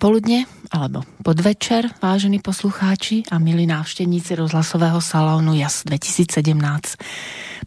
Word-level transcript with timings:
Popoludne 0.00 0.48
alebo 0.72 1.04
podvečer, 1.20 1.92
vážení 2.00 2.40
poslucháči 2.40 3.28
a 3.28 3.36
milí 3.36 3.68
návštevníci 3.68 4.32
rozhlasového 4.32 4.96
salónu 4.96 5.52
JAS 5.52 5.84
2017. 5.84 6.40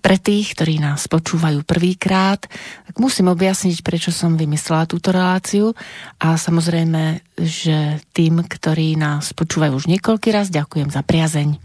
Pre 0.01 0.17
tých, 0.17 0.57
ktorí 0.57 0.81
nás 0.81 1.05
počúvajú 1.05 1.61
prvýkrát, 1.61 2.41
tak 2.89 2.95
musím 2.97 3.29
objasniť, 3.29 3.85
prečo 3.85 4.09
som 4.09 4.33
vymyslela 4.33 4.89
túto 4.89 5.13
reláciu 5.13 5.77
a 6.17 6.33
samozrejme, 6.33 7.21
že 7.37 8.01
tým, 8.17 8.41
ktorí 8.49 8.97
nás 8.97 9.29
počúvajú 9.37 9.85
už 9.85 9.85
niekoľký 9.93 10.33
raz, 10.33 10.49
ďakujem 10.49 10.89
za 10.89 11.05
priazeň. 11.05 11.61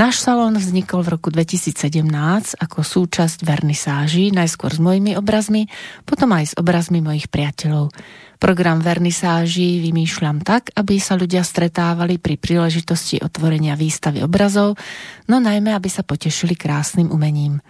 Náš 0.00 0.24
salón 0.24 0.56
vznikol 0.56 1.04
v 1.04 1.20
roku 1.20 1.28
2017 1.28 1.76
ako 2.56 2.80
súčasť 2.80 3.44
vernisáží, 3.44 4.32
najskôr 4.32 4.72
s 4.72 4.80
mojimi 4.80 5.12
obrazmi, 5.20 5.68
potom 6.08 6.32
aj 6.32 6.44
s 6.48 6.54
obrazmi 6.56 7.04
mojich 7.04 7.28
priateľov. 7.28 7.92
Program 8.40 8.80
vernisáží 8.80 9.84
vymýšľam 9.84 10.40
tak, 10.40 10.72
aby 10.72 10.96
sa 10.96 11.12
ľudia 11.12 11.44
stretávali 11.44 12.16
pri 12.16 12.40
príležitosti 12.40 13.20
otvorenia 13.20 13.76
výstavy 13.76 14.24
obrazov, 14.24 14.80
no 15.28 15.44
najmä, 15.44 15.76
aby 15.76 15.92
sa 15.92 16.00
potešili 16.00 16.56
krásnym 16.56 17.12
umením. 17.12 17.60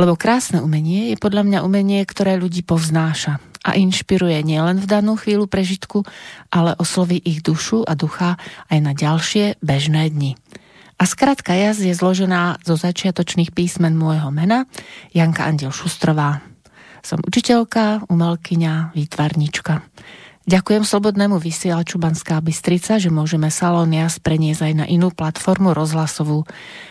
Lebo 0.00 0.16
krásne 0.16 0.64
umenie 0.64 1.12
je 1.12 1.20
podľa 1.20 1.44
mňa 1.44 1.58
umenie, 1.68 2.00
ktoré 2.08 2.40
ľudí 2.40 2.64
povznáša 2.64 3.44
a 3.60 3.76
inšpiruje 3.76 4.40
nielen 4.40 4.80
v 4.80 4.88
danú 4.88 5.20
chvíľu 5.20 5.44
prežitku, 5.44 6.08
ale 6.48 6.72
osloví 6.80 7.20
ich 7.20 7.44
dušu 7.44 7.84
a 7.84 7.92
ducha 7.92 8.40
aj 8.72 8.78
na 8.80 8.96
ďalšie 8.96 9.60
bežné 9.60 10.08
dni. 10.08 10.40
A 10.96 11.04
skratka 11.04 11.52
jaz 11.52 11.76
je 11.76 11.92
zložená 11.92 12.60
zo 12.64 12.76
začiatočných 12.76 13.52
písmen 13.52 14.00
môjho 14.00 14.32
mena, 14.32 14.64
Janka 15.12 15.44
Andiel 15.44 15.76
Šustrová. 15.76 16.49
Som 17.00 17.24
učiteľka, 17.24 18.08
umelkyňa, 18.08 18.96
výtvarnička. 18.96 19.84
Ďakujem 20.50 20.82
Slobodnému 20.82 21.36
vysielaču 21.38 22.00
Banská 22.00 22.40
Bystrica, 22.42 22.98
že 22.98 23.12
môžeme 23.12 23.52
Salón 23.52 23.92
Jas 23.92 24.18
preniesť 24.18 24.66
aj 24.66 24.74
na 24.74 24.86
inú 24.88 25.12
platformu 25.14 25.76
rozhlasovú. 25.76 26.48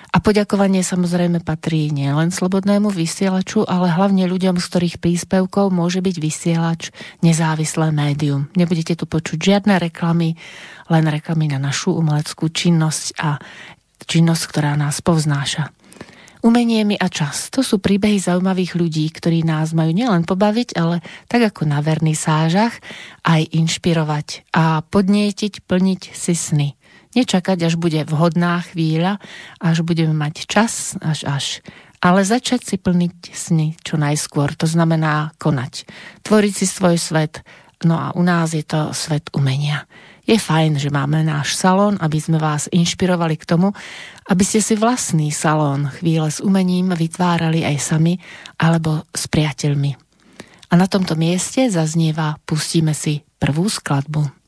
A 0.10 0.18
poďakovanie 0.22 0.80
samozrejme 0.80 1.42
patrí 1.44 1.92
nielen 1.92 2.32
Slobodnému 2.32 2.88
vysielaču, 2.94 3.68
ale 3.68 3.92
hlavne 3.92 4.30
ľuďom, 4.32 4.62
z 4.62 4.66
ktorých 4.70 4.96
príspevkov 5.02 5.76
môže 5.76 6.00
byť 6.00 6.16
vysielač 6.22 6.82
nezávislé 7.20 7.92
médium. 7.92 8.48
Nebudete 8.54 8.96
tu 8.96 9.10
počuť 9.10 9.38
žiadne 9.42 9.76
reklamy, 9.82 10.40
len 10.88 11.06
reklamy 11.10 11.52
na 11.52 11.60
našu 11.60 11.98
umeleckú 11.98 12.54
činnosť 12.54 13.18
a 13.20 13.44
činnosť, 14.08 14.44
ktorá 14.46 14.80
nás 14.80 15.04
povznáša. 15.04 15.74
Umenie 16.40 16.88
mi 16.88 16.96
a 16.96 17.12
čas, 17.12 17.52
to 17.52 17.60
sú 17.60 17.84
príbehy 17.84 18.16
zaujímavých 18.16 18.80
ľudí, 18.80 19.12
ktorí 19.12 19.44
nás 19.44 19.76
majú 19.76 19.92
nielen 19.92 20.24
pobaviť, 20.24 20.72
ale 20.80 21.04
tak 21.28 21.52
ako 21.52 21.68
na 21.68 21.84
sážach, 22.16 22.80
aj 23.28 23.44
inšpirovať 23.52 24.48
a 24.56 24.80
podnietiť, 24.88 25.68
plniť 25.68 26.02
si 26.16 26.32
sny. 26.32 26.80
Nečakať, 27.12 27.68
až 27.68 27.76
bude 27.76 28.08
vhodná 28.08 28.64
chvíľa, 28.64 29.20
až 29.60 29.84
budeme 29.84 30.16
mať 30.16 30.48
čas, 30.48 30.96
až 31.04 31.28
až. 31.28 31.46
Ale 32.00 32.24
začať 32.24 32.64
si 32.64 32.76
plniť 32.80 33.36
sny 33.36 33.76
čo 33.84 34.00
najskôr, 34.00 34.56
to 34.56 34.64
znamená 34.64 35.36
konať. 35.44 35.84
Tvoriť 36.24 36.54
si 36.56 36.66
svoj 36.72 36.96
svet, 36.96 37.44
no 37.84 38.00
a 38.00 38.16
u 38.16 38.24
nás 38.24 38.56
je 38.56 38.64
to 38.64 38.96
svet 38.96 39.28
umenia. 39.36 39.84
Je 40.30 40.38
fajn, 40.38 40.78
že 40.78 40.94
máme 40.94 41.26
náš 41.26 41.58
salón, 41.58 41.98
aby 41.98 42.22
sme 42.22 42.38
vás 42.38 42.70
inšpirovali 42.70 43.34
k 43.34 43.50
tomu, 43.50 43.74
aby 44.30 44.44
ste 44.46 44.62
si 44.62 44.78
vlastný 44.78 45.34
salón 45.34 45.90
chvíle 45.90 46.30
s 46.30 46.38
umením 46.40 46.94
vytvárali 46.94 47.66
aj 47.66 47.78
sami 47.82 48.22
alebo 48.62 49.04
s 49.10 49.26
priateľmi. 49.26 49.98
A 50.70 50.74
na 50.78 50.86
tomto 50.86 51.18
mieste 51.18 51.66
zaznieva 51.66 52.38
Pustíme 52.46 52.94
si 52.94 53.26
prvú 53.42 53.66
skladbu. 53.66 54.39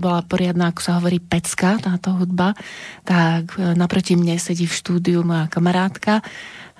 Bola 0.00 0.24
poriadna, 0.24 0.72
ako 0.72 0.80
sa 0.80 0.96
hovorí, 0.96 1.20
pecka, 1.20 1.76
táto 1.76 2.16
hudba, 2.16 2.56
tak 3.04 3.60
e, 3.60 3.76
naproti 3.76 4.16
mne 4.16 4.40
sedí 4.40 4.64
v 4.64 4.72
štúdiu 4.72 5.20
moja 5.20 5.46
kamarátka 5.52 6.24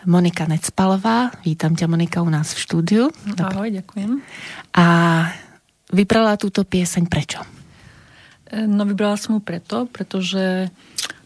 Monika 0.09 0.49
Necpalová. 0.49 1.29
Vítam 1.45 1.77
ťa, 1.77 1.85
Monika, 1.85 2.25
u 2.25 2.31
nás 2.33 2.57
v 2.57 2.65
štúdiu. 2.65 3.03
Ahoj, 3.37 3.69
ďakujem. 3.69 4.25
A 4.73 4.87
vybrala 5.93 6.41
túto 6.41 6.65
pieseň 6.65 7.05
prečo? 7.05 7.45
E, 8.49 8.65
no 8.65 8.89
vybrala 8.89 9.21
som 9.21 9.37
ju 9.37 9.41
preto, 9.45 9.85
pretože 9.93 10.73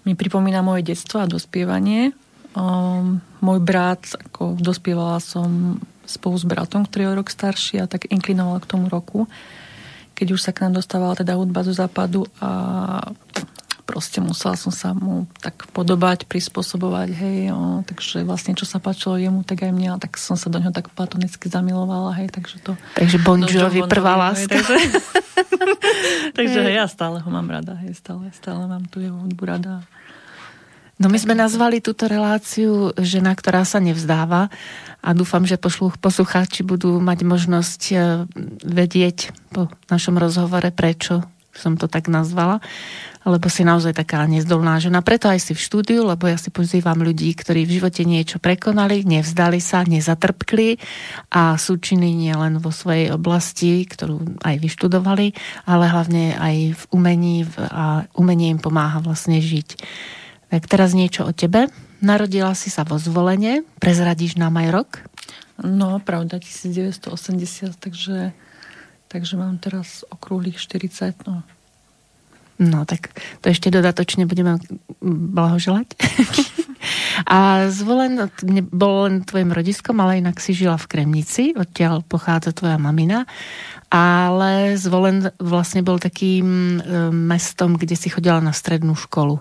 mi 0.03 0.19
pripomína 0.19 0.61
moje 0.61 0.91
detstvo 0.91 1.23
a 1.23 1.31
dospievanie. 1.31 2.13
Um, 2.55 3.19
môj 3.43 3.63
brat, 3.63 4.05
ako 4.15 4.59
dospievala 4.59 5.19
som 5.19 5.79
spolu 6.05 6.37
s 6.37 6.45
bratom, 6.45 6.85
ktorý 6.85 7.03
je 7.09 7.19
rok 7.19 7.29
starší 7.33 7.81
a 7.83 7.89
tak 7.89 8.07
inklinoval 8.13 8.61
k 8.61 8.69
tomu 8.69 8.87
roku 8.93 9.27
keď 10.15 10.39
už 10.39 10.41
sa 10.41 10.55
k 10.55 10.67
nám 10.67 10.79
dostávala 10.79 11.19
teda 11.19 11.35
hudba 11.35 11.67
zo 11.67 11.75
západu 11.75 12.25
a 12.39 13.13
proste 13.85 14.19
musela 14.19 14.57
som 14.57 14.73
sa 14.73 14.97
mu 14.97 15.29
tak 15.45 15.69
podobať, 15.71 16.25
prispôsobovať, 16.25 17.09
hej, 17.13 17.39
o, 17.53 17.85
takže 17.85 18.25
vlastne 18.25 18.57
čo 18.57 18.65
sa 18.65 18.81
páčilo 18.81 19.21
jemu, 19.21 19.45
tak 19.45 19.61
aj 19.69 19.73
mňa, 19.77 20.01
tak 20.01 20.17
som 20.17 20.41
sa 20.41 20.49
do 20.49 20.57
ňoho 20.57 20.73
tak 20.73 20.89
platonicky 20.97 21.53
zamilovala, 21.53 22.17
hej, 22.17 22.33
takže 22.33 22.65
to... 22.65 22.73
Takže 22.97 23.21
Bon 23.21 23.39
Jovi 23.45 23.85
prvá 23.85 24.17
láska. 24.17 24.57
Takže, 24.57 24.77
takže 26.39 26.59
hej, 26.65 26.81
ja 26.81 26.89
stále 26.89 27.21
ho 27.21 27.29
mám 27.29 27.47
rada, 27.47 27.77
hej, 27.85 27.93
stále, 27.93 28.33
stále 28.33 28.65
mám 28.65 28.89
tu 28.89 29.05
jeho 29.05 29.21
hudbu 29.21 29.45
rada. 29.45 29.85
No 30.95 31.11
my 31.11 31.19
sme 31.19 31.35
nazvali 31.35 31.83
túto 31.83 32.07
reláciu 32.07 32.95
Žena, 32.95 33.35
ktorá 33.35 33.67
sa 33.67 33.83
nevzdáva 33.83 34.47
a 35.03 35.11
dúfam, 35.11 35.43
že 35.43 35.59
poslucháči 35.99 36.63
budú 36.63 37.03
mať 37.03 37.19
možnosť 37.27 37.83
e, 37.91 37.97
vedieť 38.63 39.35
po 39.51 39.67
našom 39.91 40.15
rozhovore, 40.23 40.71
prečo 40.71 41.27
som 41.55 41.79
to 41.79 41.87
tak 41.87 42.11
nazvala, 42.11 42.59
lebo 43.25 43.47
si 43.47 43.63
naozaj 43.63 43.95
taká 43.95 44.27
nezdolná 44.27 44.83
žena. 44.83 45.01
Preto 45.01 45.31
aj 45.31 45.39
si 45.39 45.53
v 45.55 45.63
štúdiu, 45.63 46.03
lebo 46.03 46.27
ja 46.27 46.37
si 46.37 46.51
pozývam 46.51 46.99
ľudí, 46.99 47.31
ktorí 47.33 47.65
v 47.65 47.81
živote 47.81 48.03
niečo 48.03 48.43
prekonali, 48.43 49.07
nevzdali 49.07 49.63
sa, 49.63 49.87
nezatrpkli 49.87 50.77
a 51.31 51.55
sú 51.57 51.79
činy 51.79 52.11
nie 52.11 52.35
len 52.35 52.59
vo 52.59 52.75
svojej 52.75 53.15
oblasti, 53.15 53.87
ktorú 53.87 54.43
aj 54.43 54.57
vyštudovali, 54.61 55.27
ale 55.65 55.85
hlavne 55.89 56.37
aj 56.37 56.57
v 56.75 56.83
umení 56.91 57.47
a 57.57 58.05
umenie 58.19 58.53
im 58.53 58.61
pomáha 58.61 59.01
vlastne 59.01 59.39
žiť. 59.39 59.79
Tak 60.53 60.69
teraz 60.69 60.93
niečo 60.93 61.25
o 61.29 61.33
tebe. 61.33 61.69
Narodila 62.05 62.53
si 62.53 62.69
sa 62.69 62.85
vo 62.85 63.01
zvolenie, 63.01 63.65
prezradíš 63.81 64.37
nám 64.37 64.61
aj 64.61 64.69
rok? 64.69 64.91
No, 65.63 66.03
pravda, 66.03 66.43
1980, 66.43 67.79
takže, 67.79 68.35
takže 69.09 69.35
mám 69.39 69.57
teraz 69.63 70.05
okrúhlych 70.11 70.61
40, 70.61 71.15
no. 71.25 71.47
No, 72.55 72.87
tak 72.87 73.11
to 73.43 73.51
ešte 73.51 73.67
dodatočne 73.71 74.31
budeme 74.31 74.63
blahoželať. 75.03 75.91
A 77.25 77.71
zvolen 77.73 78.29
bol 78.69 79.09
len 79.09 79.25
tvojim 79.25 79.51
rodiskom, 79.51 79.97
ale 79.99 80.21
inak 80.21 80.37
si 80.39 80.53
žila 80.53 80.77
v 80.77 80.87
Kremnici, 80.87 81.57
odtiaľ 81.57 82.05
pochádza 82.05 82.53
tvoja 82.53 82.77
mamina. 82.77 83.25
Ale 83.89 84.77
zvolen 84.77 85.33
vlastne 85.39 85.81
bol 85.81 86.03
takým 86.03 86.47
e, 86.47 86.79
mestom, 87.15 87.79
kde 87.79 87.95
si 87.95 88.11
chodila 88.11 88.43
na 88.43 88.51
strednú 88.51 88.99
školu. 88.99 89.39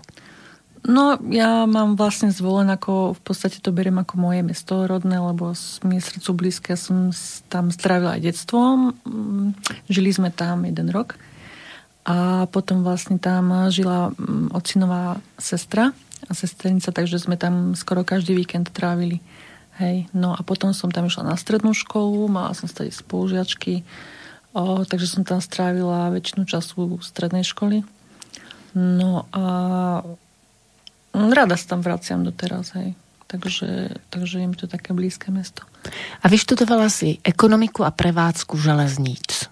No, 0.83 1.15
ja 1.31 1.63
mám 1.63 1.95
vlastne 1.95 2.27
zvolen 2.35 2.67
ako, 2.67 3.15
v 3.15 3.21
podstate 3.23 3.63
to 3.63 3.71
beriem 3.71 4.03
ako 4.03 4.19
moje 4.19 4.43
mesto 4.43 4.83
rodné, 4.83 5.15
lebo 5.15 5.55
mi 5.87 5.95
je 5.95 6.07
srdcu 6.11 6.29
blízke. 6.35 6.75
Ja 6.75 6.79
som 6.79 7.15
tam 7.47 7.71
strávila 7.71 8.19
aj 8.19 8.27
detstvom. 8.27 8.91
Mm, 9.07 9.55
žili 9.87 10.11
sme 10.11 10.27
tam 10.27 10.67
jeden 10.67 10.91
rok. 10.91 11.15
A 12.03 12.51
potom 12.51 12.83
vlastne 12.83 13.15
tam 13.15 13.71
žila 13.71 14.11
mm, 14.11 14.51
ocinová 14.51 15.23
sestra 15.39 15.95
a 16.27 16.31
sesternica, 16.35 16.91
takže 16.91 17.15
sme 17.15 17.39
tam 17.39 17.79
skoro 17.79 18.03
každý 18.03 18.35
víkend 18.35 18.67
trávili. 18.75 19.23
Hej. 19.79 20.11
No 20.11 20.35
a 20.35 20.43
potom 20.43 20.75
som 20.75 20.91
tam 20.91 21.07
išla 21.07 21.31
na 21.31 21.39
strednú 21.39 21.71
školu, 21.71 22.27
mala 22.27 22.51
som 22.51 22.67
stať 22.67 22.91
spolužiačky, 22.91 23.87
o, 24.51 24.83
takže 24.83 25.07
som 25.07 25.23
tam 25.23 25.39
strávila 25.39 26.11
väčšinu 26.11 26.43
času 26.43 26.99
strednej 26.99 27.47
školy. 27.47 27.87
No 28.75 29.25
a 29.31 29.43
rada 31.13 31.53
sa 31.53 31.77
tam 31.77 31.85
vraciam 31.85 32.25
doteraz, 32.25 32.73
hej. 32.73 32.97
Takže, 33.29 33.97
takže 34.13 34.45
je 34.45 34.47
mi 34.49 34.53
to 34.53 34.69
také 34.69 34.93
blízke 34.93 35.33
mesto. 35.33 35.65
A 36.21 36.29
vyštudovala 36.29 36.85
si 36.89 37.17
ekonomiku 37.25 37.81
a 37.81 37.89
prevádzku 37.89 38.53
železníc. 38.61 39.49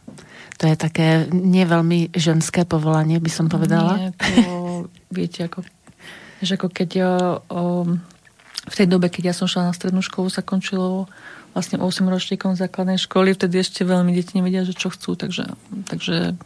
To 0.61 0.69
je 0.69 0.77
také 0.77 1.25
neveľmi 1.33 2.13
ženské 2.13 2.69
povolanie, 2.69 3.17
by 3.17 3.31
som 3.33 3.49
povedala. 3.49 3.97
Nie, 3.97 4.09
to, 4.13 4.53
viete, 5.17 5.49
ako, 5.49 5.65
že 6.45 6.61
ako 6.61 6.67
keď 6.69 6.89
ja, 6.93 7.13
o, 7.49 7.89
v 8.69 8.75
tej 8.77 8.85
dobe, 8.85 9.09
keď 9.09 9.33
ja 9.33 9.35
som 9.37 9.49
šla 9.49 9.69
na 9.69 9.73
strednú 9.73 10.05
školu, 10.05 10.29
sa 10.29 10.45
končilo 10.45 11.09
vlastne 11.57 11.81
8 11.81 12.05
ročníkom 12.05 12.53
základnej 12.53 13.01
školy, 13.01 13.33
vtedy 13.33 13.65
ešte 13.65 13.81
veľmi 13.81 14.13
deti 14.13 14.37
nevedia, 14.37 14.61
že 14.61 14.77
čo 14.77 14.93
chcú, 14.93 15.17
takže, 15.17 15.57
takže 15.89 16.37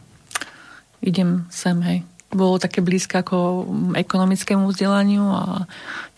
idem 1.04 1.44
sem, 1.52 1.76
hej 1.84 2.00
bolo 2.32 2.58
také 2.58 2.82
blízke 2.82 3.22
ako 3.22 3.68
ekonomickému 3.94 4.66
vzdelaniu 4.68 5.24
a 5.24 5.42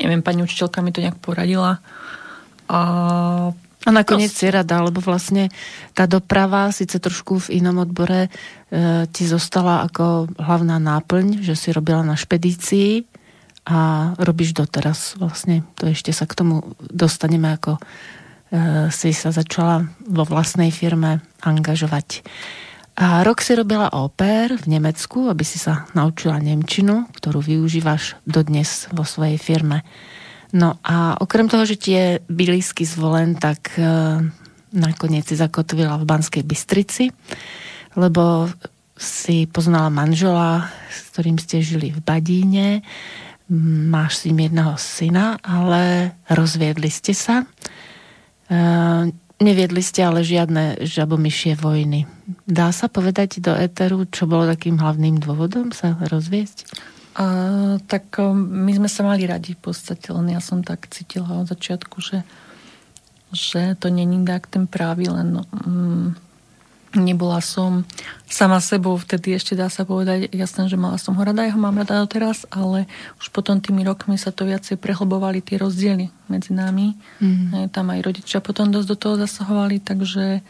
neviem, 0.01 0.25
pani 0.25 0.43
učiteľka 0.43 0.81
mi 0.81 0.91
to 0.91 1.05
nejak 1.05 1.21
poradila. 1.21 1.81
A 2.69 2.81
a 3.87 3.95
nakoniec 3.95 4.29
si 4.35 4.51
rada, 4.51 4.85
lebo 4.85 5.01
vlastne 5.01 5.55
tá 5.97 6.05
doprava, 6.05 6.69
síce 6.75 7.01
trošku 7.01 7.49
v 7.49 7.63
inom 7.63 7.81
odbore, 7.81 8.27
e, 8.27 8.31
ti 9.09 9.25
zostala 9.25 9.87
ako 9.87 10.35
hlavná 10.37 10.77
náplň, 10.77 11.41
že 11.41 11.57
si 11.57 11.73
robila 11.73 12.05
na 12.05 12.13
špedícii 12.13 13.09
a 13.65 14.13
robíš 14.21 14.53
doteraz. 14.53 15.17
Vlastne 15.17 15.65
to 15.79 15.89
ešte 15.89 16.13
sa 16.13 16.29
k 16.29 16.37
tomu 16.37 16.77
dostaneme, 16.85 17.55
ako 17.55 17.79
e, 17.79 17.81
si 18.93 19.15
sa 19.17 19.33
začala 19.33 19.89
vo 20.05 20.27
vlastnej 20.29 20.69
firme 20.69 21.25
angažovať. 21.41 22.27
A 22.99 23.23
rok 23.23 23.39
si 23.39 23.55
robila 23.55 23.95
oper 23.95 24.59
v 24.59 24.75
Nemecku, 24.75 25.31
aby 25.31 25.47
si 25.47 25.55
sa 25.55 25.87
naučila 25.95 26.43
Nemčinu, 26.43 27.07
ktorú 27.15 27.39
využívaš 27.39 28.19
dodnes 28.27 28.91
vo 28.91 29.07
svojej 29.07 29.39
firme. 29.39 29.87
No 30.51 30.83
a 30.83 31.15
okrem 31.23 31.47
toho, 31.47 31.63
že 31.63 31.79
ti 31.79 31.95
je 31.95 32.19
blízky 32.27 32.83
zvolen, 32.83 33.39
tak 33.39 33.79
e, 33.79 33.87
nakoniec 34.75 35.31
si 35.31 35.39
zakotvila 35.39 35.95
v 35.95 36.09
Banskej 36.11 36.43
Bystrici, 36.43 37.15
lebo 37.95 38.51
si 38.99 39.47
poznala 39.47 39.95
manžela, 39.95 40.67
s 40.91 41.15
ktorým 41.15 41.39
ste 41.39 41.63
žili 41.63 41.95
v 41.95 42.03
Badíne, 42.03 42.83
máš 43.87 44.21
s 44.21 44.25
ním 44.27 44.51
jedného 44.51 44.75
syna, 44.75 45.39
ale 45.47 46.19
rozviedli 46.27 46.91
ste 46.91 47.15
sa. 47.15 47.47
E, 47.47 47.47
Neviedli 49.39 49.79
ste 49.87 50.03
ale 50.03 50.27
žiadne 50.27 50.83
žabomyšie 50.83 51.55
vojny. 51.55 52.11
Dá 52.43 52.75
sa 52.75 52.91
povedať 52.91 53.39
do 53.39 53.55
Eteru, 53.55 54.03
čo 54.11 54.27
bolo 54.27 54.51
takým 54.51 54.83
hlavným 54.83 55.23
dôvodom 55.23 55.71
sa 55.71 55.95
rozviesť? 56.11 56.67
A, 57.15 57.27
tak 57.87 58.19
my 58.35 58.73
sme 58.75 58.91
sa 58.91 59.07
mali 59.07 59.31
radi 59.31 59.55
v 59.55 59.71
podstate, 59.71 60.11
len 60.11 60.35
ja 60.35 60.43
som 60.43 60.67
tak 60.67 60.91
cítila 60.91 61.43
od 61.43 61.51
začiatku, 61.51 62.03
že, 62.03 62.27
že 63.31 63.79
to 63.79 63.95
není 63.95 64.27
tak 64.27 64.51
ten 64.51 64.67
právý, 64.67 65.11
len 65.11 65.43
um, 65.67 66.19
Nebola 66.97 67.45
som 67.45 67.85
sama 68.25 68.65
sebou, 68.65 68.97
vtedy 68.97 69.37
ešte 69.37 69.53
dá 69.53 69.69
sa 69.69 69.85
povedať, 69.85 70.33
jasné, 70.33 70.73
že 70.73 70.81
mala 70.81 70.97
som 70.97 71.13
ho 71.13 71.21
rada, 71.21 71.45
ja 71.45 71.53
ho 71.53 71.61
mám 71.61 71.77
rada 71.77 72.01
doteraz, 72.01 72.49
ale 72.49 72.89
už 73.21 73.29
potom 73.29 73.61
tými 73.61 73.85
rokmi 73.85 74.17
sa 74.17 74.33
to 74.33 74.49
viacej 74.49 74.81
prehlbovali 74.81 75.45
tie 75.45 75.61
rozdiely 75.61 76.09
medzi 76.33 76.57
nami. 76.57 76.97
Mm. 77.21 77.69
Tam 77.69 77.93
aj 77.93 78.01
rodičia 78.01 78.41
potom 78.41 78.73
dosť 78.73 78.89
do 78.89 78.97
toho 78.97 79.15
zasahovali, 79.21 79.85
takže... 79.85 80.41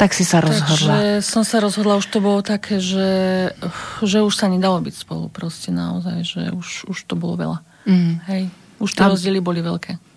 Tak 0.00 0.16
si 0.16 0.24
sa 0.24 0.40
rozhodla. 0.40 0.96
Takže 0.96 0.98
som 1.20 1.44
sa 1.44 1.60
rozhodla, 1.60 2.00
už 2.00 2.08
to 2.08 2.24
bolo 2.24 2.40
také, 2.40 2.80
že, 2.80 3.52
že 4.00 4.24
už 4.24 4.32
sa 4.32 4.48
nedalo 4.48 4.80
byť 4.80 4.94
spolu 4.96 5.28
proste 5.28 5.68
naozaj, 5.76 6.24
že 6.24 6.42
už, 6.56 6.88
už 6.88 6.98
to 7.04 7.20
bolo 7.20 7.36
veľa. 7.36 7.58
Mm. 7.84 8.12
Hej, 8.32 8.42
už 8.80 8.96
tie 8.96 9.04
A... 9.04 9.12
rozdiely 9.12 9.44
boli 9.44 9.60
veľké. 9.60 10.07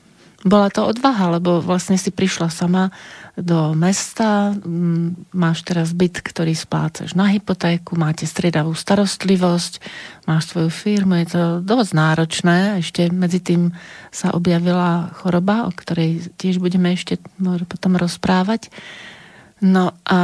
Bola 0.41 0.74
to 0.74 0.89
odvaha, 0.89 1.38
lebo 1.38 1.62
vlastne 1.62 2.01
si 2.01 2.10
prišla 2.10 2.50
sama 2.50 2.89
do 3.38 3.77
mesta, 3.77 4.57
máš 5.31 5.62
teraz 5.62 5.93
byt, 5.93 6.19
ktorý 6.25 6.57
splácaš 6.57 7.13
na 7.13 7.29
hypotéku, 7.29 7.93
máte 7.93 8.25
striedavú 8.25 8.74
starostlivosť, 8.74 9.79
máš 10.25 10.50
svoju 10.50 10.74
firmu, 10.74 11.21
je 11.21 11.27
to 11.29 11.43
dosť 11.62 11.91
náročné. 11.93 12.57
Ešte 12.81 13.13
medzi 13.13 13.38
tým 13.38 13.71
sa 14.10 14.33
objavila 14.33 15.13
choroba, 15.21 15.69
o 15.69 15.71
ktorej 15.71 16.33
tiež 16.41 16.57
budeme 16.57 16.91
ešte 16.98 17.21
potom 17.69 17.95
rozprávať. 17.95 18.74
No 19.62 19.93
a 20.10 20.19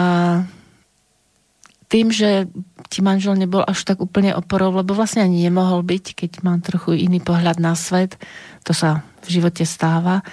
tým, 1.87 2.11
že 2.11 2.49
ti 2.91 2.99
manžel 2.99 3.39
nebol 3.39 3.63
až 3.63 3.87
tak 3.87 4.03
úplne 4.03 4.35
oporou, 4.35 4.75
lebo 4.75 4.91
vlastne 4.97 5.23
ani 5.23 5.47
nemohol 5.47 5.85
byť, 5.85 6.05
keď 6.17 6.31
mám 6.43 6.59
trochu 6.59 6.99
iný 7.07 7.23
pohľad 7.23 7.61
na 7.61 7.77
svet, 7.77 8.19
to 8.67 8.75
sa 8.75 9.05
v 9.27 9.33
živote 9.37 9.67
stáva, 9.67 10.23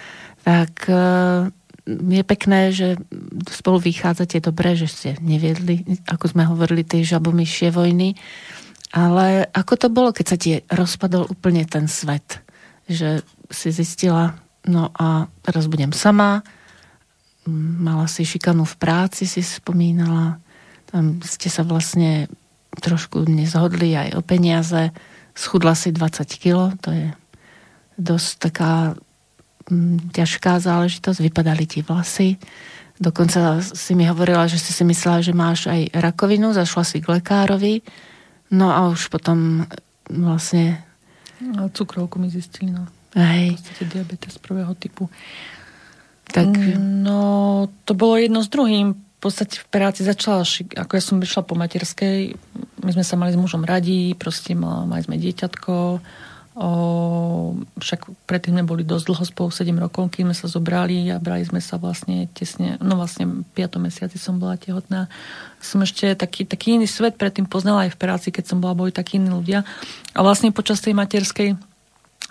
tak 0.47 0.87
je 1.85 2.23
pekné, 2.25 2.73
že 2.73 2.97
spolu 3.51 3.77
vychádzate 3.77 4.41
dobre, 4.41 4.73
že 4.73 4.89
ste 4.89 5.11
neviedli, 5.21 5.85
ako 6.09 6.33
sme 6.33 6.49
hovorili, 6.49 6.81
tie 6.81 7.05
žabomyšie 7.05 7.69
vojny. 7.69 8.17
Ale 8.95 9.51
ako 9.53 9.75
to 9.77 9.89
bolo, 9.91 10.15
keď 10.15 10.27
sa 10.27 10.39
ti 10.41 10.63
rozpadol 10.71 11.29
úplne 11.29 11.67
ten 11.69 11.91
svet? 11.91 12.41
Že 12.89 13.21
si 13.53 13.69
zistila, 13.75 14.39
no 14.65 14.95
a 14.97 15.29
teraz 15.45 15.69
budem 15.69 15.93
sama, 15.93 16.41
mala 17.83 18.09
si 18.09 18.25
šikanu 18.25 18.65
v 18.65 18.77
práci, 18.81 19.29
si 19.29 19.45
spomínala, 19.45 20.41
tam 20.89 21.21
ste 21.21 21.53
sa 21.53 21.67
vlastne 21.67 22.33
trošku 22.81 23.29
nezhodli 23.29 23.93
aj 23.93 24.17
o 24.17 24.25
peniaze, 24.25 24.89
schudla 25.37 25.77
si 25.77 25.93
20 25.93 26.25
kg, 26.41 26.73
to 26.81 26.91
je 26.95 27.13
dosť 27.99 28.31
taká 28.51 28.73
mm, 29.71 30.15
ťažká 30.15 30.59
záležitosť, 30.61 31.19
vypadali 31.21 31.65
ti 31.67 31.81
vlasy, 31.83 32.39
dokonca 32.99 33.63
si 33.63 33.93
mi 33.99 34.07
hovorila, 34.07 34.47
že 34.47 34.59
si 34.59 34.71
si 34.71 34.83
myslela, 34.87 35.25
že 35.25 35.35
máš 35.35 35.67
aj 35.67 35.91
rakovinu, 35.95 36.55
zašla 36.55 36.83
si 36.87 37.03
k 37.03 37.11
lekárovi, 37.19 37.83
no 38.55 38.71
a 38.71 38.91
už 38.91 39.11
potom 39.11 39.67
vlastne... 40.11 40.83
A 41.59 41.69
cukrovku 41.69 42.23
mi 42.23 42.31
zistili, 42.31 42.71
no. 42.71 42.87
Hej. 43.15 43.59
V 43.79 43.87
diabetes 43.91 44.39
prvého 44.39 44.75
typu. 44.75 45.11
Tak... 46.31 46.51
No, 46.79 47.67
to 47.87 47.95
bolo 47.95 48.19
jedno 48.19 48.43
s 48.43 48.51
druhým. 48.51 48.95
V 48.95 49.19
podstate 49.23 49.63
v 49.63 49.67
práci 49.71 50.05
začala, 50.05 50.45
ako 50.77 50.93
ja 50.93 51.03
som 51.03 51.23
prišla 51.23 51.49
po 51.49 51.57
materskej, 51.57 52.37
my 52.85 52.91
sme 52.93 53.05
sa 53.07 53.17
mali 53.17 53.33
s 53.33 53.41
mužom 53.41 53.65
radi, 53.65 54.13
proste 54.13 54.53
mali 54.53 55.01
sme 55.01 55.17
dieťatko, 55.17 55.75
o, 56.55 57.59
však 57.83 58.07
predtým 58.31 58.55
sme 58.55 58.65
boli 58.65 58.83
dosť 58.87 59.05
dlho 59.11 59.25
spolu, 59.27 59.49
7 59.51 59.75
rokov, 59.75 60.15
kým 60.15 60.31
sme 60.31 60.37
sa 60.39 60.47
zobrali 60.47 61.11
a 61.11 61.19
brali 61.19 61.43
sme 61.43 61.59
sa 61.59 61.77
vlastne 61.77 62.31
tesne, 62.31 62.79
no 62.79 62.95
vlastne 62.95 63.43
5. 63.55 63.83
mesiaci 63.83 64.17
som 64.17 64.39
bola 64.39 64.55
tehotná. 64.55 65.11
Som 65.59 65.83
ešte 65.83 66.15
taký, 66.15 66.47
taký 66.47 66.79
iný 66.79 66.87
svet 66.87 67.19
predtým 67.19 67.51
poznala 67.51 67.91
aj 67.91 67.99
v 67.99 68.01
práci, 68.01 68.29
keď 68.31 68.55
som 68.55 68.59
bola, 68.63 68.79
boli 68.79 68.95
takí 68.95 69.19
iní 69.19 69.29
ľudia. 69.29 69.67
A 70.15 70.21
vlastne 70.23 70.55
počas 70.55 70.79
tej 70.79 70.95
materskej 70.95 71.59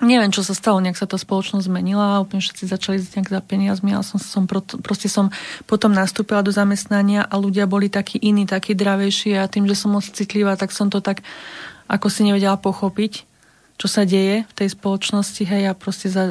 neviem, 0.01 0.33
čo 0.33 0.41
sa 0.41 0.57
stalo, 0.57 0.81
nejak 0.81 0.97
sa 0.97 1.05
tá 1.05 1.15
spoločnosť 1.15 1.69
zmenila, 1.69 2.23
úplne 2.23 2.41
všetci 2.41 2.65
začali 2.65 2.97
nejak 2.97 3.29
za 3.29 3.41
peniazmi, 3.45 3.93
ale 3.93 4.01
som, 4.01 4.17
som 4.17 4.43
proste 4.81 5.05
som 5.05 5.29
potom 5.69 5.93
nastúpila 5.93 6.41
do 6.41 6.49
zamestnania 6.49 7.23
a 7.23 7.35
ľudia 7.37 7.69
boli 7.69 7.93
takí 7.93 8.17
iní, 8.17 8.49
takí 8.49 8.73
dravejší 8.73 9.37
a 9.37 9.45
tým, 9.45 9.69
že 9.69 9.77
som 9.77 9.93
moc 9.93 10.03
citlivá, 10.03 10.57
tak 10.57 10.73
som 10.73 10.89
to 10.89 10.97
tak 10.97 11.21
ako 11.85 12.09
si 12.09 12.25
nevedela 12.25 12.57
pochopiť, 12.57 13.32
čo 13.77 13.87
sa 13.89 14.05
deje 14.05 14.45
v 14.45 14.53
tej 14.53 14.69
spoločnosti, 14.71 15.43
hej, 15.43 15.69
a 15.69 15.73
proste 15.73 16.07
za, 16.07 16.29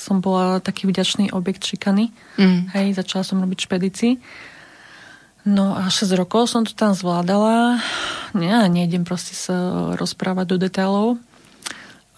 som 0.00 0.18
bola 0.18 0.58
taký 0.58 0.90
vďačný 0.90 1.30
objekt 1.30 1.64
šikany, 1.64 2.10
mm. 2.36 2.74
hej, 2.74 2.86
začala 2.98 3.22
som 3.22 3.40
robiť 3.40 3.58
špedici. 3.70 4.18
No 5.48 5.72
a 5.72 5.88
6 5.88 6.12
rokov 6.20 6.52
som 6.52 6.68
to 6.68 6.76
tam 6.76 6.92
zvládala. 6.92 7.80
Nie, 8.36 8.60
nejdem 8.68 9.08
proste 9.08 9.32
sa 9.32 9.56
rozprávať 9.96 10.46
do 10.52 10.56
detailov, 10.60 11.08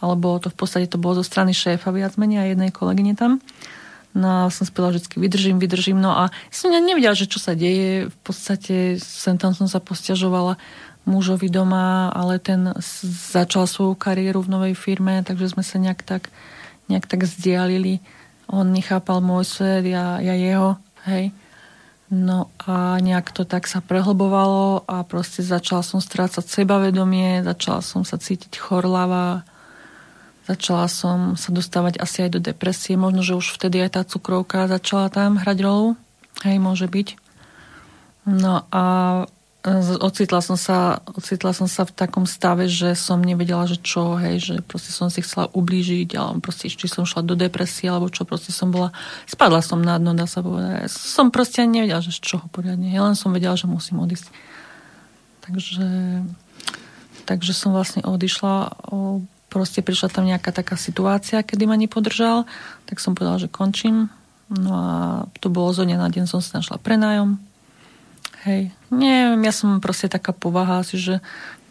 alebo 0.03 0.43
to 0.43 0.51
v 0.51 0.57
podstate 0.59 0.91
to 0.91 0.99
bolo 0.99 1.23
zo 1.23 1.25
strany 1.25 1.55
šéfa 1.55 1.95
viac 1.95 2.19
menej 2.19 2.39
a 2.43 2.51
jednej 2.51 2.75
kolegyne 2.75 3.15
tam. 3.15 3.39
No 4.13 4.29
a 4.29 4.53
som 4.53 4.69
spela 4.69 4.93
vždy 4.93 5.17
vydržím, 5.17 5.57
vydržím. 5.57 5.97
No 5.97 6.13
a 6.13 6.29
som 6.53 6.69
nevedela, 6.69 7.17
že 7.17 7.25
čo 7.25 7.41
sa 7.41 7.57
deje. 7.57 8.13
V 8.13 8.17
podstate 8.21 9.01
sem 9.01 9.41
tam 9.41 9.57
som 9.57 9.65
sa 9.65 9.81
posťažovala 9.81 10.61
mužovi 11.05 11.51
doma, 11.51 12.11
ale 12.15 12.39
ten 12.39 12.75
začal 13.33 13.67
svoju 13.67 13.99
kariéru 13.99 14.43
v 14.43 14.53
novej 14.53 14.75
firme, 14.79 15.23
takže 15.27 15.53
sme 15.53 15.65
sa 15.67 15.83
nejak 15.83 16.03
tak, 16.07 16.31
nejak 16.87 17.07
tak 17.11 17.27
zdialili. 17.27 17.99
On 18.47 18.67
nechápal 18.69 19.19
môj 19.23 19.49
svet, 19.49 19.85
ja, 19.89 20.23
ja 20.23 20.35
jeho, 20.35 20.79
hej. 21.09 21.35
No 22.13 22.53
a 22.69 23.01
nejak 23.01 23.33
to 23.33 23.49
tak 23.49 23.65
sa 23.65 23.81
prehlbovalo 23.81 24.85
a 24.85 25.01
proste 25.03 25.41
začala 25.41 25.81
som 25.81 25.99
strácať 25.99 26.45
sebavedomie, 26.45 27.41
začala 27.41 27.81
som 27.81 28.05
sa 28.05 28.21
cítiť 28.21 28.61
chorlava, 28.61 29.49
Začala 30.43 30.91
som 30.91 31.39
sa 31.39 31.55
dostávať 31.55 32.03
asi 32.03 32.27
aj 32.27 32.31
do 32.35 32.41
depresie. 32.43 32.99
Možno, 32.99 33.23
že 33.23 33.39
už 33.39 33.55
vtedy 33.55 33.79
aj 33.79 33.91
tá 33.95 34.03
cukrovka 34.03 34.67
začala 34.67 35.07
tam 35.07 35.39
hrať 35.39 35.59
rolu. 35.63 35.95
Hej, 36.43 36.59
môže 36.59 36.91
byť. 36.91 37.15
No 38.27 38.67
a 38.75 38.85
ocitla 40.03 40.43
som 40.43 40.59
sa, 40.59 40.99
ocitla 41.07 41.55
som 41.55 41.71
sa 41.71 41.87
v 41.87 41.95
takom 41.95 42.27
stave, 42.27 42.67
že 42.67 42.99
som 42.99 43.23
nevedela, 43.23 43.71
že 43.71 43.79
čo, 43.79 44.19
hej, 44.19 44.43
že 44.43 44.55
proste 44.67 44.91
som 44.91 45.07
si 45.07 45.23
chcela 45.23 45.47
ublížiť, 45.55 46.19
alebo 46.19 46.43
proste 46.43 46.67
či 46.67 46.91
som 46.91 47.07
šla 47.07 47.23
do 47.23 47.39
depresie, 47.39 47.87
alebo 47.87 48.11
čo, 48.11 48.27
proste 48.27 48.51
som 48.51 48.75
bola, 48.75 48.91
spadla 49.31 49.63
som 49.63 49.79
na 49.79 50.03
dno, 50.03 50.19
dá 50.19 50.27
sa 50.27 50.43
povedať. 50.43 50.91
Som 50.91 51.31
proste 51.31 51.63
ani 51.63 51.83
nevedela, 51.83 52.03
že 52.03 52.11
z 52.11 52.21
čoho 52.27 52.51
poriadne. 52.51 52.91
Ja 52.91 53.07
len 53.07 53.15
som 53.15 53.31
vedela, 53.31 53.55
že 53.55 53.71
musím 53.71 54.03
odísť. 54.03 54.27
Takže, 55.47 55.87
takže 57.27 57.55
som 57.55 57.71
vlastne 57.71 58.03
odišla 58.03 58.83
proste 59.53 59.85
prišla 59.85 60.09
tam 60.09 60.25
nejaká 60.25 60.49
taká 60.49 60.81
situácia, 60.81 61.45
kedy 61.45 61.69
ma 61.69 61.77
nepodržal, 61.77 62.49
tak 62.89 63.05
som 63.05 63.13
povedala, 63.13 63.37
že 63.37 63.53
končím. 63.53 64.09
No 64.49 64.73
a 64.73 64.91
to 65.45 65.53
bolo 65.53 65.77
zo 65.77 65.85
dňa 65.85 66.01
na 66.01 66.09
deň 66.09 66.25
som 66.25 66.41
si 66.41 66.49
našla 66.57 66.81
prenájom. 66.81 67.52
Hej, 68.43 68.75
neviem, 68.91 69.39
ja 69.47 69.55
som 69.55 69.79
proste 69.79 70.11
taká 70.11 70.35
povaha 70.35 70.83
asi, 70.83 70.99
že 70.99 71.23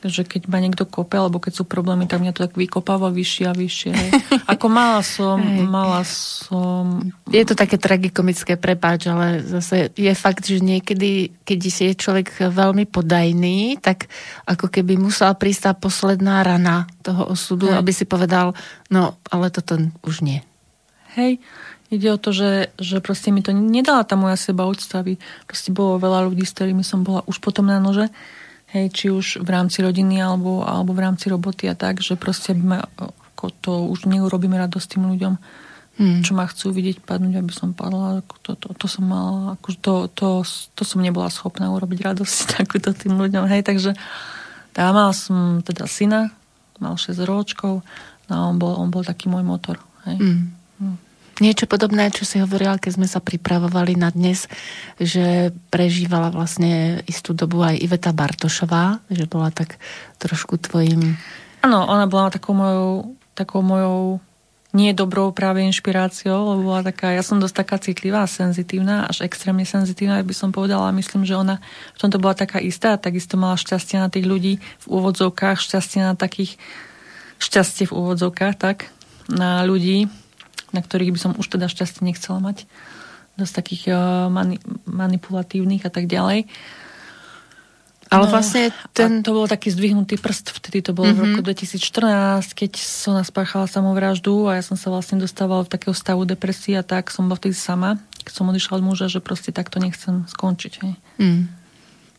že 0.01 0.25
keď 0.25 0.49
ma 0.49 0.57
niekto 0.57 0.89
kope, 0.89 1.13
alebo 1.13 1.37
keď 1.37 1.61
sú 1.61 1.63
problémy, 1.69 2.09
tak 2.09 2.25
mňa 2.25 2.33
to 2.33 2.49
tak 2.49 2.57
vykopáva 2.57 3.13
vyššie 3.13 3.45
a 3.45 3.53
vyššie. 3.53 3.91
Hej. 3.93 4.09
Ako 4.57 4.65
mala 4.65 5.05
som, 5.05 5.37
mala 5.69 6.01
som... 6.07 7.05
Je 7.29 7.45
to 7.45 7.53
také 7.53 7.77
tragikomické, 7.77 8.57
prepáč, 8.57 9.05
ale 9.05 9.45
zase 9.45 9.93
je 9.93 10.13
fakt, 10.17 10.49
že 10.49 10.57
niekedy, 10.57 11.37
keď 11.45 11.59
si 11.69 11.81
je 11.91 11.93
človek 11.93 12.49
veľmi 12.49 12.89
podajný, 12.89 13.77
tak 13.77 14.09
ako 14.49 14.73
keby 14.73 14.97
musela 14.97 15.37
prísť 15.37 15.69
tá 15.69 15.73
posledná 15.77 16.41
rana 16.41 16.89
toho 17.05 17.29
osudu, 17.29 17.69
Hej. 17.69 17.77
aby 17.77 17.91
si 17.93 18.05
povedal, 18.09 18.57
no, 18.89 19.21
ale 19.29 19.53
toto 19.53 19.77
už 20.01 20.25
nie. 20.25 20.41
Hej, 21.13 21.43
ide 21.91 22.07
o 22.07 22.17
to, 22.17 22.31
že, 22.31 22.71
že 22.79 23.03
proste 23.03 23.36
mi 23.36 23.43
to 23.43 23.51
nedala 23.51 24.07
tá 24.07 24.15
moja 24.15 24.39
seba 24.39 24.63
úcta, 24.63 25.03
proste 25.43 25.69
bolo 25.75 26.00
veľa 26.00 26.31
ľudí, 26.31 26.48
s 26.48 26.55
ktorými 26.55 26.88
som 26.88 27.03
bola 27.03 27.21
už 27.27 27.43
potom 27.43 27.67
na 27.67 27.83
nože, 27.83 28.07
hej, 28.71 28.88
či 28.95 29.12
už 29.12 29.43
v 29.43 29.50
rámci 29.51 29.83
rodiny 29.83 30.24
alebo, 30.24 30.63
alebo 30.63 30.95
v 30.95 31.03
rámci 31.03 31.27
roboty 31.27 31.67
a 31.67 31.75
tak, 31.75 32.00
že 32.00 32.15
proste 32.15 32.55
ma, 32.55 32.88
ako 32.95 33.45
to 33.60 33.71
už 33.91 34.07
neurobíme 34.07 34.55
radosť 34.55 34.88
tým 34.95 35.03
ľuďom, 35.12 35.33
hmm. 36.00 36.24
čo 36.24 36.31
ma 36.31 36.48
chcú 36.48 36.71
vidieť 36.71 37.03
padnúť, 37.03 37.43
aby 37.43 37.51
som 37.51 37.75
padla. 37.75 38.24
To, 38.48 38.55
to, 38.55 38.71
to 38.71 38.88
som 38.88 39.03
mala, 39.12 39.60
ako 39.60 39.69
to, 39.75 39.93
to, 40.15 40.27
to 40.71 40.83
som 40.88 41.03
nebola 41.03 41.27
schopná 41.27 41.67
urobiť 41.75 42.00
radosť 42.07 42.36
takúto 42.63 42.95
tým 42.95 43.19
ľuďom. 43.19 43.51
Hej, 43.51 43.67
takže 43.67 43.91
tá 44.71 44.88
mal 44.95 45.12
som 45.12 45.60
teda 45.60 45.83
syna, 45.91 46.31
mal 46.79 46.95
6 46.95 47.19
ročkov, 47.27 47.83
no 48.31 48.33
a 48.33 48.48
on 48.48 48.55
bol, 48.55 48.79
on 48.79 48.88
bol 48.88 49.03
taký 49.03 49.27
môj 49.27 49.43
motor. 49.43 49.75
Hej. 50.07 50.17
Hmm. 50.17 50.41
Hmm. 50.79 51.11
Niečo 51.41 51.65
podobné, 51.65 52.13
čo 52.13 52.21
si 52.21 52.38
hovorila, 52.38 52.77
keď 52.77 53.01
sme 53.01 53.07
sa 53.10 53.17
pripravovali 53.17 53.98
na 53.98 54.13
dnes, 54.13 54.45
že 55.01 55.50
prežívala 55.74 56.29
vlastne 56.29 57.01
istú 57.10 57.33
dobu 57.33 57.65
aj 57.65 57.81
Iveta 57.81 58.13
Bartošová, 58.13 59.01
že 59.10 59.25
bola 59.25 59.50
tak 59.50 59.81
trošku 60.21 60.62
tvojim... 60.62 61.17
Áno, 61.65 61.89
ona 61.89 62.05
bola 62.05 62.29
takou 62.29 62.53
mojou, 62.53 63.17
takou 63.33 63.65
mojou 63.65 64.21
nie 64.77 64.93
dobrou 64.93 65.33
práve 65.33 65.65
inšpiráciou, 65.65 66.53
lebo 66.53 66.62
bola 66.69 66.86
taká, 66.86 67.10
ja 67.10 67.25
som 67.25 67.41
dosť 67.41 67.55
taká 67.57 67.81
citlivá, 67.81 68.29
senzitívna, 68.29 69.10
až 69.10 69.25
extrémne 69.25 69.65
senzitívna, 69.65 70.21
by 70.21 70.38
som 70.38 70.53
povedala. 70.53 70.93
Myslím, 70.93 71.25
že 71.25 71.33
ona 71.33 71.57
v 71.98 72.05
tomto 72.05 72.21
bola 72.21 72.38
taká 72.38 72.62
istá, 72.62 73.01
takisto 73.01 73.33
mala 73.33 73.57
šťastie 73.57 73.98
na 73.98 74.13
tých 74.13 74.29
ľudí 74.29 74.62
v 74.62 74.86
úvodzovkách, 74.86 75.57
šťastie 75.57 76.05
na 76.05 76.13
takých, 76.13 76.62
šťastie 77.41 77.89
v 77.89 77.98
úvodzovkách, 77.98 78.55
tak, 78.62 78.93
na 79.25 79.65
ľudí, 79.65 80.05
na 80.71 80.81
ktorých 80.83 81.13
by 81.15 81.19
som 81.19 81.31
už 81.37 81.47
teda 81.47 81.71
šťastie 81.71 82.03
nechcela 82.03 82.39
mať. 82.39 82.67
Dosť 83.39 83.53
takých 83.63 83.83
uh, 83.91 84.27
mani- 84.27 84.63
manipulatívnych 84.87 85.87
a 85.87 85.91
tak 85.91 86.07
ďalej. 86.07 86.47
Ale 88.11 88.27
no, 88.27 88.31
vlastne 88.35 88.75
ten... 88.91 89.23
to 89.23 89.31
bol 89.31 89.47
taký 89.47 89.71
zdvihnutý 89.71 90.19
prst, 90.19 90.51
vtedy 90.51 90.83
to 90.83 90.91
bolo 90.91 91.15
mm-hmm. 91.15 91.39
v 91.39 91.47
mhm. 91.47 91.47
roku 91.47 91.47
2014, 91.47 92.51
keď 92.51 92.71
som 92.75 93.15
naspáchala 93.15 93.71
samovraždu 93.71 94.51
a 94.51 94.59
ja 94.59 94.63
som 94.67 94.75
sa 94.75 94.91
vlastne 94.91 95.15
dostávala 95.15 95.63
v 95.63 95.71
takého 95.71 95.95
stavu 95.95 96.27
depresie 96.27 96.75
a 96.75 96.83
tak 96.83 97.07
som 97.07 97.31
bola 97.31 97.39
vtedy 97.39 97.55
sama, 97.55 98.03
keď 98.27 98.33
som 98.35 98.51
odišla 98.51 98.77
od 98.79 98.83
muža, 98.83 99.07
že 99.07 99.23
proste 99.23 99.55
takto 99.55 99.79
nechcem 99.79 100.27
skončiť. 100.27 100.73
Hej. 100.83 100.93
Mm. 101.23 101.61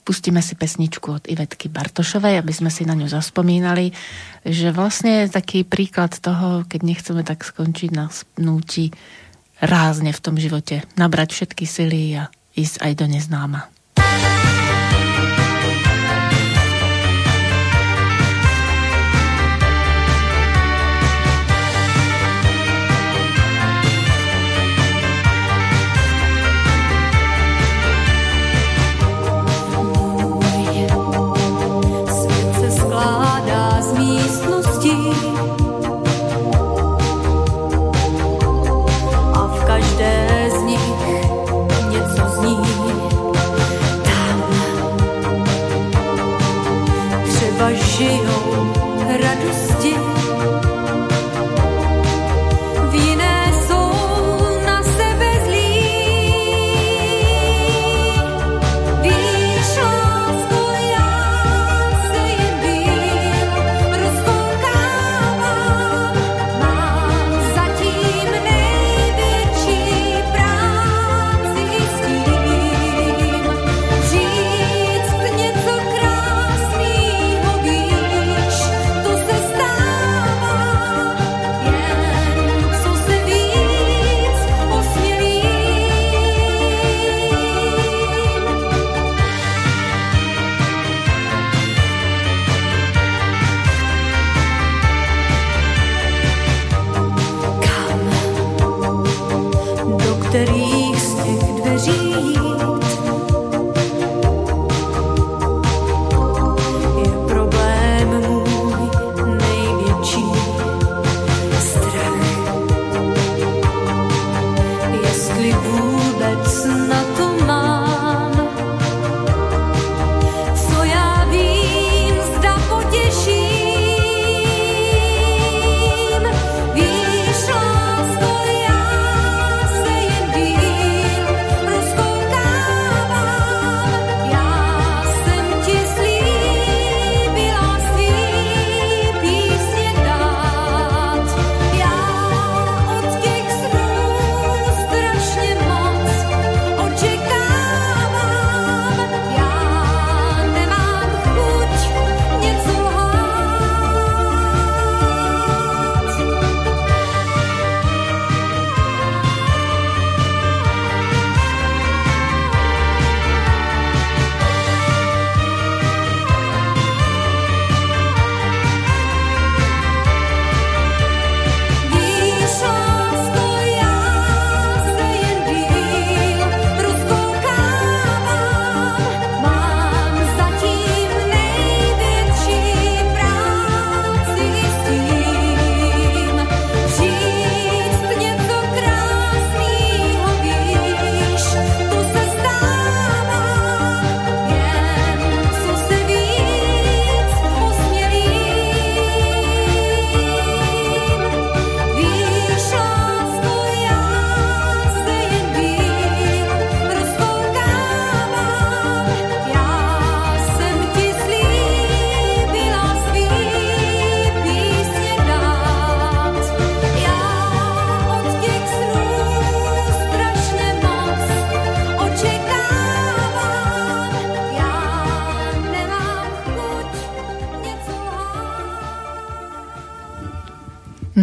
Pustíme 0.02 0.42
si 0.42 0.58
pesničku 0.58 1.22
od 1.22 1.24
Ivetky 1.30 1.70
Bartošovej, 1.70 2.42
aby 2.42 2.52
sme 2.54 2.74
si 2.74 2.82
na 2.82 2.98
ňu 2.98 3.06
zaspomínali, 3.06 3.94
že 4.42 4.74
vlastne 4.74 5.26
je 5.26 5.34
taký 5.34 5.62
príklad 5.62 6.10
toho, 6.18 6.66
keď 6.66 6.80
nechceme 6.82 7.22
tak 7.22 7.46
skončiť 7.46 7.90
na 7.94 8.10
snúti 8.10 8.90
rázne 9.62 10.10
v 10.10 10.22
tom 10.22 10.34
živote, 10.34 10.82
nabrať 10.98 11.38
všetky 11.38 11.64
sily 11.70 12.18
a 12.18 12.34
ísť 12.58 12.82
aj 12.82 12.92
do 12.98 13.06
neznáma. 13.06 13.70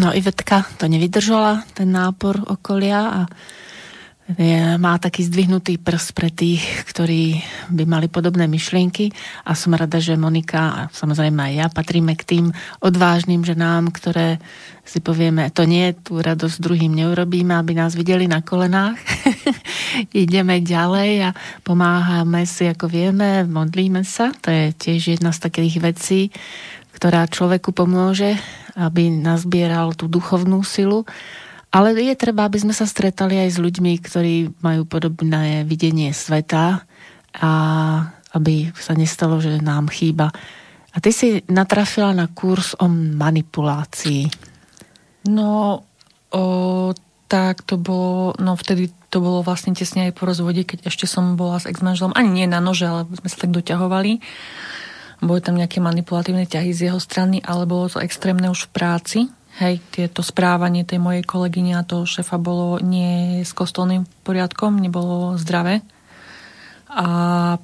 No 0.10 0.18
Ivetka 0.18 0.66
to 0.82 0.90
nevydržala, 0.90 1.70
ten 1.78 1.94
nápor 1.94 2.42
okolia 2.50 3.14
a 3.14 3.22
je, 4.34 4.74
má 4.82 4.98
taký 4.98 5.22
zdvihnutý 5.22 5.78
prs 5.78 6.18
pre 6.18 6.34
tých, 6.34 6.66
ktorí 6.90 7.38
by 7.70 7.86
mali 7.86 8.10
podobné 8.10 8.50
myšlienky 8.50 9.14
a 9.46 9.54
som 9.54 9.78
rada, 9.78 10.02
že 10.02 10.18
Monika 10.18 10.62
a 10.74 10.82
samozrejme 10.90 11.38
aj 11.46 11.54
ja 11.54 11.68
patríme 11.70 12.18
k 12.18 12.26
tým 12.26 12.46
odvážnym 12.82 13.46
ženám, 13.46 13.94
ktoré 13.94 14.42
si 14.82 14.98
povieme, 14.98 15.54
to 15.54 15.70
nie, 15.70 15.94
tú 15.94 16.18
radosť 16.18 16.58
druhým 16.58 16.90
neurobíme, 16.90 17.54
aby 17.54 17.78
nás 17.78 17.94
videli 17.94 18.26
na 18.26 18.42
kolenách. 18.42 18.98
Ideme 20.26 20.66
ďalej 20.66 21.30
a 21.30 21.38
pomáhame 21.62 22.50
si, 22.50 22.66
ako 22.66 22.90
vieme, 22.90 23.46
modlíme 23.46 24.02
sa. 24.02 24.34
To 24.42 24.50
je 24.50 24.74
tiež 24.74 25.22
jedna 25.22 25.30
z 25.30 25.46
takých 25.46 25.76
vecí, 25.86 26.34
ktorá 27.00 27.32
človeku 27.32 27.72
pomôže 27.72 28.36
aby 28.80 29.12
nazbieral 29.12 29.92
tú 29.92 30.08
duchovnú 30.08 30.64
silu. 30.64 31.04
Ale 31.70 31.94
je 31.94 32.16
treba, 32.18 32.50
aby 32.50 32.58
sme 32.58 32.74
sa 32.74 32.90
stretali 32.90 33.38
aj 33.38 33.50
s 33.54 33.62
ľuďmi, 33.62 33.92
ktorí 34.02 34.36
majú 34.64 34.90
podobné 34.90 35.68
videnie 35.68 36.16
sveta 36.16 36.82
a 37.38 37.52
aby 38.34 38.74
sa 38.74 38.98
nestalo, 38.98 39.38
že 39.38 39.62
nám 39.62 39.92
chýba. 39.92 40.34
A 40.90 40.98
ty 40.98 41.14
si 41.14 41.46
natrafila 41.46 42.10
na 42.16 42.26
kurz 42.26 42.74
o 42.82 42.90
manipulácii. 42.90 44.26
No, 45.30 45.86
o, 46.34 46.44
tak 47.30 47.62
to 47.62 47.78
bolo, 47.78 48.34
no 48.42 48.58
vtedy 48.58 48.90
to 49.14 49.22
bolo 49.22 49.46
vlastne 49.46 49.78
tesne 49.78 50.10
aj 50.10 50.18
po 50.18 50.26
rozvode, 50.26 50.66
keď 50.66 50.90
ešte 50.90 51.06
som 51.06 51.38
bola 51.38 51.62
s 51.62 51.70
ex-manželom, 51.70 52.18
ani 52.18 52.42
nie 52.42 52.48
na 52.50 52.58
nože, 52.58 52.90
ale 52.90 53.06
sme 53.14 53.30
sa 53.30 53.46
tak 53.46 53.54
doťahovali 53.54 54.18
boli 55.20 55.44
tam 55.44 55.60
nejaké 55.60 55.84
manipulatívne 55.84 56.48
ťahy 56.48 56.72
z 56.72 56.92
jeho 56.92 57.00
strany, 57.00 57.44
ale 57.44 57.68
bolo 57.68 57.92
to 57.92 58.00
extrémne 58.00 58.48
už 58.48 58.68
v 58.68 58.74
práci. 58.74 59.20
Hej, 59.60 59.84
tieto 59.92 60.24
správanie 60.24 60.88
tej 60.88 61.04
mojej 61.04 61.28
kolegyne 61.28 61.76
a 61.76 61.84
toho 61.84 62.08
šefa 62.08 62.40
bolo 62.40 62.80
nie 62.80 63.44
s 63.44 63.52
kostolným 63.52 64.08
poriadkom, 64.24 64.80
nebolo 64.80 65.36
zdravé. 65.36 65.84
A 66.88 67.08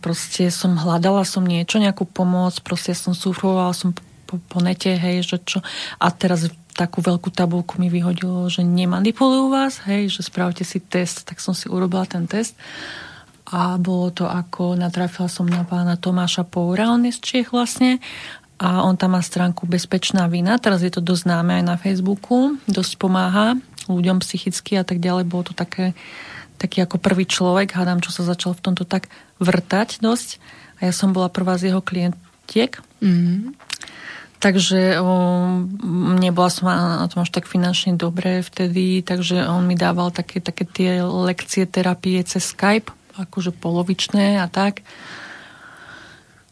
proste 0.04 0.52
som 0.52 0.76
hľadala 0.76 1.24
som 1.24 1.48
niečo, 1.48 1.80
nejakú 1.80 2.04
pomoc, 2.04 2.60
proste 2.62 2.92
som 2.92 3.16
sufrovala 3.16 3.72
som 3.72 3.96
po, 4.28 4.38
po 4.38 4.60
nete, 4.60 4.92
hej, 4.92 5.24
že 5.24 5.40
čo. 5.40 5.64
A 5.98 6.12
teraz 6.12 6.52
takú 6.76 7.00
veľkú 7.00 7.32
tabulku 7.32 7.80
mi 7.80 7.88
vyhodilo, 7.88 8.52
že 8.52 8.68
nemanipulujú 8.68 9.48
vás, 9.48 9.80
hej, 9.88 10.12
že 10.12 10.28
spravte 10.28 10.68
si 10.68 10.84
test, 10.84 11.24
tak 11.24 11.40
som 11.40 11.56
si 11.56 11.72
urobila 11.72 12.04
ten 12.04 12.28
test 12.28 12.60
a 13.56 13.80
bolo 13.80 14.12
to 14.12 14.28
ako, 14.28 14.76
natrafila 14.76 15.32
som 15.32 15.48
na 15.48 15.64
pána 15.64 15.96
Tomáša 15.96 16.44
Poura, 16.44 16.92
on 16.92 17.08
je 17.08 17.16
z 17.16 17.20
Čiech 17.24 17.56
vlastne. 17.56 18.04
A 18.60 18.84
on 18.84 19.00
tam 19.00 19.16
má 19.16 19.24
stránku 19.24 19.64
Bezpečná 19.64 20.28
vina, 20.28 20.60
teraz 20.60 20.84
je 20.84 20.92
to 20.92 21.00
dosť 21.00 21.24
známe 21.28 21.60
aj 21.60 21.64
na 21.64 21.76
Facebooku, 21.80 22.60
dosť 22.68 23.00
pomáha 23.00 23.56
ľuďom 23.88 24.20
psychicky 24.20 24.76
a 24.76 24.84
tak 24.84 25.00
ďalej, 25.00 25.28
bolo 25.32 25.52
to 25.52 25.54
také, 25.56 25.96
taký 26.60 26.84
ako 26.84 27.00
prvý 27.00 27.24
človek, 27.24 27.72
hádam, 27.72 28.04
čo 28.04 28.12
sa 28.12 28.28
začal 28.28 28.60
v 28.60 28.64
tomto 28.64 28.84
tak 28.84 29.08
vrtať 29.40 30.04
dosť. 30.04 30.40
A 30.84 30.92
ja 30.92 30.94
som 30.96 31.16
bola 31.16 31.32
prvá 31.32 31.56
z 31.56 31.72
jeho 31.72 31.80
klientiek. 31.80 32.76
Mm-hmm. 33.00 33.56
Takže 34.44 35.00
o, 35.00 35.08
nebola 36.20 36.50
som 36.52 36.68
na 36.68 37.08
tom 37.08 37.24
až 37.24 37.32
tak 37.32 37.48
finančne 37.48 37.96
dobre 37.96 38.44
vtedy, 38.44 39.00
takže 39.00 39.48
on 39.48 39.64
mi 39.64 39.80
dával 39.80 40.12
také, 40.12 40.44
také 40.44 40.68
tie 40.68 40.92
lekcie 41.02 41.64
terapie 41.64 42.20
cez 42.28 42.52
Skype 42.52 42.92
akože 43.20 43.56
polovičné 43.56 44.40
a 44.40 44.48
tak. 44.52 44.84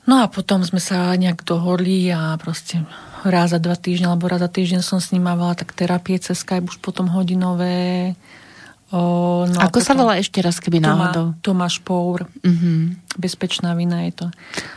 No 0.04 0.20
a 0.20 0.28
potom 0.28 0.64
sme 0.68 0.84
sa 0.84 1.16
nejak 1.16 1.48
dohodli 1.48 2.12
a 2.12 2.36
proste 2.36 2.84
raz 3.24 3.56
za 3.56 3.60
dva 3.60 3.80
týždne 3.80 4.12
alebo 4.12 4.28
raz 4.28 4.44
za 4.44 4.52
týždeň 4.52 4.84
som 4.84 5.00
s 5.00 5.16
ním 5.16 5.24
mávala 5.24 5.56
tak 5.56 5.72
terapie 5.72 6.20
cez 6.20 6.44
Skype 6.44 6.68
už 6.68 6.84
potom 6.84 7.08
hodinové. 7.08 8.16
O, 8.94 9.48
no 9.50 9.58
Ako 9.58 9.82
sa 9.82 9.98
volá 9.98 10.22
ešte 10.22 10.38
raz, 10.44 10.62
keby 10.62 10.78
náhodou? 10.78 11.34
Tomáš 11.42 11.82
Pour. 11.82 12.30
Uh-huh. 12.30 12.94
Bezpečná 13.18 13.74
vina 13.74 14.06
je 14.06 14.22
to. 14.22 14.28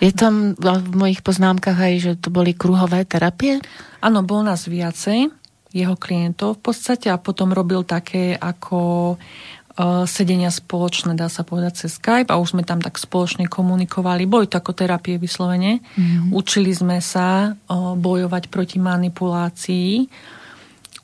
Je 0.01 0.09
tam 0.14 0.57
v 0.57 0.94
mojich 0.96 1.20
poznámkach 1.20 1.77
aj, 1.77 1.94
že 2.01 2.12
to 2.16 2.33
boli 2.33 2.57
kruhové 2.57 3.05
terapie? 3.05 3.61
Áno, 4.01 4.25
bol 4.25 4.40
nás 4.40 4.64
viacej, 4.64 5.29
jeho 5.77 5.96
klientov 6.01 6.57
v 6.57 6.72
podstate 6.72 7.12
a 7.12 7.20
potom 7.20 7.53
robil 7.53 7.85
také 7.85 8.33
ako 8.33 9.20
sedenia 10.09 10.49
spoločné, 10.49 11.12
dá 11.12 11.29
sa 11.29 11.45
povedať, 11.45 11.85
cez 11.85 12.01
Skype 12.01 12.33
a 12.33 12.41
už 12.41 12.57
sme 12.57 12.65
tam 12.65 12.81
tak 12.81 12.97
spoločne 12.97 13.45
komunikovali. 13.45 14.25
Boli 14.25 14.49
to 14.49 14.57
ako 14.57 14.73
terapie 14.73 15.21
vyslovene. 15.21 15.85
Mm-hmm. 15.85 16.33
Učili 16.33 16.73
sme 16.73 17.05
sa 17.05 17.53
uh, 17.53 17.93
bojovať 17.93 18.49
proti 18.49 18.81
manipulácii. 18.81 20.09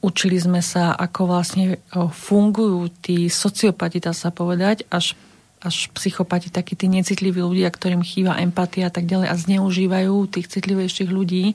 Učili 0.01 0.41
sme 0.41 0.65
sa, 0.65 0.97
ako 0.97 1.21
vlastne 1.29 1.77
uh, 1.93 2.09
fungujú 2.09 2.89
tí 3.05 3.29
sociopati, 3.29 4.01
dá 4.01 4.17
sa 4.17 4.33
povedať, 4.33 4.89
až 4.89 5.21
až 5.63 5.95
psychopati, 5.95 6.51
takí 6.51 6.75
tí 6.75 6.91
necitliví 6.91 7.39
ľudia, 7.39 7.71
ktorým 7.71 8.03
chýba 8.03 8.35
empatia 8.43 8.91
a 8.91 8.93
tak 8.93 9.07
ďalej 9.07 9.31
a 9.31 9.39
zneužívajú 9.39 10.27
tých 10.27 10.51
citlivejších 10.51 11.07
ľudí, 11.07 11.55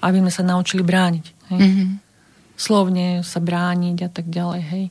aby 0.00 0.16
sme 0.24 0.32
sa 0.32 0.40
naučili 0.40 0.80
brániť. 0.80 1.52
Hej? 1.52 1.60
Mm-hmm. 1.60 1.88
Slovne 2.56 3.20
sa 3.20 3.44
brániť 3.44 3.96
a 4.00 4.08
tak 4.08 4.32
ďalej. 4.32 4.60
Hej? 4.64 4.84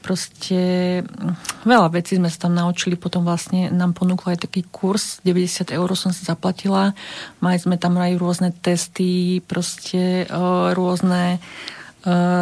Proste 0.00 0.60
mm, 1.04 1.64
veľa 1.68 1.88
vecí 1.92 2.16
sme 2.16 2.32
sa 2.32 2.48
tam 2.48 2.56
naučili, 2.56 2.96
potom 2.96 3.22
vlastne 3.22 3.68
nám 3.68 3.92
ponúkla 3.92 4.34
aj 4.34 4.48
taký 4.48 4.64
kurz, 4.66 5.20
90 5.22 5.70
eur 5.70 5.88
som 5.94 6.10
si 6.10 6.24
zaplatila, 6.24 6.96
mali 7.38 7.60
sme 7.60 7.76
tam 7.76 8.00
aj 8.00 8.16
rôzne 8.16 8.50
testy, 8.50 9.44
proste 9.44 10.26
uh, 10.26 10.72
rôzne 10.72 11.38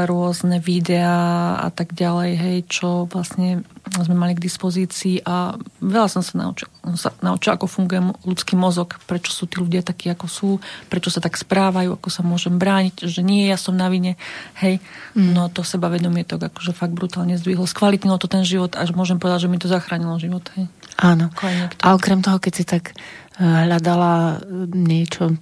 rôzne 0.07 0.62
videá 0.62 1.59
a 1.59 1.68
tak 1.75 1.90
ďalej, 1.90 2.31
hej, 2.38 2.57
čo 2.71 3.11
vlastne 3.11 3.66
sme 3.90 4.14
mali 4.14 4.38
k 4.38 4.44
dispozícii 4.44 5.27
a 5.27 5.59
veľa 5.83 6.07
som 6.07 6.23
sa 6.23 6.38
naučil. 6.38 6.71
Sa 6.94 7.11
ako 7.59 7.66
funguje 7.66 7.99
ľudský 8.23 8.55
mozog, 8.55 8.94
prečo 9.11 9.35
sú 9.35 9.51
tí 9.51 9.59
ľudia 9.59 9.83
takí, 9.83 10.07
ako 10.14 10.27
sú, 10.31 10.49
prečo 10.87 11.11
sa 11.11 11.18
tak 11.18 11.35
správajú, 11.35 11.99
ako 11.99 12.07
sa 12.07 12.23
môžem 12.23 12.55
brániť, 12.55 13.11
že 13.11 13.27
nie, 13.27 13.51
ja 13.51 13.59
som 13.59 13.75
na 13.75 13.90
vine. 13.90 14.14
Hej, 14.62 14.79
mm. 15.18 15.35
no 15.35 15.51
to 15.51 15.66
sebavedomie 15.66 16.23
to 16.23 16.38
akože 16.38 16.71
fakt 16.71 16.94
brutálne 16.94 17.35
zdvihlo. 17.35 17.66
Skvalitnilo 17.66 18.21
to 18.23 18.31
ten 18.31 18.47
život, 18.47 18.79
až 18.79 18.94
môžem 18.94 19.18
povedať, 19.18 19.49
že 19.49 19.51
mi 19.51 19.59
to 19.59 19.66
zachránilo 19.66 20.23
život. 20.23 20.47
Hej. 20.55 20.71
Áno. 21.03 21.35
A 21.83 21.87
okrem 21.99 22.23
toho, 22.23 22.38
keď 22.38 22.53
si 22.55 22.62
tak 22.62 22.94
eh, 22.94 23.42
hľadala 23.42 24.38
niečo 24.71 25.35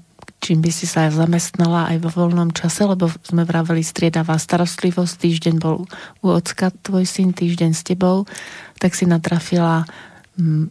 čím 0.46 0.62
by 0.62 0.70
si 0.70 0.87
sa 0.87 1.11
zamestnala 1.11 1.90
aj 1.90 2.06
vo 2.06 2.11
voľnom 2.14 2.54
čase, 2.54 2.87
lebo 2.87 3.11
sme 3.26 3.42
vraveli 3.42 3.82
striedavá 3.82 4.38
starostlivosť, 4.38 5.14
týždeň 5.18 5.54
bol 5.59 5.90
u 6.22 6.26
ocka 6.30 6.70
tvoj 6.70 7.02
syn, 7.02 7.35
týždeň 7.35 7.74
s 7.74 7.82
tebou, 7.82 8.30
tak 8.78 8.94
si 8.94 9.11
natrafila 9.11 9.82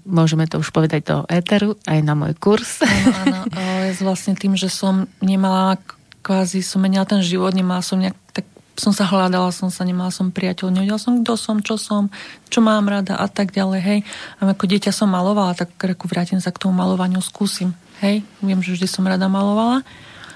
môžeme 0.06 0.46
to 0.46 0.62
už 0.62 0.70
povedať 0.70 1.10
do 1.10 1.18
éteru, 1.26 1.74
aj 1.90 2.00
na 2.06 2.14
môj 2.14 2.38
kurz. 2.38 2.86
Áno, 2.86 3.50
áno, 3.50 3.90
vlastne 4.06 4.38
tým, 4.38 4.54
že 4.54 4.70
som 4.70 5.10
nemala 5.26 5.82
kvázi, 6.22 6.62
som 6.62 6.86
menila 6.86 7.06
ten 7.06 7.26
život, 7.26 7.50
nemala 7.50 7.82
som 7.82 7.98
nejak, 7.98 8.14
tak 8.30 8.46
som 8.78 8.94
sa 8.94 9.10
hľadala, 9.10 9.50
som 9.50 9.74
sa 9.74 9.82
nemala 9.82 10.14
som 10.14 10.30
priateľ, 10.30 10.70
nevedela 10.70 11.02
som, 11.02 11.26
kto 11.26 11.34
som, 11.34 11.66
čo 11.66 11.82
som, 11.82 12.14
čo 12.54 12.62
mám 12.62 12.86
rada 12.86 13.18
a 13.18 13.26
tak 13.26 13.58
ďalej, 13.58 13.82
hej. 13.82 14.00
A 14.38 14.54
ako 14.54 14.70
dieťa 14.70 14.94
som 14.94 15.10
malovala, 15.10 15.58
tak 15.58 15.74
ako 15.82 16.06
vrátim 16.06 16.38
sa 16.38 16.54
k 16.54 16.62
tomu 16.62 16.78
malovaniu, 16.78 17.18
skúsim. 17.26 17.74
Hej, 18.04 18.26
viem, 18.44 18.60
že 18.60 18.76
vždy 18.76 18.88
som 18.90 19.08
rada 19.08 19.28
malovala. 19.32 19.86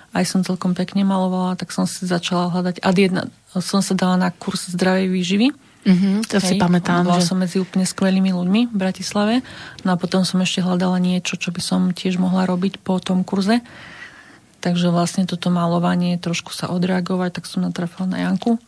Aj 0.10 0.26
som 0.26 0.42
celkom 0.42 0.74
pekne 0.74 1.06
malovala, 1.06 1.60
tak 1.60 1.70
som 1.70 1.86
si 1.86 2.08
začala 2.08 2.50
hľadať. 2.50 2.82
A 2.82 2.90
jedna, 2.96 3.30
som 3.54 3.84
sa 3.84 3.94
dala 3.94 4.18
na 4.18 4.30
kurz 4.34 4.72
zdravej 4.74 5.08
výživy. 5.12 5.48
Mm-hmm, 5.80 6.28
to 6.28 6.44
Hej, 6.44 6.46
si 6.46 6.54
pamätám. 6.60 7.08
Bola 7.08 7.24
že... 7.24 7.30
som 7.32 7.40
medzi 7.40 7.62
úplne 7.62 7.88
skvelými 7.88 8.36
ľuďmi 8.36 8.62
v 8.74 8.76
Bratislave. 8.76 9.36
No 9.88 9.96
a 9.96 10.00
potom 10.02 10.28
som 10.28 10.42
ešte 10.44 10.66
hľadala 10.66 11.00
niečo, 11.00 11.40
čo 11.40 11.54
by 11.56 11.62
som 11.64 11.82
tiež 11.96 12.20
mohla 12.20 12.44
robiť 12.50 12.82
po 12.84 13.00
tom 13.00 13.24
kurze. 13.24 13.64
Takže 14.60 14.92
vlastne 14.92 15.24
toto 15.24 15.48
malovanie, 15.48 16.20
trošku 16.20 16.52
sa 16.52 16.68
odreagovať, 16.68 17.40
tak 17.40 17.46
som 17.48 17.64
natrafila 17.64 18.12
na 18.12 18.28
Janku. 18.28 18.60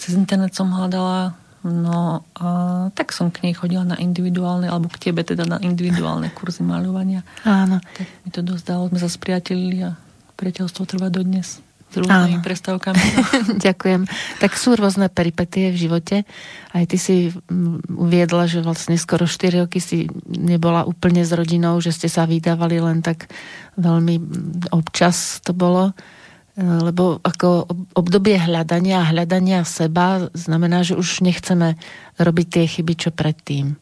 Cez 0.00 0.16
internet 0.16 0.56
som 0.56 0.72
hľadala 0.72 1.36
No 1.66 2.22
a 2.38 2.48
tak 2.94 3.10
som 3.10 3.34
k 3.34 3.50
nej 3.50 3.54
chodila 3.54 3.82
na 3.82 3.98
individuálne, 3.98 4.70
alebo 4.70 4.86
k 4.86 5.10
tebe 5.10 5.26
teda 5.26 5.42
na 5.42 5.58
individuálne 5.58 6.30
kurzy 6.30 6.62
maľovania. 6.62 7.26
Áno. 7.42 7.82
Tak 7.82 8.06
mi 8.22 8.30
to 8.30 8.46
dosť 8.46 8.64
dalo, 8.64 8.82
sme 8.94 9.00
sa 9.02 9.10
spriatelili 9.10 9.82
a 9.82 9.98
priateľstvo 10.38 10.82
trvá 10.86 11.10
dodnes 11.10 11.58
s 11.88 11.94
rôznymi 11.96 12.44
prestávkami. 12.44 13.00
Ďakujem. 13.66 14.04
Tak 14.44 14.52
sú 14.60 14.76
rôzne 14.76 15.08
peripetie 15.08 15.72
v 15.72 15.80
živote. 15.88 16.16
Aj 16.76 16.84
ty 16.84 17.00
si 17.00 17.32
mm, 17.32 17.88
uviedla, 17.96 18.44
že 18.44 18.60
vlastne 18.60 19.00
skoro 19.00 19.24
4 19.24 19.64
roky 19.64 19.80
si 19.80 20.04
nebola 20.28 20.84
úplne 20.84 21.24
s 21.24 21.32
rodinou, 21.32 21.80
že 21.80 21.96
ste 21.96 22.12
sa 22.12 22.28
vydávali 22.28 22.76
len 22.78 23.00
tak 23.00 23.32
veľmi 23.80 24.14
mm, 24.20 24.28
občas 24.76 25.40
to 25.40 25.56
bolo. 25.56 25.96
Eh, 26.58 26.80
lebo 26.82 27.22
ako 27.22 27.70
obdobie 27.94 28.34
hľadania 28.34 29.06
a 29.06 29.10
hľadania 29.14 29.62
seba 29.62 30.26
znamená, 30.34 30.82
že 30.82 30.98
už 30.98 31.22
nechceme 31.22 31.78
robiť 32.18 32.46
tie 32.50 32.64
chyby, 32.66 32.94
čo 32.98 33.10
predtým. 33.14 33.78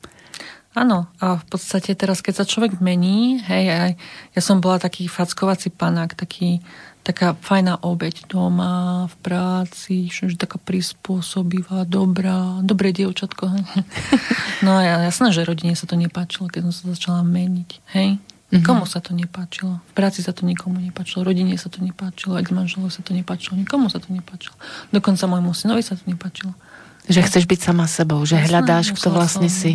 Áno, 0.77 1.09
a 1.25 1.41
v 1.41 1.45
podstate 1.49 1.97
teraz, 1.97 2.21
keď 2.21 2.45
sa 2.45 2.45
človek 2.45 2.85
mení, 2.85 3.41
hej, 3.49 3.65
aj 3.73 3.93
ja 4.37 4.41
som 4.45 4.61
bola 4.61 4.77
taký 4.77 5.09
fackovací 5.09 5.73
panák, 5.73 6.12
taký, 6.12 6.61
taká 7.01 7.33
fajná 7.33 7.81
obeď 7.81 8.29
doma, 8.29 9.09
v 9.09 9.17
práci, 9.25 10.12
že 10.12 10.37
taká 10.37 10.61
prispôsobivá, 10.61 11.89
dobrá, 11.89 12.61
dobré 12.61 12.93
dievčatko. 12.93 13.45
No 14.65 14.81
a 14.81 15.12
jasné, 15.12 15.37
že 15.37 15.45
rodine 15.45 15.77
sa 15.77 15.85
to 15.85 16.01
nepáčilo, 16.01 16.49
keď 16.49 16.65
som 16.69 16.73
sa 16.73 16.85
začala 16.97 17.21
meniť, 17.21 17.71
hej. 17.93 18.17
Mm-hmm. 18.57 18.69
Komu 18.69 18.85
sa 18.88 19.05
to 19.05 19.12
nepáčilo? 19.12 19.79
V 19.81 19.92
práci 19.92 20.25
sa 20.25 20.33
to 20.33 20.49
nikomu 20.49 20.81
nepáčilo, 20.81 21.23
rodine 21.23 21.53
sa 21.61 21.69
to 21.69 21.85
nepáčilo, 21.85 22.40
aj 22.40 22.49
manželov 22.49 22.88
sa 22.88 23.05
to 23.05 23.12
nepáčilo, 23.12 23.61
nikomu 23.61 23.92
sa 23.92 24.01
to 24.01 24.09
nepáčilo. 24.09 24.57
Dokonca 24.90 25.29
môjmu 25.29 25.53
synovi 25.53 25.85
sa 25.85 25.95
to 25.95 26.05
nepáčilo. 26.09 26.57
Že 27.07 27.21
chceš 27.23 27.45
byť 27.47 27.61
sama 27.61 27.87
sebou, 27.87 28.19
že 28.25 28.40
Jasné, 28.40 28.49
hľadáš, 28.51 28.97
kto 28.97 29.09
vlastne 29.14 29.47
som, 29.47 29.61
si. 29.61 29.73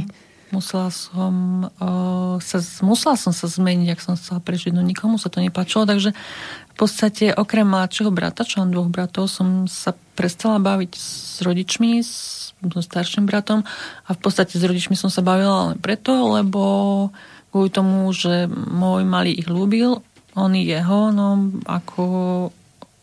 Musela 0.51 0.91
som, 0.91 1.33
uh, 1.79 2.35
sa, 2.43 2.59
musela 2.83 3.15
som 3.15 3.31
sa 3.31 3.47
zmeniť, 3.47 3.87
ak 3.95 4.03
som 4.03 4.19
chcela 4.19 4.43
prežiť, 4.43 4.75
no 4.75 4.83
nikomu 4.83 5.15
sa 5.15 5.31
to 5.31 5.39
nepáčilo, 5.39 5.87
takže 5.87 6.11
v 6.71 6.75
podstate 6.75 7.31
okrem 7.31 7.63
mladšieho 7.63 8.11
brata, 8.11 8.43
čo 8.43 8.59
mám 8.59 8.75
dvoch 8.75 8.91
bratov, 8.91 9.31
som 9.31 9.69
sa 9.69 9.95
prestala 10.15 10.59
baviť 10.59 10.91
s 10.91 11.39
rodičmi, 11.39 12.03
s, 12.03 12.13
so 12.61 12.81
starším 12.83 13.25
bratom 13.25 13.63
a 14.05 14.09
v 14.11 14.19
podstate 14.19 14.59
s 14.59 14.63
rodičmi 14.63 14.99
som 14.99 15.07
sa 15.07 15.23
bavila 15.23 15.71
len 15.71 15.77
preto, 15.79 16.35
lebo 16.35 16.61
kvôli 17.51 17.69
tomu, 17.69 18.07
že 18.15 18.47
môj 18.51 19.03
malý 19.03 19.35
ich 19.35 19.51
ľúbil, 19.51 19.99
on 20.39 20.51
jeho, 20.55 21.11
no 21.11 21.51
ako 21.67 22.03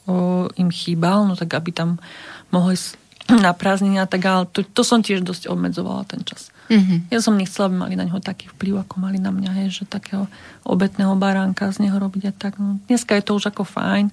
o, 0.09 0.15
im 0.57 0.73
chýbal, 0.73 1.29
no 1.29 1.37
tak 1.37 1.53
aby 1.53 1.71
tam 1.77 2.01
mohli 2.49 2.81
na 3.29 3.53
prázdnenia, 3.53 4.09
tak 4.09 4.25
ale 4.25 4.49
to, 4.49 4.65
to 4.65 4.81
som 4.81 5.05
tiež 5.05 5.21
dosť 5.21 5.53
obmedzovala 5.53 6.09
ten 6.09 6.25
čas. 6.25 6.49
Mm-hmm. 6.73 7.13
Ja 7.13 7.21
som 7.21 7.37
nechcela, 7.37 7.69
aby 7.69 7.77
mali 7.77 7.95
na 7.97 8.09
neho 8.09 8.21
taký 8.21 8.49
vplyv, 8.57 8.89
ako 8.89 9.05
mali 9.05 9.21
na 9.21 9.29
mňa, 9.29 9.51
hej, 9.65 9.69
že 9.69 9.85
takého 9.85 10.29
obetného 10.65 11.13
baránka 11.21 11.69
z 11.69 11.85
neho 11.85 11.97
robiť 12.01 12.23
a 12.29 12.33
tak. 12.33 12.57
No, 12.57 12.81
dneska 12.89 13.17
je 13.17 13.25
to 13.25 13.37
už 13.37 13.53
ako 13.53 13.69
fajn, 13.69 14.09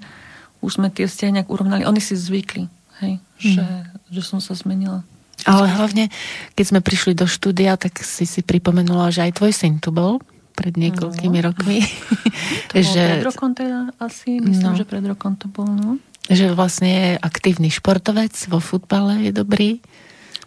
už 0.59 0.79
sme 0.79 0.91
tie 0.91 1.07
vzťahy 1.07 1.31
nejak 1.39 1.51
urovnali. 1.51 1.87
Oni 1.87 2.03
si 2.03 2.19
zvykli, 2.19 2.67
hej, 2.99 3.19
mm-hmm. 3.19 3.39
že, 3.39 3.67
že 4.11 4.21
som 4.23 4.43
sa 4.43 4.51
zmenila. 4.51 5.07
Ale 5.45 5.69
hlavne, 5.69 6.09
keď 6.57 6.65
sme 6.65 6.79
prišli 6.81 7.13
do 7.13 7.29
štúdia, 7.29 7.77
tak 7.77 8.01
si 8.01 8.25
si 8.25 8.41
pripomenula, 8.41 9.13
že 9.13 9.29
aj 9.29 9.37
tvoj 9.37 9.53
syn 9.53 9.77
tu 9.77 9.93
bol 9.93 10.17
pred 10.55 10.73
niekoľkými 10.73 11.39
no. 11.39 11.45
rokmi. 11.51 11.79
To 12.75 12.83
že... 12.83 12.99
pred 12.99 13.23
rokom 13.23 13.55
teda 13.55 13.95
asi, 14.01 14.43
myslím, 14.43 14.75
no. 14.75 14.77
že 14.77 14.83
pred 14.83 15.05
rokom 15.05 15.39
to 15.39 15.47
bol, 15.47 15.63
no. 15.63 15.95
Že 16.27 16.57
vlastne 16.57 16.89
je 16.89 17.09
aktívny 17.21 17.71
športovec, 17.71 18.33
vo 18.51 18.59
futbale 18.59 19.23
je 19.23 19.31
dobrý. 19.31 19.79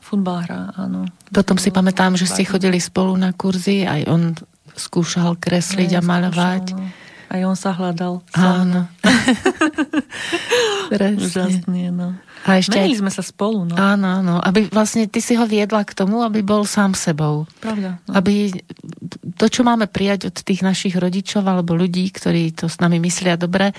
Futbal 0.05 0.45
hrá, 0.45 0.63
áno. 0.77 1.09
Potom 1.33 1.57
si 1.57 1.73
pamätám, 1.73 2.19
že 2.19 2.29
ste 2.29 2.45
chodili 2.45 2.77
spolu 2.83 3.17
na 3.17 3.33
kurzy, 3.33 3.89
aj 3.89 4.05
on 4.11 4.37
skúšal 4.77 5.41
kresliť 5.41 5.97
a 5.97 6.01
maľovať. 6.05 6.65
Skúšal, 6.75 6.85
no. 6.85 7.07
Aj 7.29 7.45
on 7.45 7.57
sa 7.57 7.77
hľadal. 7.77 8.25
Áno. 8.33 8.89
Úžasný, 11.21 11.93
no. 11.93 12.17
A 12.47 12.63
ešte 12.63 12.79
Menili 12.79 12.95
aj... 12.95 13.01
sme 13.03 13.13
sa 13.13 13.23
spolu, 13.25 13.67
no. 13.67 13.75
Áno, 13.75 14.23
áno. 14.23 14.35
Aby 14.39 14.71
vlastne 14.71 15.11
ty 15.11 15.19
si 15.19 15.35
ho 15.35 15.45
viedla 15.49 15.83
k 15.83 15.97
tomu, 15.97 16.23
aby 16.23 16.45
bol 16.45 16.63
sám 16.63 16.95
sebou. 16.95 17.49
Pravda. 17.59 17.99
No. 18.07 18.13
Aby 18.15 18.55
to, 19.39 19.47
čo 19.47 19.63
máme 19.63 19.87
prijať 19.87 20.31
od 20.31 20.37
tých 20.43 20.63
našich 20.63 20.95
rodičov 20.99 21.47
alebo 21.47 21.75
ľudí, 21.79 22.11
ktorí 22.11 22.55
to 22.55 22.67
s 22.67 22.79
nami 22.83 22.99
myslia 23.03 23.39
dobre, 23.39 23.75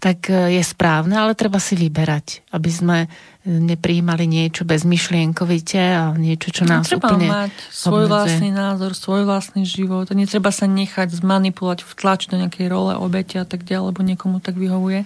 tak 0.00 0.28
e, 0.32 0.56
je 0.56 0.62
správne, 0.64 1.16
ale 1.16 1.36
treba 1.36 1.60
si 1.60 1.76
vyberať, 1.76 2.48
aby 2.52 2.70
sme 2.72 2.98
nepríjmali 3.42 4.24
niečo 4.30 4.62
bezmyšlienkovite 4.62 5.82
a 5.82 6.14
niečo, 6.14 6.54
čo 6.54 6.62
nás 6.62 6.86
Netreba 6.86 7.10
úplne 7.10 7.26
mať 7.26 7.52
svoj 7.74 8.06
obmedzuje. 8.06 8.14
vlastný 8.14 8.50
názor, 8.54 8.90
svoj 8.94 9.22
vlastný 9.26 9.64
život. 9.66 10.06
Netreba 10.14 10.54
sa 10.54 10.70
nechať 10.70 11.10
zmanipulovať, 11.10 11.82
vtlačiť 11.82 12.28
do 12.30 12.36
nejakej 12.46 12.66
role 12.70 12.94
obete 12.94 13.42
a 13.42 13.46
tak 13.46 13.66
ďalej, 13.66 13.90
lebo 13.90 14.00
niekomu 14.06 14.38
tak 14.38 14.54
vyhovuje. 14.54 15.02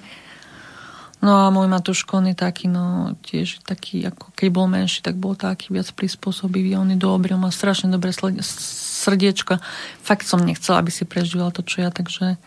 No 1.26 1.42
a 1.42 1.50
môj 1.50 1.66
Matúško, 1.66 2.22
on 2.22 2.30
je 2.30 2.38
taký, 2.38 2.70
no 2.70 3.18
tiež 3.26 3.66
taký, 3.66 4.06
ako 4.06 4.30
keď 4.30 4.48
bol 4.54 4.70
menší, 4.70 5.02
tak 5.02 5.18
bol 5.18 5.34
taký 5.34 5.74
viac 5.74 5.90
prispôsobivý. 5.90 6.78
On 6.78 6.86
je 6.86 6.94
dobrý, 6.94 7.34
on 7.34 7.42
má 7.42 7.50
strašne 7.50 7.90
dobré 7.90 8.14
srdiečko. 8.14 9.58
Fakt 10.06 10.22
som 10.22 10.38
nechcela, 10.38 10.78
aby 10.78 10.94
si 10.94 11.02
prežíval 11.02 11.50
to, 11.50 11.66
čo 11.66 11.82
ja, 11.82 11.90
takže, 11.90 12.38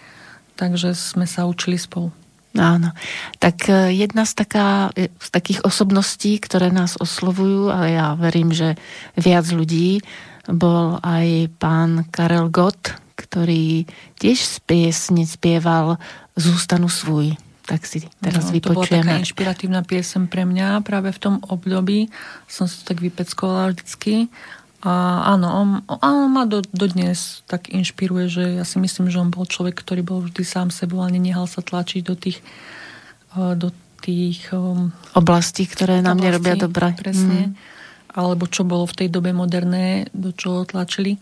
takže 0.56 0.96
sme 0.96 1.28
sa 1.28 1.44
učili 1.44 1.76
spolu. 1.76 2.16
Áno. 2.56 2.96
Tak 3.44 3.68
e, 3.68 4.00
jedna 4.00 4.24
z, 4.24 4.48
taká, 4.48 4.96
e, 4.96 5.12
z 5.12 5.28
takých 5.28 5.60
osobností, 5.68 6.40
ktoré 6.40 6.72
nás 6.72 6.96
oslovujú, 6.96 7.68
a 7.68 7.84
ja 7.92 8.08
verím, 8.16 8.56
že 8.56 8.80
viac 9.20 9.44
ľudí, 9.52 10.00
bol 10.48 11.04
aj 11.04 11.52
pán 11.60 12.08
Karel 12.16 12.48
Gott, 12.48 12.96
ktorý 13.20 13.84
tiež 14.24 14.40
z 14.40 14.56
piesne 14.64 15.28
spieval 15.28 16.00
Zústanu 16.40 16.88
svůj 16.88 17.49
tak 17.70 17.86
si 17.86 18.02
teraz 18.18 18.50
no, 18.50 18.58
vypočujeme. 18.58 18.74
To 18.74 18.82
bola 18.82 18.90
taká 18.90 19.22
inšpiratívna 19.22 19.82
piesem 19.86 20.26
pre 20.26 20.42
mňa 20.42 20.82
práve 20.82 21.14
v 21.14 21.20
tom 21.22 21.36
období. 21.46 22.10
Som 22.50 22.66
si 22.66 22.82
to 22.82 22.90
tak 22.90 23.06
vypeckovala 23.06 23.78
vždycky. 23.78 24.34
A 24.82 25.22
áno, 25.36 25.48
on, 25.54 25.68
on 25.86 26.32
ma 26.34 26.50
do, 26.50 26.66
dodnes 26.74 27.46
tak 27.46 27.70
inšpiruje, 27.70 28.26
že 28.32 28.44
ja 28.58 28.66
si 28.66 28.82
myslím, 28.82 29.14
že 29.14 29.22
on 29.22 29.30
bol 29.30 29.46
človek, 29.46 29.78
ktorý 29.78 30.02
bol 30.02 30.26
vždy 30.26 30.42
sám 30.42 30.74
sebou 30.74 31.06
a 31.06 31.12
nenehal 31.14 31.46
sa 31.46 31.62
tlačiť 31.62 32.02
do 32.02 32.16
tých, 32.18 32.42
do 33.36 33.70
tých 34.02 34.50
um, 34.56 34.90
oblastí, 35.14 35.68
ktoré 35.70 36.02
nám 36.02 36.18
nerobia 36.18 36.56
dobre. 36.58 36.96
Presne. 36.96 37.54
Mm. 37.54 37.54
alebo 38.16 38.50
čo 38.50 38.66
bolo 38.66 38.90
v 38.90 39.06
tej 39.06 39.10
dobe 39.14 39.30
moderné, 39.36 40.10
do 40.16 40.34
čoho 40.34 40.66
tlačili. 40.66 41.22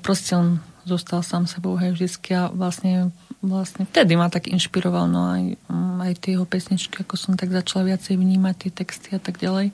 Proste 0.00 0.38
on 0.38 0.62
zostal 0.86 1.26
sám 1.26 1.50
sebou, 1.50 1.74
hej, 1.76 1.98
vždycky 1.98 2.30
a 2.32 2.48
vlastne, 2.48 3.10
vlastne 3.48 3.86
vtedy 3.88 4.18
ma 4.18 4.28
tak 4.28 4.50
inšpiroval, 4.50 5.06
no 5.10 5.32
aj, 5.32 5.42
aj 6.06 6.12
tie 6.22 6.38
jeho 6.38 6.46
pesničky, 6.46 7.02
ako 7.02 7.14
som 7.18 7.32
tak 7.34 7.50
začala 7.50 7.94
viacej 7.94 8.18
vnímať 8.18 8.54
tie 8.58 8.70
texty 8.70 9.08
a 9.14 9.20
tak 9.22 9.38
ďalej. 9.38 9.70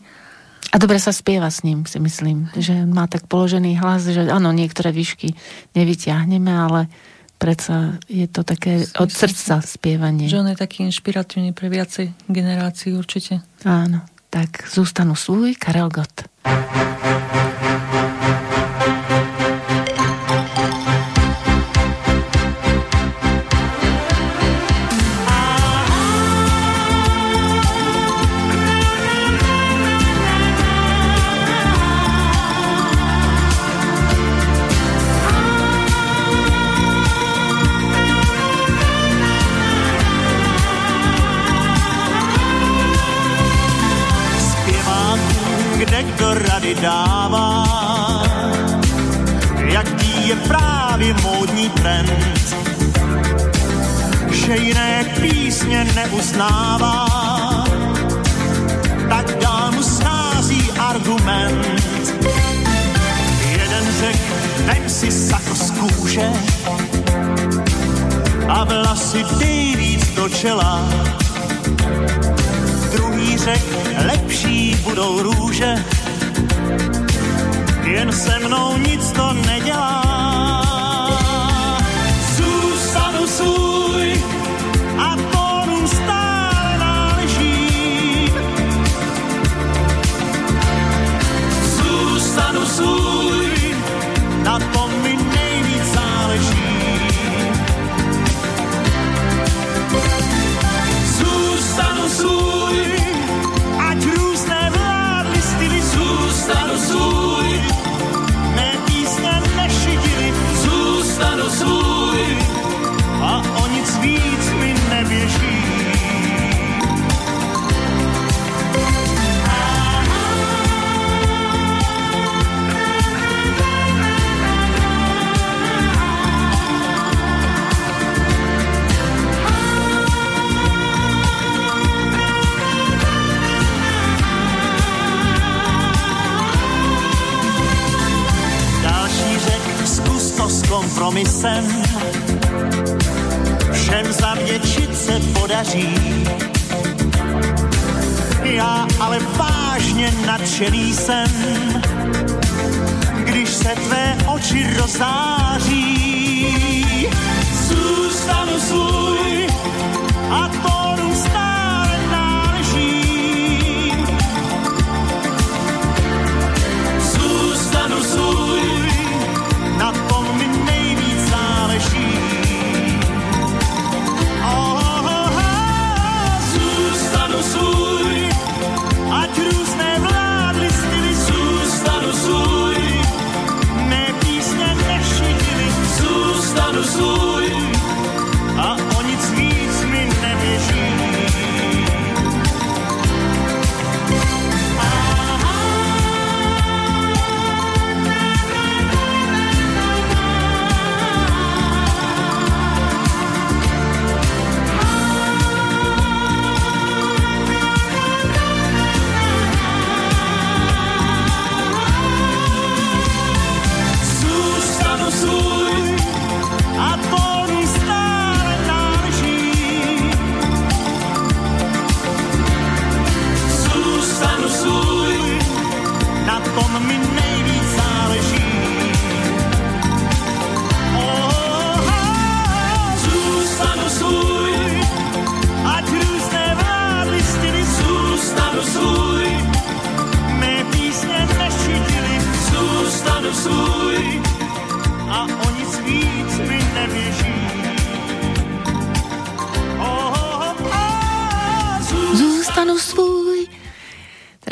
A 0.72 0.76
dobre 0.80 0.96
sa 0.96 1.12
spieva 1.12 1.52
s 1.52 1.66
ním, 1.66 1.84
si 1.84 2.00
myslím, 2.00 2.48
že 2.56 2.86
má 2.88 3.04
tak 3.04 3.28
položený 3.28 3.76
hlas, 3.82 4.08
že 4.08 4.24
áno, 4.30 4.54
niektoré 4.56 4.94
výšky 4.94 5.36
nevyťahneme, 5.76 6.48
ale 6.48 6.88
predsa 7.36 7.98
je 8.06 8.24
to 8.30 8.46
také 8.46 8.86
od 8.96 9.10
srdca 9.10 9.58
spievanie. 9.60 10.30
Že 10.30 10.46
on 10.46 10.50
je 10.54 10.62
taký 10.62 10.86
inšpiratívny 10.86 11.50
pre 11.52 11.66
viacej 11.68 12.14
generácií 12.30 12.94
určite. 12.94 13.42
Áno, 13.66 14.06
tak 14.30 14.64
zústanu 14.70 15.18
svoj 15.18 15.58
Karel 15.58 15.90
Gott. 15.90 16.30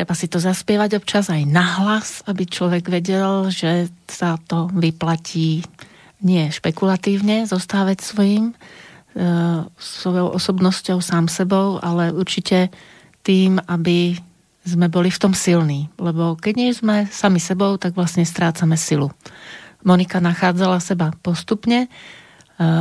Treba 0.00 0.16
si 0.16 0.32
to 0.32 0.40
zaspievať 0.40 0.96
občas 0.96 1.28
aj 1.28 1.44
nahlas, 1.44 2.24
aby 2.24 2.48
človek 2.48 2.88
vedel, 2.88 3.52
že 3.52 3.92
sa 4.08 4.40
to 4.40 4.72
vyplatí 4.72 5.60
nie 6.24 6.48
špekulatívne 6.48 7.44
zostávať 7.44 8.00
svojim, 8.00 8.56
e, 9.12 9.20
svojou 9.76 10.32
osobnosťou, 10.32 11.04
sám 11.04 11.28
sebou, 11.28 11.76
ale 11.84 12.16
určite 12.16 12.72
tým, 13.28 13.60
aby 13.68 14.16
sme 14.64 14.88
boli 14.88 15.12
v 15.12 15.20
tom 15.20 15.36
silní. 15.36 15.92
Lebo 16.00 16.32
keď 16.32 16.54
nie 16.56 16.72
sme 16.72 17.04
sami 17.12 17.36
sebou, 17.36 17.76
tak 17.76 17.92
vlastne 17.92 18.24
strácame 18.24 18.80
silu. 18.80 19.12
Monika 19.84 20.16
nachádzala 20.16 20.80
seba 20.80 21.12
postupne. 21.20 21.84
E, 21.84 21.88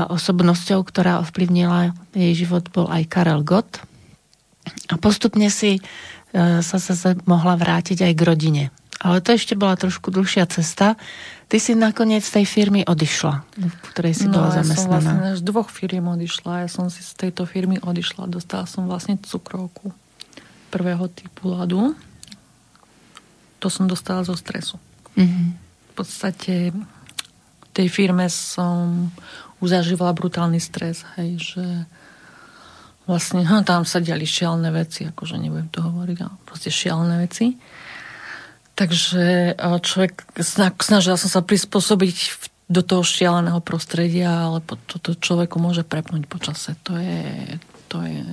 Osobnosťou, 0.08 0.88
ktorá 0.88 1.19
ovplyvnila 1.19 1.91
jej 2.15 2.32
život, 2.32 2.71
bol 2.71 2.88
aj 2.88 3.12
Karel 3.12 3.43
Gott. 3.43 3.84
A 4.88 4.95
postupne 4.95 5.51
si 5.51 5.84
sa 6.35 6.77
zase 6.77 7.17
mohla 7.25 7.57
vrátiť 7.57 8.05
aj 8.05 8.13
k 8.13 8.21
rodine. 8.21 8.63
Ale 8.99 9.23
to 9.23 9.31
ešte 9.31 9.55
bola 9.55 9.79
trošku 9.79 10.11
dlhšia 10.11 10.43
cesta. 10.51 10.99
Ty 11.47 11.57
si 11.57 11.71
nakoniec 11.71 12.21
z 12.21 12.41
tej 12.41 12.45
firmy 12.45 12.83
odišla, 12.83 13.47
v 13.55 13.87
ktorej 13.95 14.13
si 14.13 14.27
no, 14.27 14.37
bola 14.37 14.59
zamestnaná. 14.59 14.75
ja 14.75 14.75
som 14.75 14.91
vlastne 14.91 15.39
z 15.39 15.43
dvoch 15.47 15.69
firm 15.71 16.05
odišla. 16.19 16.67
Ja 16.67 16.69
som 16.69 16.91
si 16.91 17.01
z 17.01 17.11
tejto 17.15 17.47
firmy 17.47 17.79
odišla. 17.79 18.27
Dostala 18.27 18.67
som 18.67 18.91
vlastne 18.91 19.15
cukrovku 19.15 19.95
prvého 20.69 21.07
typu 21.09 21.49
ľadu. 21.49 21.95
To 23.63 23.67
som 23.71 23.87
dostala 23.87 24.27
zo 24.27 24.35
stresu. 24.35 24.75
Mm-hmm. 25.15 25.47
V 25.57 25.91
podstate 25.95 26.55
v 26.75 27.67
tej 27.71 27.87
firme 27.87 28.27
som 28.27 29.09
už 29.63 29.79
zažívala 29.79 30.11
brutálny 30.11 30.59
stres, 30.59 31.07
hej, 31.15 31.39
že 31.55 31.65
vlastne 33.10 33.41
hm, 33.41 33.65
tam 33.65 33.89
sa 33.89 33.98
diali 33.98 34.30
šialné 34.30 34.69
veci, 34.69 35.10
akože 35.10 35.41
nebudem 35.41 35.74
to 35.74 35.82
hovoriť, 35.82 36.17
ale 36.22 36.36
proste 36.45 36.69
šialné 36.69 37.26
veci. 37.26 37.58
Takže 38.78 39.58
človek, 39.60 40.39
snažil 40.80 41.19
som 41.19 41.28
sa 41.28 41.41
prispôsobiť 41.43 42.17
do 42.69 42.86
toho 42.86 43.02
šialeného 43.02 43.60
prostredia, 43.65 44.45
ale 44.45 44.62
toto 44.62 45.17
človeku 45.17 45.58
môže 45.58 45.82
prepnúť 45.82 46.30
počase. 46.30 46.78
To 46.86 46.95
je, 46.95 47.58
to 47.89 48.06
je... 48.06 48.24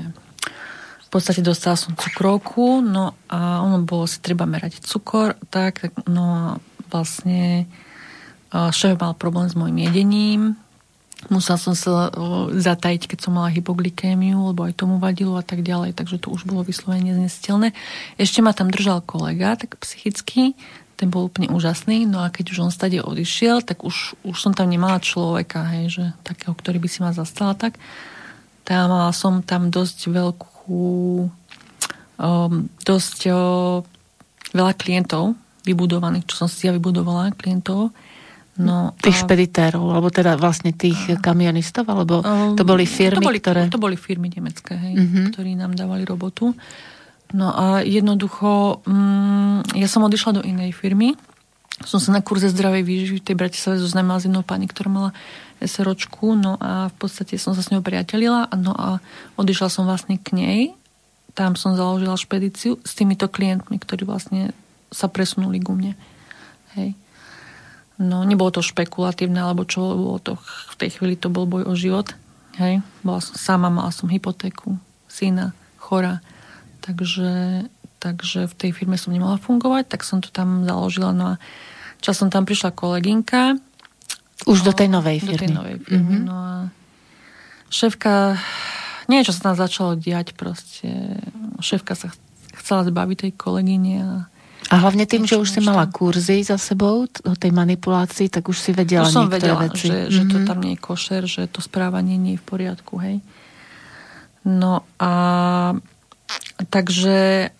V 1.06 1.08
podstate 1.08 1.40
dostala 1.40 1.80
som 1.80 1.96
cukrovku, 1.96 2.84
no 2.84 3.16
a 3.32 3.64
ono 3.64 3.80
bolo 3.80 4.04
si 4.04 4.20
treba 4.20 4.44
merať 4.44 4.84
cukor, 4.84 5.40
tak, 5.48 5.88
no 6.04 6.24
a 6.28 6.44
vlastne 6.92 7.64
šéf 8.52 9.00
mal 9.00 9.16
problém 9.16 9.48
s 9.48 9.56
môjim 9.56 9.88
jedením, 9.88 10.60
Musela 11.26 11.58
som 11.58 11.74
sa 11.74 12.14
zatajiť, 12.54 13.10
keď 13.10 13.18
som 13.18 13.34
mala 13.34 13.50
hypoglykémiu, 13.50 14.54
lebo 14.54 14.62
aj 14.62 14.78
tomu 14.78 15.02
vadilo 15.02 15.34
a 15.34 15.42
tak 15.42 15.66
ďalej, 15.66 15.98
takže 15.98 16.22
to 16.22 16.30
už 16.30 16.46
bolo 16.46 16.62
vyslovene 16.62 17.10
neznesiteľné. 17.10 17.74
Ešte 18.14 18.46
ma 18.46 18.54
tam 18.54 18.70
držal 18.70 19.02
kolega, 19.02 19.58
tak 19.58 19.74
psychicky, 19.82 20.54
ten 20.96 21.12
bol 21.12 21.28
úplne 21.28 21.52
úžasný, 21.52 22.08
no 22.08 22.24
a 22.24 22.32
keď 22.32 22.56
už 22.56 22.58
on 22.66 22.72
stade 22.72 22.96
odišiel, 23.02 23.60
tak 23.60 23.84
už, 23.84 24.16
už 24.24 24.36
som 24.38 24.56
tam 24.56 24.72
nemala 24.72 25.02
človeka, 25.02 25.66
hej, 25.76 25.84
že 25.92 26.04
takého, 26.24 26.56
ktorý 26.56 26.80
by 26.80 26.88
si 26.88 26.98
ma 27.04 27.12
zastala 27.12 27.52
tak. 27.52 27.76
Tam 28.64 28.88
mala 28.88 29.12
som 29.12 29.44
tam 29.44 29.68
dosť 29.68 30.08
veľkú, 30.08 30.86
um, 32.16 32.54
dosť 32.86 33.18
um, 33.28 33.84
veľa 34.56 34.72
klientov 34.78 35.36
vybudovaných, 35.68 36.30
čo 36.30 36.46
som 36.46 36.48
si 36.48 36.64
ja 36.64 36.72
vybudovala, 36.72 37.36
klientov, 37.36 37.92
No, 38.56 38.96
tých 38.96 39.20
a... 39.20 39.22
špeditérov, 39.28 39.84
alebo 39.92 40.08
teda 40.08 40.40
vlastne 40.40 40.72
tých 40.72 40.96
a... 41.12 41.20
kamionistov, 41.20 41.84
alebo 41.88 42.24
to 42.56 42.64
boli 42.64 42.88
firmy, 42.88 43.20
to 43.20 43.28
boli, 43.28 43.40
ktoré... 43.40 43.68
To 43.68 43.80
boli 43.80 43.96
firmy 44.00 44.32
nemecké, 44.32 44.72
hej, 44.76 44.94
uh-huh. 44.96 45.24
ktorí 45.32 45.52
nám 45.56 45.76
dávali 45.76 46.08
robotu. 46.08 46.56
No 47.36 47.52
a 47.52 47.84
jednoducho, 47.84 48.80
mm, 48.86 49.76
ja 49.76 49.88
som 49.90 50.06
odišla 50.06 50.40
do 50.40 50.42
inej 50.46 50.72
firmy, 50.72 51.18
som 51.84 52.00
sa 52.00 52.08
na 52.08 52.24
kurze 52.24 52.48
zdravej 52.48 52.86
výživy 52.86 53.18
v 53.20 53.26
tej 53.28 53.36
Bratislave 53.36 53.76
zoznámila 53.76 54.16
s 54.16 54.24
jednou 54.24 54.40
pani, 54.40 54.64
ktorá 54.64 54.88
mala 54.88 55.10
SROčku, 55.60 56.32
no 56.32 56.56
a 56.56 56.88
v 56.88 56.94
podstate 56.96 57.36
som 57.36 57.52
sa 57.52 57.60
s 57.60 57.68
ňou 57.68 57.84
priatelila, 57.84 58.48
no 58.56 58.72
a 58.72 59.04
odišla 59.36 59.68
som 59.68 59.84
vlastne 59.84 60.16
k 60.16 60.32
nej, 60.32 60.60
tam 61.36 61.52
som 61.52 61.76
založila 61.76 62.16
špedíciu 62.16 62.80
s 62.80 62.96
týmito 62.96 63.28
klientmi, 63.28 63.76
ktorí 63.76 64.08
vlastne 64.08 64.56
sa 64.88 65.12
presunuli 65.12 65.60
ku 65.60 65.76
mne. 65.76 65.92
Hej. 66.72 66.96
No, 67.96 68.28
nebolo 68.28 68.52
to 68.52 68.60
špekulatívne, 68.60 69.40
alebo 69.40 69.64
čo, 69.64 69.80
bolo 69.80 70.20
to, 70.20 70.36
v 70.72 70.74
tej 70.76 71.00
chvíli 71.00 71.16
to 71.16 71.32
bol 71.32 71.48
boj 71.48 71.64
o 71.64 71.72
život. 71.72 72.12
Hej, 72.60 72.84
bola 73.00 73.20
som 73.20 73.36
sama, 73.36 73.68
mala 73.72 73.92
som 73.92 74.08
hypotéku, 74.08 74.76
syna, 75.08 75.56
chora. 75.80 76.20
Takže, 76.84 77.64
takže 78.00 78.48
v 78.48 78.54
tej 78.56 78.70
firme 78.76 79.00
som 79.00 79.16
nemala 79.16 79.40
fungovať, 79.40 79.88
tak 79.88 80.04
som 80.04 80.20
to 80.20 80.28
tam 80.28 80.68
založila. 80.68 81.16
No 81.16 81.24
a 81.24 81.40
časom 82.04 82.28
tam 82.28 82.44
prišla 82.44 82.76
kolegynka. 82.76 83.56
Už 84.44 84.60
no, 84.60 84.66
do 84.68 84.72
tej 84.76 84.88
novej 84.92 85.24
firmy. 85.24 85.32
Do 85.32 85.42
tej 85.42 85.52
novej 85.56 85.76
firmy. 85.80 85.96
Mm-hmm. 85.96 86.20
No 86.28 86.34
a 86.36 86.52
šéfka, 87.72 88.36
niečo 89.08 89.32
sa 89.32 89.52
tam 89.52 89.56
začalo 89.56 89.96
diať 89.96 90.36
proste. 90.36 91.16
Šéfka 91.64 91.96
sa 91.96 92.12
chcela 92.60 92.84
zbaviť 92.84 93.16
tej 93.24 93.32
kolegyne 93.36 93.94
a 94.04 94.12
a 94.66 94.82
hlavne 94.82 95.06
tým, 95.06 95.22
že 95.22 95.38
už 95.38 95.46
si 95.46 95.60
mala 95.62 95.86
kurzy 95.86 96.42
za 96.42 96.58
sebou 96.58 97.06
o 97.06 97.34
tej 97.38 97.52
manipulácii, 97.54 98.26
tak 98.26 98.50
už 98.50 98.58
si 98.58 98.70
vedela 98.74 99.06
už 99.06 99.14
som 99.14 99.30
vedela, 99.30 99.62
veci. 99.62 99.86
Že, 99.86 99.98
že 100.10 100.22
to 100.26 100.36
mhm. 100.42 100.46
tam 100.46 100.58
nie 100.58 100.74
je 100.74 100.80
košer, 100.82 101.22
že 101.30 101.42
to 101.46 101.62
správanie 101.62 102.18
nie 102.18 102.34
je 102.34 102.42
v 102.42 102.46
poriadku, 102.46 102.98
hej. 102.98 103.22
No 104.42 104.82
a 104.98 105.12
takže 106.70 107.50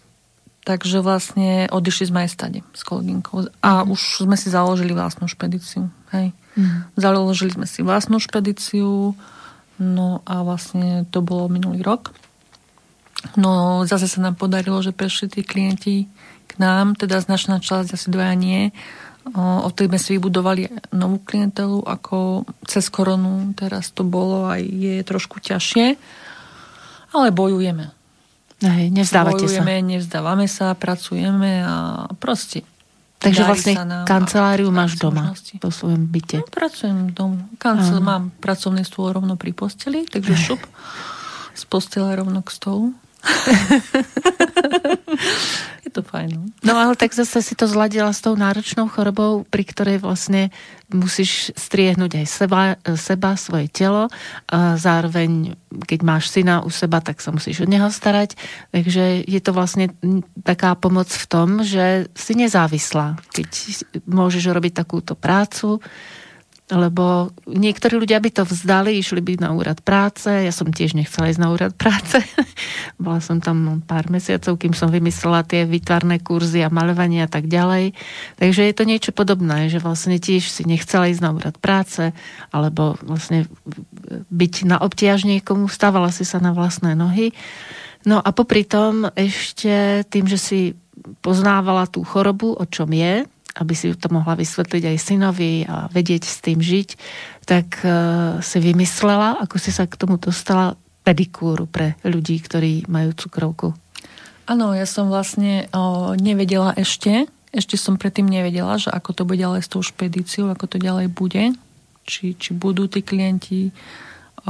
takže 0.67 0.99
vlastne 0.99 1.71
odišli 1.71 2.11
sme 2.11 2.27
aj 2.27 2.31
stade 2.35 2.61
s 2.75 2.83
kolegynkou. 2.83 3.55
A 3.63 3.87
mm. 3.87 3.95
už 3.95 4.27
sme 4.27 4.35
si 4.35 4.51
založili 4.51 4.91
vlastnú 4.91 5.31
špedíciu. 5.31 5.87
Hej. 6.11 6.35
Mm. 6.59 6.91
Založili 6.99 7.55
sme 7.55 7.71
si 7.71 7.87
vlastnú 7.87 8.19
špedíciu, 8.19 9.15
no 9.79 10.09
a 10.27 10.43
vlastne 10.43 11.07
to 11.15 11.23
bolo 11.23 11.47
minulý 11.47 11.87
rok. 11.87 12.11
No 13.39 13.83
zase 13.87 14.11
sa 14.11 14.19
nám 14.27 14.35
podarilo, 14.35 14.83
že 14.83 14.91
prešli 14.91 15.31
tí 15.31 15.41
klienti 15.47 16.11
nám, 16.59 16.99
teda 16.99 17.21
značná 17.23 17.61
časť, 17.63 17.97
asi 17.97 18.09
dvaja 18.09 18.35
nie. 18.37 18.71
O, 19.35 19.67
tej 19.75 19.91
sme 19.91 19.99
si 19.99 20.15
vybudovali 20.15 20.71
novú 20.95 21.19
klientelu, 21.19 21.83
ako 21.83 22.47
cez 22.63 22.87
koronu 22.87 23.53
teraz 23.59 23.91
to 23.91 24.07
bolo 24.07 24.47
aj 24.47 24.63
je 24.63 25.03
trošku 25.03 25.43
ťažšie, 25.43 25.99
ale 27.11 27.29
bojujeme. 27.35 27.91
Hej, 28.63 28.89
nevzdávate 28.89 29.45
bojujeme, 29.45 29.75
sa. 29.83 29.85
nevzdávame 29.85 30.47
sa, 30.47 30.67
pracujeme 30.73 31.61
a 31.61 32.07
proste 32.17 32.65
Takže 33.17 33.43
vlastne 33.49 33.75
kanceláriu 34.05 34.69
máš 34.69 35.01
doma 35.01 35.33
možnosti. 35.33 35.57
vo 35.59 35.71
svojom 35.73 36.05
byte. 36.05 36.45
No, 36.45 36.53
pracujem 36.53 36.99
doma. 37.17 37.49
Kancel, 37.57 37.99
mám 38.05 38.29
pracovný 38.45 38.85
stôl 38.85 39.17
rovno 39.17 39.41
pri 39.41 39.57
posteli, 39.57 40.05
takže 40.05 40.37
šup 40.37 40.61
z 41.57 41.63
postele 41.65 42.13
rovno 42.13 42.45
k 42.45 42.53
stolu. 42.53 42.93
je 45.87 45.91
to 45.91 46.03
fajn. 46.03 46.31
No. 46.35 46.43
no 46.63 46.79
ale 46.79 46.95
tak 46.95 47.15
zase 47.15 47.43
si 47.43 47.55
to 47.59 47.67
zladila 47.67 48.13
s 48.13 48.21
tou 48.23 48.37
náročnou 48.39 48.89
chorobou, 48.91 49.45
pri 49.47 49.65
ktorej 49.67 49.99
vlastne 50.03 50.51
musíš 50.87 51.51
striehnúť 51.59 52.23
aj 52.23 52.27
seba, 52.27 52.79
seba 52.95 53.35
svoje 53.35 53.67
telo. 53.71 54.07
A 54.51 54.79
zároveň, 54.79 55.59
keď 55.87 56.01
máš 56.07 56.31
syna 56.31 56.63
u 56.63 56.71
seba, 56.71 57.03
tak 57.03 57.19
sa 57.19 57.35
musíš 57.35 57.67
od 57.67 57.71
neho 57.71 57.91
starať. 57.91 58.39
Takže 58.71 59.27
je 59.27 59.41
to 59.43 59.51
vlastne 59.51 59.91
taká 60.47 60.79
pomoc 60.79 61.11
v 61.11 61.27
tom, 61.27 61.67
že 61.67 62.07
si 62.15 62.39
nezávislá. 62.39 63.19
Keď 63.35 63.49
môžeš 64.07 64.55
robiť 64.55 64.87
takúto 64.87 65.19
prácu, 65.19 65.83
lebo 66.67 67.31
niektorí 67.47 67.95
ľudia 67.95 68.19
by 68.19 68.31
to 68.35 68.43
vzdali, 68.43 68.99
išli 68.99 69.23
by 69.23 69.39
na 69.39 69.55
úrad 69.55 69.79
práce, 69.87 70.27
ja 70.27 70.51
som 70.51 70.75
tiež 70.75 70.99
nechcela 70.99 71.31
ísť 71.31 71.39
na 71.39 71.55
úrad 71.55 71.79
práce. 71.79 72.19
Bola 73.03 73.23
som 73.23 73.39
tam 73.39 73.87
pár 73.87 74.11
mesiacov, 74.11 74.59
kým 74.59 74.75
som 74.75 74.91
vymyslela 74.91 75.47
tie 75.47 75.63
vytvarné 75.63 76.19
kurzy 76.19 76.67
a 76.67 76.75
maľovanie 76.75 77.23
a 77.23 77.31
tak 77.31 77.47
ďalej. 77.47 77.95
Takže 78.43 78.67
je 78.67 78.75
to 78.75 78.83
niečo 78.83 79.15
podobné, 79.15 79.71
že 79.71 79.79
vlastne 79.79 80.19
tiež 80.19 80.51
si 80.51 80.67
nechcela 80.67 81.07
ísť 81.07 81.23
na 81.23 81.31
úrad 81.39 81.55
práce, 81.63 82.11
alebo 82.51 82.99
vlastne 82.99 83.47
byť 84.35 84.55
na 84.67 84.83
obtiaž 84.83 85.23
niekomu, 85.23 85.71
stávala 85.71 86.11
si 86.11 86.27
sa 86.27 86.43
na 86.43 86.51
vlastné 86.51 86.99
nohy. 86.99 87.31
No 88.03 88.19
a 88.19 88.35
popri 88.35 88.67
tom 88.67 89.07
ešte 89.15 90.03
tým, 90.11 90.27
že 90.27 90.39
si 90.39 90.61
poznávala 91.23 91.87
tú 91.87 92.03
chorobu, 92.03 92.59
o 92.59 92.67
čom 92.67 92.91
je, 92.91 93.23
aby 93.57 93.73
si 93.73 93.93
to 93.97 94.13
mohla 94.13 94.37
vysvetliť 94.37 94.83
aj 94.93 94.97
synovi 95.01 95.65
a 95.65 95.89
vedieť 95.89 96.23
s 96.29 96.45
tým 96.45 96.61
žiť, 96.61 96.89
tak 97.49 97.81
e, 97.81 97.89
si 98.45 98.59
vymyslela, 98.61 99.41
ako 99.41 99.57
si 99.57 99.73
sa 99.73 99.89
k 99.89 99.97
tomu 99.97 100.21
dostala, 100.21 100.77
pedikúru 101.07 101.71
pre 101.71 101.95
ľudí, 102.03 102.43
ktorí 102.43 102.91
majú 102.91 103.15
cukrovku. 103.15 103.71
Áno, 104.51 104.75
ja 104.75 104.83
som 104.91 105.07
vlastne 105.07 105.71
o, 105.71 106.19
nevedela 106.19 106.75
ešte, 106.75 107.31
ešte 107.55 107.79
som 107.79 107.95
predtým 107.95 108.27
nevedela, 108.27 108.75
že 108.75 108.91
ako 108.91 109.11
to 109.15 109.23
bude 109.23 109.39
ďalej 109.39 109.63
s 109.63 109.71
tou 109.71 109.83
špedíciou, 109.87 110.51
ako 110.51 110.67
to 110.67 110.77
ďalej 110.83 111.07
bude, 111.15 111.55
či, 112.03 112.35
či 112.35 112.51
budú 112.59 112.91
tí 112.91 113.07
klienti, 113.07 113.71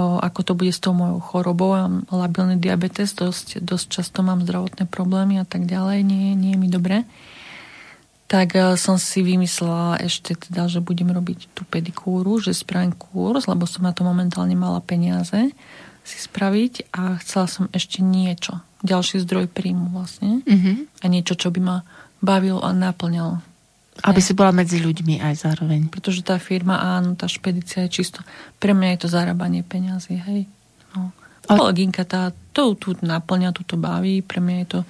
o, 0.00 0.16
ako 0.16 0.40
to 0.48 0.52
bude 0.56 0.72
s 0.72 0.80
tou 0.80 0.96
mojou 0.96 1.20
chorobou. 1.20 1.76
Mám 1.76 2.08
labilný 2.08 2.56
diabetes, 2.56 3.12
dosť, 3.12 3.60
dosť 3.60 3.86
často 4.00 4.24
mám 4.24 4.40
zdravotné 4.40 4.88
problémy 4.88 5.36
a 5.36 5.44
tak 5.44 5.68
ďalej, 5.68 6.08
nie, 6.08 6.32
nie 6.32 6.56
je 6.56 6.60
mi 6.60 6.72
dobre 6.72 7.04
tak 8.26 8.58
eh, 8.58 8.74
som 8.74 8.98
si 8.98 9.22
vymyslela 9.22 10.02
ešte 10.02 10.34
teda, 10.34 10.66
že 10.66 10.82
budem 10.82 11.10
robiť 11.10 11.54
tú 11.54 11.62
pedikúru, 11.66 12.38
že 12.42 12.54
spravím 12.54 12.94
kurz, 12.94 13.46
lebo 13.46 13.64
som 13.66 13.86
na 13.86 13.94
to 13.94 14.02
momentálne 14.02 14.54
mala 14.58 14.82
peniaze 14.82 15.54
si 16.06 16.18
spraviť 16.22 16.94
a 16.94 17.18
chcela 17.18 17.50
som 17.50 17.66
ešte 17.74 17.98
niečo, 17.98 18.62
ďalší 18.86 19.26
zdroj 19.26 19.50
príjmu 19.50 19.90
vlastne 19.90 20.46
mm-hmm. 20.46 21.02
a 21.02 21.04
niečo, 21.10 21.34
čo 21.34 21.50
by 21.50 21.58
ma 21.58 21.76
bavilo 22.22 22.62
a 22.62 22.70
naplňalo. 22.70 23.42
Aby 24.06 24.20
si 24.22 24.36
bola 24.36 24.52
medzi 24.54 24.78
ľuďmi 24.78 25.24
aj 25.24 25.34
zároveň. 25.48 25.88
Pretože 25.88 26.20
tá 26.20 26.36
firma, 26.36 26.78
áno, 26.78 27.16
tá 27.18 27.26
špedícia 27.26 27.82
je 27.88 27.90
čisto, 27.90 28.22
pre 28.60 28.76
mňa 28.76 28.88
je 28.94 29.00
to 29.02 29.08
zarábanie 29.08 29.66
peňazí, 29.66 30.20
hej. 30.20 30.46
No. 30.94 31.10
Kolegynka 31.48 32.06
tá, 32.06 32.30
to 32.54 32.76
tu 32.78 32.94
naplňa, 33.02 33.56
tu 33.56 33.66
to 33.66 33.74
baví, 33.74 34.20
pre 34.22 34.38
mňa 34.38 34.56
je 34.62 34.68
to 34.68 34.80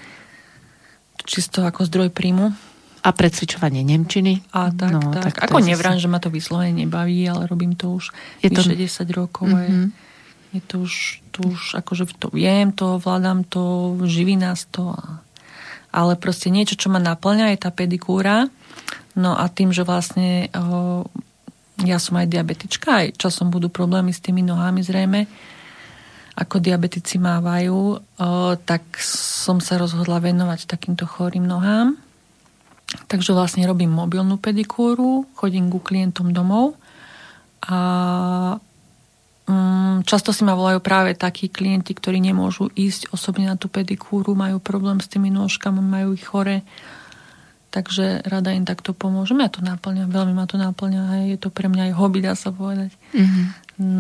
čisto 1.25 1.65
ako 1.65 1.87
zdroj 1.87 2.13
príjmu. 2.13 2.53
A 3.07 3.15
precvičovanie 3.15 3.87
Nemčiny. 3.87 4.43
A 4.51 4.75
tak, 4.75 4.91
no, 4.91 5.15
tak. 5.15 5.31
tak 5.31 5.47
ako 5.47 5.63
nevrám, 5.63 6.03
že 6.03 6.11
ma 6.11 6.19
to 6.19 6.27
vyslovene 6.27 6.75
nebaví, 6.75 7.23
ale 7.31 7.47
robím 7.47 7.79
to 7.79 7.95
už 7.95 8.11
je 8.43 8.51
vyše 8.51 8.75
to... 8.75 9.07
10 9.07 9.07
rokov. 9.15 9.47
Mm-hmm. 9.47 9.87
Je, 10.51 10.59
je 10.59 10.61
to 10.67 10.75
už, 10.83 11.23
to 11.31 11.39
už 11.47 11.79
akože 11.79 12.19
to 12.19 12.35
viem, 12.35 12.75
to 12.75 12.99
vládam, 12.99 13.47
to 13.47 13.95
živí 14.11 14.35
nás 14.35 14.67
to. 14.67 14.91
A, 14.91 15.23
ale 15.95 16.19
proste 16.19 16.51
niečo, 16.51 16.75
čo 16.75 16.91
ma 16.91 16.99
naplňa, 16.99 17.55
je 17.55 17.59
tá 17.63 17.71
pedikúra. 17.71 18.51
No 19.15 19.39
a 19.39 19.47
tým, 19.49 19.71
že 19.71 19.87
vlastne 19.87 20.51
o, 20.53 21.07
ja 21.87 22.03
som 22.03 22.21
aj 22.21 22.29
diabetička, 22.29 23.07
aj 23.07 23.07
časom 23.17 23.49
budú 23.49 23.71
problémy 23.73 24.13
s 24.13 24.21
tými 24.21 24.45
nohami 24.45 24.85
zrejme, 24.85 25.25
ako 26.37 26.61
diabetici 26.61 27.17
mávajú, 27.17 27.79
o, 27.97 28.01
tak 28.61 28.83
som 29.01 29.63
sa 29.63 29.81
rozhodla 29.81 30.21
venovať 30.21 30.69
takýmto 30.69 31.09
chorým 31.09 31.49
nohám. 31.49 31.97
Takže 32.87 33.35
vlastne 33.35 33.67
robím 33.67 33.91
mobilnú 33.91 34.39
pedikúru, 34.39 35.27
chodím 35.35 35.67
ku 35.75 35.83
klientom 35.83 36.31
domov 36.31 36.79
a 37.67 37.79
um, 39.51 40.07
často 40.07 40.31
si 40.31 40.47
ma 40.47 40.55
volajú 40.55 40.79
práve 40.79 41.19
takí 41.19 41.51
klienti, 41.51 41.99
ktorí 41.99 42.23
nemôžu 42.23 42.71
ísť 42.79 43.11
osobne 43.11 43.51
na 43.51 43.59
tú 43.59 43.67
pedikúru, 43.67 44.39
majú 44.39 44.63
problém 44.63 45.03
s 45.03 45.11
tými 45.11 45.35
nôžkami, 45.35 45.83
majú 45.83 46.15
ich 46.15 46.23
chore. 46.23 46.63
Takže 47.75 48.23
rada 48.25 48.55
im 48.55 48.65
takto 48.65 48.95
pomôžem. 48.95 49.43
Ja 49.43 49.51
to 49.51 49.61
náplňam, 49.61 50.09
veľmi 50.09 50.33
ma 50.33 50.47
to 50.49 50.57
náplňa. 50.57 51.29
Je 51.29 51.37
to 51.37 51.53
pre 51.53 51.69
mňa 51.69 51.93
aj 51.93 51.99
hobby, 51.99 52.25
dá 52.25 52.33
sa 52.33 52.55
povedať. 52.55 52.95
Mm-hmm. 53.13 53.47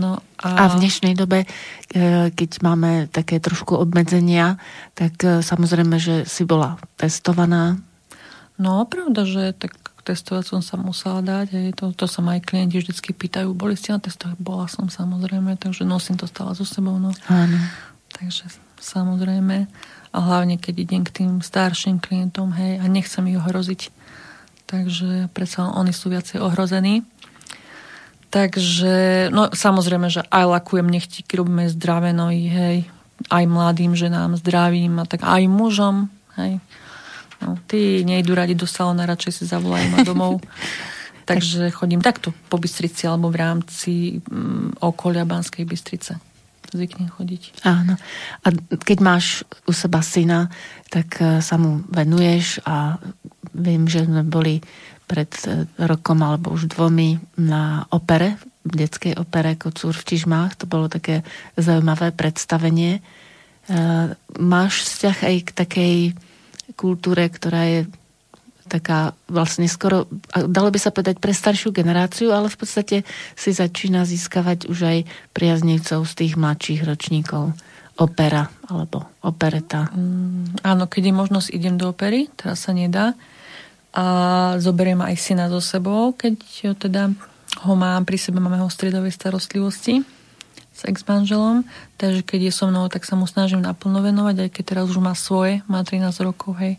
No 0.01 0.25
a... 0.41 0.49
a 0.49 0.73
v 0.73 0.81
dnešnej 0.81 1.13
dobe, 1.13 1.45
e, 1.45 1.47
keď 2.33 2.51
máme 2.65 3.13
také 3.13 3.37
trošku 3.37 3.77
obmedzenia, 3.77 4.57
tak 4.97 5.21
e, 5.21 5.45
samozrejme, 5.45 6.01
že 6.01 6.25
si 6.25 6.49
bola 6.49 6.81
testovaná 6.97 7.77
No, 8.57 8.89
pravda, 8.89 9.29
že 9.29 9.53
tak 9.53 9.77
testovať 10.07 10.45
som 10.47 10.61
sa 10.63 10.79
musela 10.79 11.21
dať. 11.21 11.47
Aj 11.53 11.71
to, 11.75 11.85
to 11.93 12.07
sa 12.07 12.23
ma 12.23 12.39
aj 12.39 12.47
klienti 12.47 12.79
vždycky 12.79 13.11
pýtajú, 13.11 13.53
boli 13.53 13.75
ste 13.75 13.93
na 13.93 14.01
testoch? 14.01 14.39
Bola 14.39 14.71
som 14.71 14.87
samozrejme, 14.87 15.59
takže 15.59 15.83
nosím 15.83 16.15
to 16.15 16.31
stále 16.31 16.55
so 16.55 16.63
sebou. 16.63 16.97
No. 16.97 17.11
Áno. 17.27 17.59
Takže 18.15 18.49
samozrejme. 18.79 19.67
A 20.15 20.19
hlavne, 20.23 20.57
keď 20.57 20.75
idem 20.89 21.03
k 21.05 21.23
tým 21.23 21.45
starším 21.45 22.01
klientom, 22.01 22.55
hej, 22.57 22.81
a 22.81 22.89
nechcem 22.89 23.27
ich 23.29 23.37
ohroziť. 23.37 23.93
Takže 24.71 25.29
predsa 25.37 25.69
oni 25.77 25.93
sú 25.93 26.09
viacej 26.09 26.41
ohrození. 26.41 27.05
Takže, 28.33 29.29
no 29.31 29.53
samozrejme, 29.53 30.09
že 30.09 30.25
aj 30.33 30.45
lakujem 30.61 30.89
nechtíky, 30.89 31.37
robíme 31.37 31.69
zdravé 31.71 32.11
nohy, 32.11 32.49
hej, 32.49 32.77
aj 33.31 33.45
mladým 33.47 33.95
ženám 33.95 34.41
zdravím 34.41 34.99
a 35.01 35.05
tak 35.09 35.23
aj 35.23 35.47
mužom, 35.47 36.09
hej. 36.41 36.59
No, 37.43 37.61
tí 37.69 38.05
nejdu 38.07 38.33
radi 38.33 38.57
do 38.57 38.65
salóna, 38.65 39.05
radšej 39.05 39.33
si 39.33 39.45
zavolajú 39.45 39.87
ma 39.93 40.01
domov. 40.07 40.41
Takže 41.27 41.75
chodím 41.75 41.99
takto 41.99 42.31
po 42.47 42.55
Bystrici 42.55 43.11
alebo 43.11 43.35
v 43.35 43.43
rámci 43.43 43.93
um, 44.31 44.71
okolia 44.79 45.27
Banskej 45.27 45.67
Bystrice. 45.67 46.23
Zvyknem 46.71 47.11
chodiť. 47.11 47.67
Áno. 47.67 47.99
A 48.47 48.47
keď 48.79 48.99
máš 49.03 49.43
u 49.67 49.75
seba 49.75 50.07
syna, 50.07 50.55
tak 50.87 51.19
uh, 51.19 51.43
sa 51.43 51.59
mu 51.59 51.83
venuješ 51.91 52.63
a 52.63 53.03
viem, 53.51 53.91
že 53.91 54.07
sme 54.07 54.23
boli 54.23 54.63
pred 55.11 55.31
uh, 55.51 55.67
rokom 55.83 56.23
alebo 56.23 56.55
už 56.55 56.71
dvomi 56.71 57.19
na 57.43 57.91
opere, 57.91 58.39
v 58.63 58.87
detskej 58.87 59.19
opere 59.19 59.59
Kocúr 59.59 59.99
v 59.99 60.07
Čižmách. 60.07 60.63
To 60.63 60.71
bolo 60.71 60.87
také 60.87 61.27
zaujímavé 61.59 62.15
predstavenie. 62.15 63.03
Uh, 63.67 64.15
máš 64.39 64.87
vzťah 64.87 65.17
aj 65.27 65.37
k 65.43 65.51
takej 65.59 65.95
kultúre, 66.75 67.31
ktorá 67.31 67.63
je 67.71 67.81
taká 68.67 69.15
vlastne 69.31 69.71
skoro, 69.71 70.11
dalo 70.35 70.75
by 70.75 70.79
sa 70.83 70.91
povedať 70.91 71.23
pre 71.23 71.31
staršiu 71.31 71.71
generáciu, 71.71 72.35
ale 72.35 72.51
v 72.51 72.59
podstate 72.59 72.97
si 73.39 73.55
začína 73.55 74.03
získavať 74.03 74.67
už 74.67 74.79
aj 74.83 74.99
priaznivcov 75.31 76.03
z 76.03 76.13
tých 76.19 76.35
mladších 76.35 76.83
ročníkov 76.83 77.55
opera 77.97 78.51
alebo 78.67 79.07
opereta. 79.23 79.89
Mm, 79.95 80.67
áno, 80.67 80.85
keď 80.91 81.03
je 81.09 81.15
možnosť, 81.15 81.49
idem 81.55 81.79
do 81.79 81.95
opery, 81.95 82.29
teraz 82.35 82.67
sa 82.67 82.75
nedá. 82.75 83.15
A 83.97 84.05
zoberiem 84.61 85.01
aj 85.01 85.17
syna 85.17 85.49
so 85.49 85.63
sebou, 85.63 86.13
keď 86.13 86.37
teda 86.77 87.09
ho 87.65 87.73
mám 87.73 88.05
pri 88.05 88.21
sebe, 88.21 88.43
máme 88.43 88.61
ho 88.61 88.69
v 88.69 88.77
stredovej 88.77 89.15
starostlivosti 89.15 90.16
s 90.77 90.85
ex-manželom, 90.85 91.65
takže 91.97 92.21
keď 92.21 92.41
je 92.49 92.53
so 92.53 92.69
mnou, 92.69 92.93
tak 92.93 93.09
sa 93.09 93.17
mu 93.17 93.25
snažím 93.25 93.65
naplno 93.65 94.05
venovať, 94.05 94.45
aj 94.45 94.51
keď 94.53 94.65
teraz 94.77 94.85
už 94.93 95.01
má 95.01 95.17
svoje, 95.17 95.65
má 95.65 95.81
13 95.81 96.13
rokov, 96.21 96.61
hej, 96.61 96.77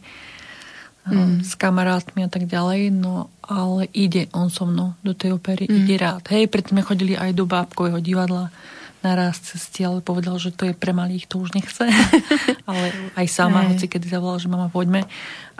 mm. 1.09 1.41
s 1.41 1.57
kamarátmi 1.57 2.21
a 2.21 2.29
tak 2.29 2.45
ďalej, 2.45 2.93
no 2.93 3.33
ale 3.41 3.89
ide 3.97 4.29
on 4.37 4.53
so 4.53 4.69
mnou 4.69 4.93
do 5.01 5.17
tej 5.17 5.33
opery, 5.33 5.65
mm. 5.65 5.75
ide 5.81 5.95
rád. 5.97 6.23
Hej, 6.29 6.45
predtým 6.53 6.77
sme 6.77 6.85
chodili 6.85 7.13
aj 7.17 7.33
do 7.33 7.49
bábkového 7.49 7.97
divadla 7.97 8.53
na 9.01 9.11
raz 9.17 9.41
cesty, 9.41 9.81
ale 9.81 10.05
povedal, 10.05 10.37
že 10.37 10.53
to 10.53 10.69
je 10.69 10.77
pre 10.77 10.93
malých, 10.93 11.25
to 11.25 11.41
už 11.41 11.57
nechce. 11.57 11.81
ale 12.69 12.93
aj 13.17 13.27
sama, 13.29 13.65
hey. 13.65 13.73
hoci 13.73 13.89
kedy 13.89 14.09
zavolal, 14.09 14.37
že 14.37 14.49
mama, 14.51 14.69
poďme. 14.69 15.09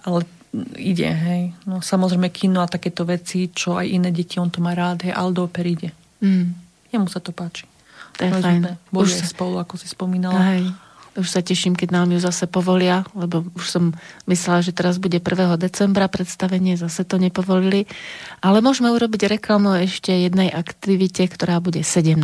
Ale 0.05 0.25
ide, 0.77 1.09
hej. 1.09 1.57
No 1.65 1.81
samozrejme 1.81 2.29
kino 2.29 2.61
a 2.61 2.69
takéto 2.69 3.01
veci, 3.01 3.49
čo 3.49 3.77
aj 3.77 3.87
iné 3.87 4.09
deti, 4.13 4.37
on 4.37 4.53
to 4.53 4.61
má 4.61 4.77
rád, 4.77 5.09
hej, 5.09 5.13
ale 5.13 5.33
do 5.33 5.45
opery 5.45 5.73
ide. 5.73 5.89
Mm. 6.21 6.53
Jemu 6.93 7.07
sa 7.09 7.21
to 7.21 7.33
páči. 7.33 7.65
To 8.17 8.21
je 8.25 8.31
fajn. 8.33 8.61
Už 8.93 9.09
sa... 9.13 9.25
spolu, 9.29 9.61
ako 9.61 9.77
si 9.77 9.87
spomínala. 9.89 10.41
Hej. 10.53 10.73
Už 11.17 11.33
sa 11.33 11.41
teším, 11.41 11.73
keď 11.73 11.97
nám 11.97 12.13
ju 12.13 12.21
zase 12.21 12.45
povolia, 12.45 13.01
lebo 13.17 13.41
už 13.57 13.65
som 13.65 13.83
myslela, 14.29 14.61
že 14.61 14.69
teraz 14.69 15.01
bude 15.01 15.17
1. 15.17 15.57
decembra 15.57 16.05
predstavenie, 16.05 16.77
zase 16.77 17.09
to 17.09 17.17
nepovolili. 17.17 17.89
Ale 18.45 18.61
môžeme 18.61 18.93
urobiť 18.93 19.25
reklamu 19.25 19.73
ešte 19.81 20.13
jednej 20.13 20.53
aktivite, 20.53 21.25
ktorá 21.25 21.57
bude 21.57 21.81
17. 21.81 22.21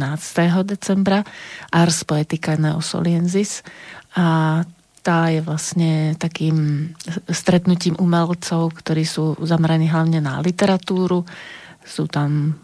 decembra, 0.69 1.25
Ars 1.73 2.05
Poetica 2.05 2.53
Neosoliensis. 2.53 3.65
A 4.13 4.61
tá 5.01 5.27
je 5.33 5.41
vlastne 5.41 6.13
takým 6.15 6.93
stretnutím 7.33 7.97
umelcov, 7.97 8.77
ktorí 8.77 9.09
sú 9.09 9.33
zameraní 9.41 9.89
hlavne 9.89 10.21
na 10.21 10.37
literatúru. 10.37 11.25
Sú 11.81 12.05
tam 12.05 12.61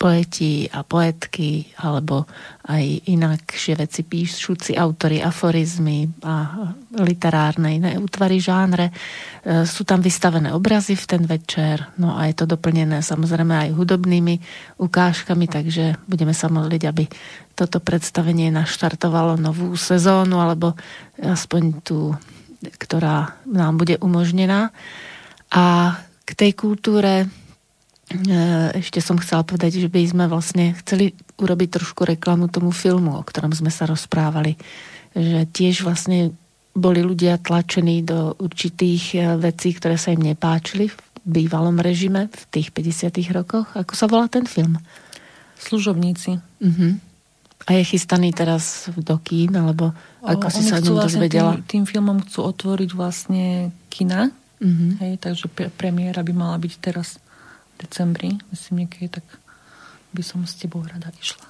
poeti 0.00 0.64
a 0.64 0.80
poetky, 0.80 1.68
alebo 1.76 2.24
aj 2.72 3.04
inakšie 3.04 3.76
veci 3.76 4.00
píšuci 4.00 4.72
autory, 4.72 5.20
aforizmy 5.20 6.08
a 6.24 6.64
literárne 6.96 7.76
iné 7.76 8.00
útvary, 8.00 8.40
žánre. 8.40 8.88
E, 8.88 9.68
sú 9.68 9.84
tam 9.84 10.00
vystavené 10.00 10.56
obrazy 10.56 10.96
v 10.96 11.04
ten 11.04 11.22
večer, 11.28 11.84
no 12.00 12.16
a 12.16 12.32
je 12.32 12.34
to 12.40 12.48
doplnené 12.48 13.04
samozrejme 13.04 13.52
aj 13.68 13.76
hudobnými 13.76 14.40
ukážkami, 14.80 15.44
takže 15.52 16.00
budeme 16.08 16.32
sa 16.32 16.48
modliť, 16.48 16.82
aby 16.88 17.04
toto 17.52 17.76
predstavenie 17.76 18.48
naštartovalo 18.48 19.36
novú 19.36 19.76
sezónu, 19.76 20.40
alebo 20.40 20.80
aspoň 21.20 21.62
tú, 21.84 22.16
ktorá 22.64 23.36
nám 23.44 23.76
bude 23.76 24.00
umožnená. 24.00 24.72
A 25.52 25.92
k 26.24 26.30
tej 26.32 26.56
kultúre 26.56 27.28
ešte 28.74 28.98
som 28.98 29.14
chcela 29.22 29.46
povedať, 29.46 29.78
že 29.78 29.88
by 29.88 30.02
sme 30.02 30.24
vlastne 30.26 30.74
chceli 30.82 31.14
urobiť 31.38 31.78
trošku 31.78 32.02
reklamu 32.02 32.50
tomu 32.50 32.74
filmu, 32.74 33.14
o 33.14 33.22
ktorom 33.22 33.54
sme 33.54 33.70
sa 33.70 33.86
rozprávali. 33.86 34.58
Že 35.14 35.46
tiež 35.54 35.86
vlastne 35.86 36.34
boli 36.74 37.02
ľudia 37.02 37.38
tlačení 37.38 38.02
do 38.06 38.34
určitých 38.38 39.04
e, 39.14 39.18
vecí, 39.42 39.74
ktoré 39.74 39.98
sa 39.98 40.14
im 40.14 40.22
nepáčili 40.22 40.86
v 40.86 40.96
bývalom 41.26 41.82
režime 41.82 42.30
v 42.30 42.42
tých 42.50 42.70
50 42.70 43.34
rokoch. 43.34 43.66
Ako 43.74 43.92
sa 43.98 44.06
volá 44.06 44.30
ten 44.30 44.46
film? 44.46 44.78
Služobníci. 45.58 46.38
Uh-huh. 46.38 46.92
A 47.68 47.76
je 47.76 47.84
chystaný 47.84 48.32
teraz 48.32 48.88
do 48.96 49.18
kín, 49.20 49.52
alebo 49.52 49.92
ako 50.24 50.46
o, 50.48 50.52
si 50.54 50.62
sa 50.64 50.78
o 50.78 50.82
ňom 50.82 50.96
vlastne 50.96 51.26
dozvedela? 51.26 51.52
Tým, 51.60 51.66
tým 51.66 51.84
filmom 51.90 52.18
chcú 52.24 52.38
otvoriť 52.48 52.90
vlastne 52.94 53.74
kina. 53.92 54.30
Uh-huh. 54.62 54.90
Hej, 55.04 55.20
takže 55.20 55.50
premiéra 55.76 56.24
by 56.24 56.32
mala 56.32 56.56
byť 56.56 56.72
teraz 56.80 57.20
decembri, 57.80 58.36
myslím 58.52 58.84
niekedy, 58.84 59.08
tak 59.20 59.26
by 60.12 60.22
som 60.26 60.44
s 60.44 60.58
tebou 60.58 60.82
rada 60.84 61.08
išla. 61.16 61.44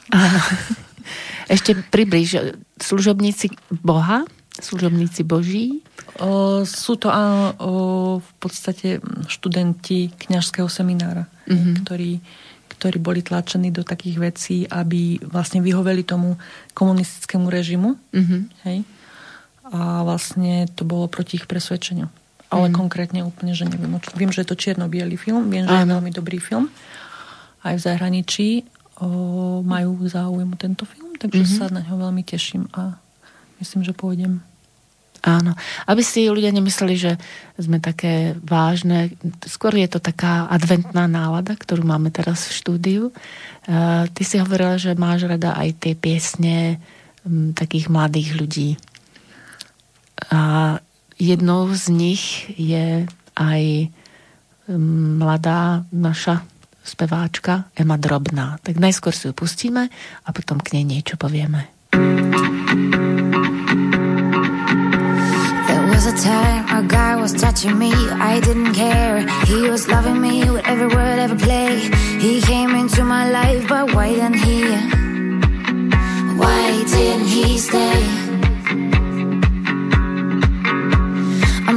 Ešte 1.54 1.74
približ, 1.90 2.54
služobníci 2.78 3.56
Boha, 3.82 4.28
služobníci 4.60 5.24
Boží? 5.24 5.80
O, 6.20 6.62
sú 6.68 7.00
to 7.00 7.08
áno, 7.08 7.56
o, 7.56 7.72
v 8.20 8.32
podstate 8.36 9.00
študenti 9.26 10.12
kňažského 10.12 10.68
seminára, 10.68 11.24
mm-hmm. 11.48 11.74
ktorí, 11.82 12.20
ktorí 12.76 12.98
boli 13.00 13.24
tlačení 13.24 13.72
do 13.72 13.80
takých 13.80 14.16
vecí, 14.20 14.56
aby 14.68 15.16
vlastne 15.24 15.64
vyhoveli 15.64 16.04
tomu 16.04 16.36
komunistickému 16.76 17.48
režimu. 17.48 17.96
Mm-hmm. 18.12 18.40
Hej? 18.68 18.78
A 19.72 20.04
vlastne 20.04 20.68
to 20.76 20.84
bolo 20.84 21.08
proti 21.08 21.40
ich 21.40 21.48
presvedčeniu 21.48 22.19
ale 22.50 22.66
mm. 22.68 22.74
konkrétne 22.74 23.20
úplne, 23.22 23.54
že 23.54 23.64
neviem. 23.64 23.94
Viem, 24.18 24.34
že 24.34 24.42
je 24.42 24.50
to 24.50 24.58
čierno-biely 24.58 25.14
film, 25.14 25.46
viem, 25.48 25.64
že 25.64 25.72
Áno. 25.72 25.86
je 25.86 25.92
veľmi 25.94 26.10
dobrý 26.10 26.42
film. 26.42 26.66
Aj 27.62 27.78
v 27.78 27.80
zahraničí 27.80 28.66
o, 28.98 29.62
majú 29.62 30.02
záujem 30.10 30.50
tento 30.58 30.82
film, 30.82 31.14
takže 31.14 31.46
mm-hmm. 31.46 31.58
sa 31.62 31.70
na 31.70 31.86
ňo 31.86 31.94
veľmi 32.10 32.22
teším 32.26 32.66
a 32.74 32.98
myslím, 33.62 33.86
že 33.86 33.94
pôjdem. 33.94 34.42
Áno, 35.20 35.52
aby 35.84 36.00
si 36.00 36.32
ľudia 36.32 36.48
nemysleli, 36.48 36.96
že 36.96 37.12
sme 37.60 37.76
také 37.76 38.32
vážne. 38.40 39.12
Skôr 39.44 39.76
je 39.76 39.84
to 39.84 40.00
taká 40.00 40.48
adventná 40.48 41.04
nálada, 41.04 41.52
ktorú 41.52 41.84
máme 41.84 42.08
teraz 42.08 42.48
v 42.48 42.56
štúdiu. 42.56 43.04
Uh, 43.68 44.08
ty 44.16 44.24
si 44.24 44.40
hovorila, 44.40 44.80
že 44.80 44.96
máš 44.96 45.28
rada 45.28 45.52
aj 45.60 45.76
tie 45.76 45.92
piesne 45.92 46.80
um, 47.20 47.52
takých 47.52 47.92
mladých 47.92 48.32
ľudí. 48.32 48.70
A 50.32 50.80
jednou 51.20 51.68
z 51.76 51.88
nich 51.92 52.24
je 52.56 53.04
aj 53.36 53.62
um, 54.66 55.20
mladá 55.20 55.84
naša 55.92 56.42
speváčka 56.80 57.68
Ema 57.76 58.00
Drobná. 58.00 58.58
Tak 58.64 58.80
najskôr 58.80 59.12
si 59.12 59.28
ju 59.28 59.36
pustíme 59.36 59.92
a 60.24 60.28
potom 60.32 60.58
k 60.58 60.80
nej 60.80 60.84
niečo 60.88 61.20
povieme. 61.20 61.68
a 66.10 66.12
time 66.12 66.64
a 66.68 66.82
guy 66.82 67.14
was 67.14 67.32
touching 67.32 67.78
me, 67.78 67.92
I 67.92 68.40
didn't 68.40 68.74
care. 68.74 69.20
He 69.46 69.68
was 69.68 69.86
loving 69.86 70.20
me 70.20 70.50
with 70.50 70.66
every 70.66 70.88
word, 70.88 71.18
every 71.18 71.38
play. 71.38 71.78
He 72.18 72.40
came 72.40 72.70
into 72.74 73.04
my 73.04 73.30
life, 73.30 73.68
but 73.68 73.94
why 73.94 74.08
didn't 74.08 74.34
he? 74.34 74.60
Why 76.40 76.84
didn't 76.84 77.26
he 77.26 77.58
stay? 77.58 78.29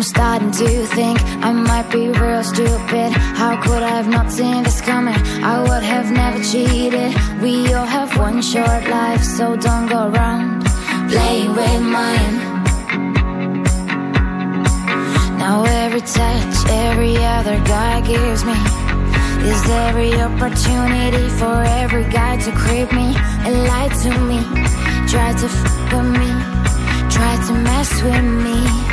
I'm 0.03 0.09
starting 0.09 0.51
to 0.51 0.85
think 0.87 1.17
I 1.41 1.53
might 1.53 1.89
be 1.89 2.09
real 2.09 2.43
stupid. 2.43 3.13
How 3.39 3.55
could 3.63 3.81
I 3.81 3.87
have 3.87 4.09
not 4.09 4.29
seen 4.33 4.63
this 4.63 4.81
coming? 4.81 5.15
I 5.41 5.61
would 5.61 5.81
have 5.81 6.11
never 6.11 6.43
cheated. 6.43 7.15
We 7.41 7.73
all 7.73 7.85
have 7.85 8.17
one 8.17 8.41
short 8.41 8.83
life, 8.89 9.23
so 9.23 9.55
don't 9.55 9.87
go 9.87 10.09
around 10.09 10.65
playing 11.09 11.55
with 11.55 11.81
mine. 11.81 12.35
Now 15.39 15.63
every 15.63 16.01
touch, 16.01 16.55
every 16.67 17.15
other 17.15 17.57
guy 17.63 18.01
gives 18.01 18.43
me 18.43 18.59
is 19.47 19.63
every 19.87 20.11
opportunity 20.19 21.29
for 21.39 21.63
every 21.79 22.03
guy 22.11 22.35
to 22.41 22.51
creep 22.51 22.91
me 22.91 23.15
and 23.45 23.55
lie 23.71 23.87
to 24.03 24.09
me, 24.27 24.39
try 25.07 25.31
to 25.31 25.45
f 25.45 25.93
with 25.93 26.09
me, 26.19 26.29
try 27.09 27.33
to 27.47 27.53
mess 27.53 28.03
with 28.03 28.25
me. 28.43 28.92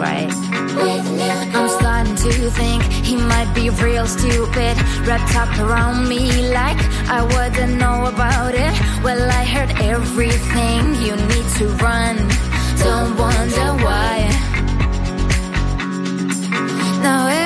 I'm 0.00 1.68
starting 1.68 2.14
to 2.16 2.50
think 2.50 2.82
he 2.82 3.16
might 3.16 3.52
be 3.54 3.70
real 3.70 4.06
stupid, 4.06 4.76
wrapped 5.06 5.34
up 5.36 5.58
around 5.58 6.08
me 6.08 6.50
like 6.52 6.78
I 7.08 7.22
wouldn't 7.22 7.78
know 7.78 8.06
about 8.06 8.54
it. 8.54 8.72
Well, 9.02 9.30
I 9.30 9.44
heard 9.44 9.70
everything 9.80 10.94
you 11.04 11.16
need 11.16 11.48
to 11.58 11.66
run. 11.82 12.16
Don't 12.78 13.16
wonder 13.16 13.84
why. 13.84 14.28
Now 17.02 17.37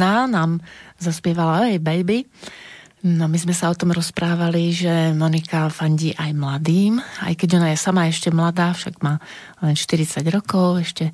Drobná 0.00 0.24
nám 0.32 0.64
zaspievala 0.96 1.68
aj 1.68 1.84
Baby. 1.84 2.24
No 3.04 3.28
my 3.28 3.36
sme 3.36 3.52
sa 3.52 3.68
o 3.68 3.76
tom 3.76 3.92
rozprávali, 3.92 4.72
že 4.72 5.12
Monika 5.12 5.68
fandí 5.68 6.16
aj 6.16 6.32
mladým, 6.32 6.96
aj 7.20 7.36
keď 7.36 7.60
ona 7.60 7.68
je 7.68 7.84
sama 7.84 8.08
ešte 8.08 8.32
mladá, 8.32 8.72
však 8.72 8.96
má 9.04 9.20
len 9.60 9.76
40 9.76 10.24
rokov, 10.32 10.80
ešte 10.80 11.12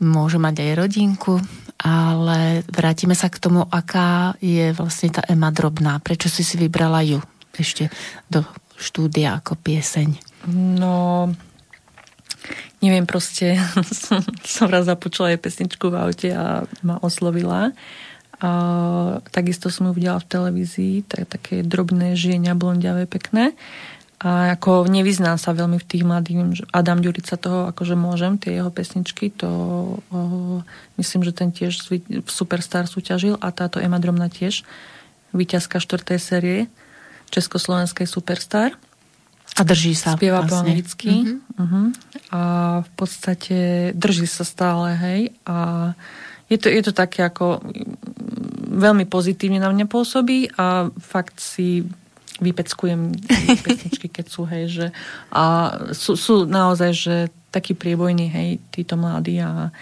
môže 0.00 0.40
mať 0.40 0.64
aj 0.64 0.70
rodinku, 0.80 1.44
ale 1.76 2.64
vrátime 2.72 3.12
sa 3.12 3.28
k 3.28 3.36
tomu, 3.36 3.68
aká 3.68 4.32
je 4.40 4.72
vlastne 4.72 5.12
tá 5.12 5.20
Ema 5.28 5.52
Drobná. 5.52 6.00
Prečo 6.00 6.32
si 6.32 6.40
si 6.40 6.56
vybrala 6.56 7.04
ju 7.04 7.20
ešte 7.52 7.92
do 8.32 8.48
štúdia 8.80 9.44
ako 9.44 9.60
pieseň? 9.60 10.08
No, 10.80 11.28
neviem, 12.80 13.04
proste 13.04 13.60
som 14.56 14.72
raz 14.72 14.88
započula 14.88 15.36
jej 15.36 15.40
pesničku 15.40 15.92
v 15.92 16.00
aute 16.00 16.32
a 16.32 16.64
ma 16.80 16.96
oslovila. 17.04 17.76
A 18.42 18.50
takisto 19.30 19.70
som 19.70 19.86
ju 19.86 19.92
videla 19.94 20.18
v 20.18 20.26
televízii, 20.26 21.06
tak, 21.06 21.30
také 21.30 21.62
drobné 21.62 22.18
žienia, 22.18 22.58
blondiavé, 22.58 23.06
pekné. 23.06 23.54
A 24.22 24.54
ako 24.54 24.86
nevyznám 24.86 25.38
sa 25.38 25.50
veľmi 25.54 25.82
v 25.82 25.86
tých 25.86 26.02
mladých, 26.06 26.66
Adam 26.70 27.02
Ďurica 27.02 27.34
toho 27.38 27.70
akože 27.74 27.98
môžem, 27.98 28.38
tie 28.38 28.58
jeho 28.58 28.70
pesničky, 28.70 29.34
to 29.34 29.50
o, 29.50 30.18
myslím, 30.94 31.26
že 31.26 31.34
ten 31.34 31.50
tiež 31.50 31.74
v 31.98 32.30
Superstar 32.30 32.86
súťažil 32.86 33.34
a 33.42 33.50
táto 33.50 33.82
Ema 33.82 33.98
Drobna 33.98 34.30
tiež, 34.30 34.62
víťazka 35.34 35.82
štvrtej 35.82 36.18
série 36.22 36.58
Československej 37.34 38.06
Superstar. 38.06 38.78
A 39.58 39.62
drží 39.66 39.92
sa. 39.98 40.14
Spieva 40.14 40.46
po 40.46 40.54
vlastne. 40.54 40.70
anglicky. 40.70 41.10
Mhm. 41.12 41.36
Uh-huh. 41.58 41.86
A 42.30 42.40
v 42.86 42.90
podstate 42.94 43.90
drží 43.92 44.30
sa 44.30 44.46
stále, 44.46 44.96
hej. 44.96 45.20
A 45.44 45.92
je 46.52 46.58
to, 46.60 46.68
je 46.68 46.82
to 46.84 46.92
také 46.92 47.24
ako 47.24 47.64
mm, 47.64 48.76
veľmi 48.76 49.08
pozitívne 49.08 49.56
na 49.56 49.72
mňa 49.72 49.86
pôsobí 49.88 50.52
a 50.60 50.92
fakt 51.00 51.40
si 51.40 51.84
vypeckujem 52.42 53.16
pesničky, 53.64 54.12
keď 54.12 54.26
sú, 54.28 54.42
hej, 54.44 54.64
že 54.68 54.86
a 55.32 55.72
sú, 55.96 56.18
sú 56.18 56.44
naozaj, 56.44 56.90
že 56.92 57.16
takí 57.52 57.76
priebojní, 57.76 58.26
hej, 58.32 58.48
títo 58.72 58.96
mladí 58.96 59.40
a 59.40 59.72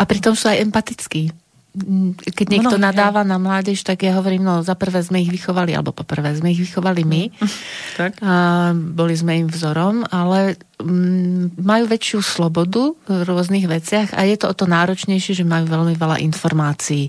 A 0.00 0.02
pritom 0.08 0.32
sú 0.32 0.48
aj 0.48 0.64
empatickí. 0.64 1.28
Mm, 1.70 2.18
Keď 2.18 2.46
niekto 2.50 2.74
Mnohí, 2.74 2.86
nadáva 2.90 3.22
na 3.22 3.38
mládež, 3.38 3.86
tak 3.86 4.02
ja 4.02 4.18
hovorím, 4.18 4.42
no 4.42 4.66
za 4.66 4.74
prvé 4.74 5.06
sme 5.06 5.22
ich 5.22 5.30
vychovali, 5.30 5.70
alebo 5.70 5.94
po 5.94 6.02
prvé 6.02 6.34
sme 6.34 6.50
ich 6.50 6.58
vychovali 6.58 7.06
my. 7.06 7.22
tak. 8.00 8.18
A 8.18 8.70
boli 8.74 9.14
sme 9.14 9.46
im 9.46 9.48
vzorom, 9.48 10.02
ale 10.10 10.58
mm, 10.82 11.54
majú 11.62 11.84
väčšiu 11.86 12.18
slobodu 12.26 12.98
v 13.06 13.22
rôznych 13.22 13.70
veciach 13.70 14.18
a 14.18 14.26
je 14.26 14.34
to 14.34 14.50
o 14.50 14.54
to 14.58 14.66
náročnejšie, 14.66 15.38
že 15.38 15.46
majú 15.46 15.70
veľmi 15.70 15.94
veľa 15.94 16.18
informácií. 16.26 17.06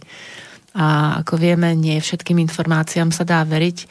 A 0.78 1.20
ako 1.26 1.41
vieme, 1.41 1.74
nie 1.74 1.97
všetkým 1.99 2.38
informáciám 2.45 3.09
sa 3.12 3.26
dá 3.28 3.41
veriť, 3.43 3.89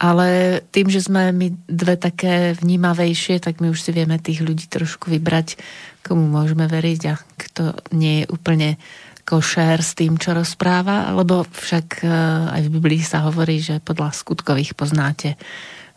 ale 0.00 0.58
tým, 0.72 0.88
že 0.88 1.04
sme 1.04 1.34
my 1.34 1.52
dve 1.68 2.00
také 2.00 2.56
vnímavejšie, 2.56 3.42
tak 3.42 3.60
my 3.60 3.74
už 3.74 3.78
si 3.84 3.90
vieme 3.92 4.16
tých 4.16 4.40
ľudí 4.40 4.70
trošku 4.70 5.12
vybrať, 5.12 5.60
komu 6.00 6.26
môžeme 6.26 6.64
veriť 6.64 7.00
a 7.10 7.14
kto 7.18 7.74
nie 7.92 8.24
je 8.24 8.30
úplne 8.32 8.68
košér 9.32 9.80
s 9.80 9.96
tým, 9.96 10.20
čo 10.20 10.36
rozpráva, 10.36 11.08
lebo 11.16 11.48
však 11.48 12.04
e, 12.04 12.06
aj 12.52 12.60
v 12.68 12.72
Biblii 12.76 13.00
sa 13.00 13.24
hovorí, 13.24 13.64
že 13.64 13.80
podľa 13.80 14.12
skutkových 14.12 14.76
poznáte. 14.76 15.40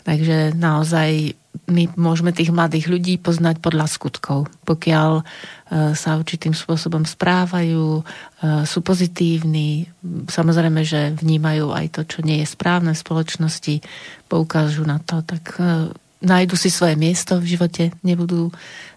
Takže 0.07 0.55
naozaj 0.55 1.35
my 1.67 1.91
môžeme 1.99 2.31
tých 2.31 2.53
mladých 2.55 2.87
ľudí 2.87 3.19
poznať 3.19 3.59
podľa 3.59 3.91
skutkov. 3.91 4.47
Pokiaľ 4.63 5.11
e, 5.19 5.23
sa 5.99 6.15
určitým 6.15 6.55
spôsobom 6.55 7.03
správajú, 7.03 7.99
e, 7.99 8.03
sú 8.63 8.79
pozitívni, 8.79 9.91
samozrejme, 10.31 10.87
že 10.87 11.11
vnímajú 11.19 11.75
aj 11.75 11.85
to, 11.91 12.01
čo 12.07 12.23
nie 12.23 12.39
je 12.39 12.47
správne 12.47 12.95
v 12.95 13.03
spoločnosti, 13.03 13.75
poukážu 14.31 14.87
na 14.87 15.03
to, 15.03 15.19
tak 15.27 15.59
nájdu 16.23 16.55
si 16.55 16.71
svoje 16.71 16.95
miesto 16.95 17.39
v 17.39 17.57
živote, 17.57 17.83
nebudú 18.03 18.51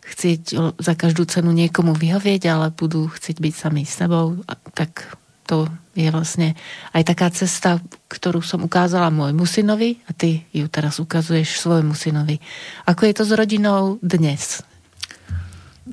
chcieť 0.07 0.75
za 0.79 0.95
každú 0.95 1.29
cenu 1.29 1.53
niekomu 1.53 1.93
vyhovieť, 1.93 2.43
ale 2.49 2.67
budú 2.73 3.11
chcieť 3.11 3.37
byť 3.43 3.55
sami 3.55 3.83
s 3.85 3.99
sebou, 3.99 4.41
tak 4.73 5.19
to 5.49 5.65
je 5.97 6.13
vlastne 6.13 6.53
aj 6.93 7.03
taká 7.09 7.33
cesta, 7.33 7.81
ktorú 8.13 8.45
som 8.45 8.63
ukázala 8.63 9.09
môjmu 9.09 9.49
synovi 9.49 9.99
a 10.05 10.13
ty 10.13 10.45
ju 10.53 10.69
teraz 10.69 11.01
ukazuješ 11.01 11.59
svojmu 11.59 11.97
synovi. 11.97 12.39
Ako 12.85 13.09
je 13.09 13.15
to 13.17 13.25
s 13.25 13.33
rodinou 13.33 13.97
dnes? 14.05 14.61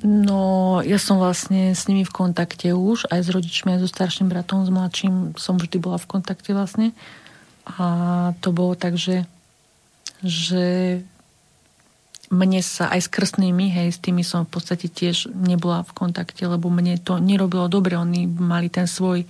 No, 0.04 0.84
ja 0.84 1.00
som 1.00 1.24
vlastne 1.24 1.72
s 1.72 1.88
nimi 1.88 2.04
v 2.04 2.12
kontakte 2.12 2.76
už, 2.76 3.08
aj 3.08 3.20
s 3.24 3.30
rodičmi, 3.32 3.80
aj 3.80 3.88
so 3.88 3.88
starším 3.88 4.28
bratom, 4.28 4.68
s 4.68 4.70
mladším 4.70 5.40
som 5.40 5.56
vždy 5.56 5.80
bola 5.80 5.96
v 5.96 6.10
kontakte 6.20 6.52
vlastne. 6.52 6.92
A 7.64 8.36
to 8.44 8.52
bolo 8.52 8.76
tak, 8.76 9.00
že, 9.00 9.24
že 10.20 11.00
mne 12.34 12.62
sa 12.66 12.90
aj 12.90 13.06
s 13.06 13.10
krstnými, 13.12 13.70
hej, 13.70 13.94
s 13.94 14.00
tými 14.02 14.26
som 14.26 14.46
v 14.46 14.58
podstate 14.58 14.90
tiež 14.90 15.30
nebola 15.34 15.86
v 15.86 15.92
kontakte, 15.94 16.46
lebo 16.46 16.74
mne 16.74 16.98
to 16.98 17.22
nerobilo 17.22 17.70
dobre. 17.70 17.98
Oni 17.98 18.26
mali 18.26 18.70
ten 18.70 18.90
svoj 18.90 19.26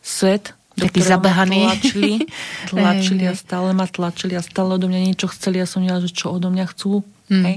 svet, 0.00 0.56
Taký 0.78 1.02
zabehaný. 1.02 1.66
Tlačili, 1.66 2.12
tlačili 2.70 3.24
a 3.26 3.34
stále 3.34 3.74
ma 3.74 3.90
tlačili 3.90 4.38
a 4.38 4.42
stále 4.42 4.78
odo 4.78 4.86
mňa 4.86 5.10
niečo 5.10 5.26
chceli. 5.34 5.58
Ja 5.58 5.66
som 5.66 5.82
vedela, 5.82 5.98
že 5.98 6.14
čo 6.14 6.30
odo 6.30 6.54
mňa 6.54 6.66
chcú. 6.70 7.02
Mm. 7.28 7.44
Hej. 7.44 7.56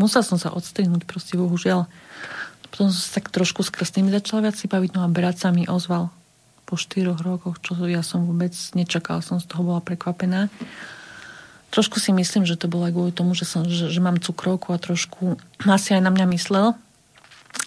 Musela 0.00 0.24
som 0.24 0.40
sa 0.40 0.52
odstrihnúť, 0.52 1.04
proste 1.04 1.36
bohužiaľ. 1.36 1.84
Potom 2.72 2.88
som 2.92 2.96
sa 2.96 3.20
tak 3.20 3.28
trošku 3.32 3.60
s 3.60 3.72
krstnými 3.72 4.12
začala 4.12 4.48
viac 4.48 4.56
si 4.56 4.68
baviť, 4.68 4.90
no 4.96 5.04
a 5.04 5.08
brat 5.08 5.40
sa 5.40 5.52
mi 5.52 5.68
ozval 5.68 6.12
po 6.66 6.74
štyroch 6.74 7.22
rokoch, 7.22 7.62
čo 7.62 7.78
ja 7.86 8.02
som 8.02 8.26
vôbec 8.26 8.52
nečakala, 8.74 9.22
som 9.22 9.38
z 9.38 9.46
toho 9.46 9.62
bola 9.62 9.80
prekvapená. 9.80 10.50
Trošku 11.74 11.98
si 11.98 12.14
myslím, 12.14 12.46
že 12.46 12.56
to 12.56 12.70
bolo 12.70 12.86
aj 12.86 12.94
kvôli 12.94 13.12
tomu, 13.12 13.34
že, 13.34 13.44
som, 13.44 13.66
že, 13.66 13.90
že 13.90 14.00
mám 14.00 14.22
cukrovku 14.22 14.70
a 14.72 14.80
trošku 14.80 15.36
asi 15.66 15.98
aj 15.98 16.02
na 16.02 16.14
mňa 16.14 16.26
myslel, 16.38 16.78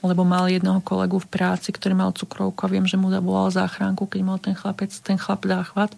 lebo 0.02 0.24
mal 0.24 0.48
jednoho 0.48 0.80
kolegu 0.80 1.20
v 1.20 1.28
práci, 1.28 1.76
ktorý 1.76 1.94
mal 1.96 2.16
cukrovku 2.16 2.64
a 2.64 2.72
viem, 2.72 2.88
že 2.88 2.96
mu 2.96 3.12
zavolal 3.12 3.52
záchranku, 3.52 4.08
keď 4.08 4.22
mal 4.24 4.40
ten 4.40 4.56
chlapec, 4.56 4.90
ten 5.04 5.20
chlap 5.20 5.44
záchvat. 5.44 5.92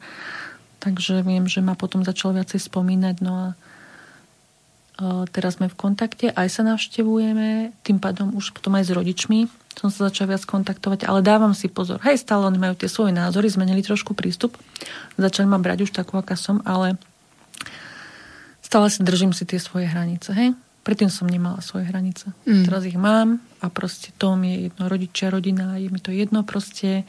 Takže 0.82 1.22
viem, 1.22 1.46
že 1.46 1.62
ma 1.62 1.78
potom 1.78 2.02
začal 2.02 2.34
viacej 2.34 2.58
spomínať, 2.58 3.22
no 3.22 3.32
a 3.38 3.48
e, 3.54 3.56
teraz 5.30 5.62
sme 5.62 5.70
v 5.70 5.78
kontakte, 5.78 6.34
aj 6.34 6.48
sa 6.50 6.66
navštevujeme, 6.66 7.70
tým 7.86 8.02
pádom 8.02 8.34
už 8.34 8.58
potom 8.58 8.74
aj 8.82 8.90
s 8.90 8.92
rodičmi 8.98 9.40
som 9.78 9.88
sa 9.88 10.12
začala 10.12 10.36
viac 10.36 10.44
kontaktovať, 10.44 11.08
ale 11.08 11.24
dávam 11.24 11.56
si 11.56 11.72
pozor. 11.72 12.04
Hej, 12.04 12.28
stále 12.28 12.44
oni 12.44 12.60
majú 12.60 12.76
tie 12.76 12.92
svoje 12.92 13.16
názory, 13.16 13.48
zmenili 13.48 13.80
trošku 13.80 14.12
prístup, 14.12 14.60
začali 15.16 15.48
ma 15.48 15.62
brať 15.62 15.88
už 15.88 15.92
takú, 15.96 16.20
aká 16.20 16.36
som, 16.36 16.60
ale 16.68 17.00
stále 18.72 18.88
si 18.88 19.04
držím 19.04 19.36
si 19.36 19.44
tie 19.44 19.60
svoje 19.60 19.92
hranice, 19.92 20.32
hej. 20.32 20.56
Predtým 20.88 21.12
som 21.12 21.28
nemala 21.28 21.60
svoje 21.60 21.92
hranice. 21.92 22.32
Mm. 22.48 22.64
Teraz 22.64 22.88
ich 22.88 22.96
mám 22.96 23.44
a 23.60 23.68
proste 23.68 24.16
to 24.16 24.40
mi 24.40 24.56
je 24.56 24.58
jedno. 24.72 24.88
Rodičia, 24.88 25.28
rodina, 25.30 25.76
je 25.76 25.92
mi 25.92 26.00
to 26.00 26.16
jedno 26.16 26.48
proste. 26.48 27.04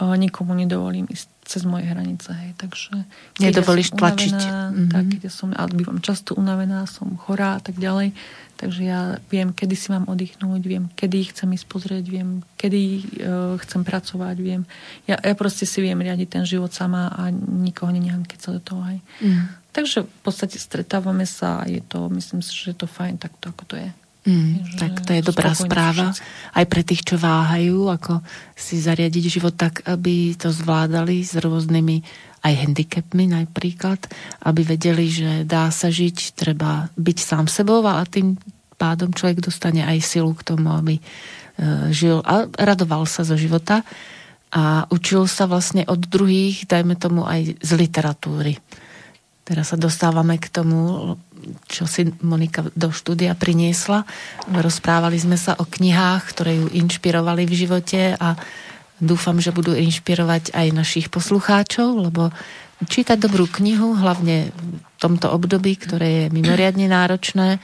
O, 0.00 0.16
nikomu 0.16 0.56
nedovolím 0.56 1.04
ísť 1.06 1.29
cez 1.50 1.66
moje 1.66 1.90
hranice, 1.90 2.30
hej. 2.30 2.54
Takže... 2.54 2.94
Nedovolíš 3.42 3.90
ja 3.90 3.92
som 3.92 3.98
tlačiť. 3.98 4.38
Unavená, 4.38 4.58
Mhm. 4.70 4.90
Tak, 4.90 5.06
keď 5.18 5.32
som, 5.34 5.48
bývam 5.74 5.98
často 5.98 6.38
unavená, 6.38 6.86
som 6.86 7.10
chorá 7.18 7.58
a 7.58 7.62
tak 7.62 7.74
ďalej. 7.74 8.14
Takže 8.60 8.82
ja 8.84 9.16
viem, 9.32 9.56
kedy 9.56 9.72
si 9.72 9.88
mám 9.88 10.04
oddychnúť, 10.04 10.62
viem, 10.68 10.84
kedy 10.92 11.32
chcem 11.32 11.48
ísť 11.56 11.64
pozrieť, 11.64 12.04
viem, 12.12 12.44
kedy 12.60 12.82
uh, 13.24 13.56
chcem 13.64 13.80
pracovať, 13.80 14.36
viem. 14.36 14.68
Ja, 15.08 15.16
ja 15.16 15.32
proste 15.32 15.64
si 15.64 15.80
viem 15.80 15.96
riadiť 15.96 16.28
ten 16.28 16.44
život 16.44 16.68
sama 16.68 17.08
a 17.08 17.32
nikoho 17.32 17.88
nenechám 17.88 18.28
keď 18.28 18.60
do 18.60 18.62
toho, 18.62 18.82
hej. 18.92 19.00
Mm. 19.24 19.48
Takže 19.72 20.04
v 20.04 20.20
podstate 20.20 20.60
stretávame 20.60 21.24
sa 21.24 21.64
a 21.64 21.72
je 21.72 21.80
to, 21.80 22.12
myslím 22.12 22.44
si, 22.44 22.52
že 22.52 22.76
je 22.76 22.84
to 22.84 22.88
fajn 22.90 23.16
takto, 23.16 23.48
ako 23.48 23.64
to 23.64 23.74
je. 23.80 23.88
Mm, 24.20 24.76
tak 24.76 25.00
to 25.00 25.16
je 25.16 25.22
dobrá 25.24 25.56
správa. 25.56 26.12
všetci. 26.12 26.52
Aj 26.52 26.66
pre 26.68 26.82
tých, 26.84 27.08
čo 27.08 27.16
váhajú, 27.16 27.88
ako 27.88 28.20
si 28.52 28.76
zariadiť 28.76 29.24
život 29.32 29.56
tak, 29.56 29.80
aby 29.88 30.36
to 30.36 30.52
zvládali 30.52 31.24
s 31.24 31.40
rôznymi 31.40 32.04
aj 32.40 32.54
handicapmi 32.56 33.32
napríklad, 33.32 34.00
aby 34.44 34.60
vedeli, 34.64 35.08
že 35.08 35.44
dá 35.44 35.68
sa 35.72 35.92
žiť, 35.92 36.36
treba 36.36 36.88
byť 36.96 37.18
sám 37.20 37.48
sebou 37.48 37.84
a 37.84 38.00
tým 38.04 38.36
pádom 38.80 39.12
človek 39.12 39.44
dostane 39.44 39.84
aj 39.84 40.00
silu 40.00 40.32
k 40.32 40.44
tomu, 40.52 40.72
aby 40.72 40.96
e, 40.96 41.02
žil 41.92 42.24
a 42.24 42.48
radoval 42.48 43.04
sa 43.04 43.28
zo 43.28 43.36
života 43.36 43.84
a 44.50 44.88
učil 44.88 45.28
sa 45.28 45.44
vlastne 45.44 45.84
od 45.84 46.00
druhých, 46.00 46.64
dajme 46.64 46.96
tomu 46.96 47.28
aj 47.28 47.60
z 47.60 47.70
literatúry. 47.76 48.56
Teraz 49.50 49.74
sa 49.74 49.78
dostávame 49.82 50.38
k 50.38 50.46
tomu, 50.46 51.18
čo 51.66 51.90
si 51.90 52.06
Monika 52.22 52.70
do 52.78 52.94
štúdia 52.94 53.34
priniesla. 53.34 54.06
Rozprávali 54.46 55.18
sme 55.18 55.34
sa 55.34 55.58
o 55.58 55.66
knihách, 55.66 56.22
ktoré 56.30 56.54
ju 56.54 56.70
inšpirovali 56.70 57.50
v 57.50 57.58
živote 57.66 58.14
a 58.14 58.38
dúfam, 59.02 59.42
že 59.42 59.50
budú 59.50 59.74
inšpirovať 59.74 60.54
aj 60.54 60.66
našich 60.70 61.10
poslucháčov, 61.10 61.98
lebo 61.98 62.30
čítať 62.86 63.18
dobrú 63.18 63.50
knihu, 63.50 63.98
hlavne 63.98 64.54
v 64.54 64.98
tomto 65.02 65.34
období, 65.34 65.74
ktoré 65.74 66.08
je 66.08 66.24
mimoriadne 66.30 66.86
náročné, 66.86 67.58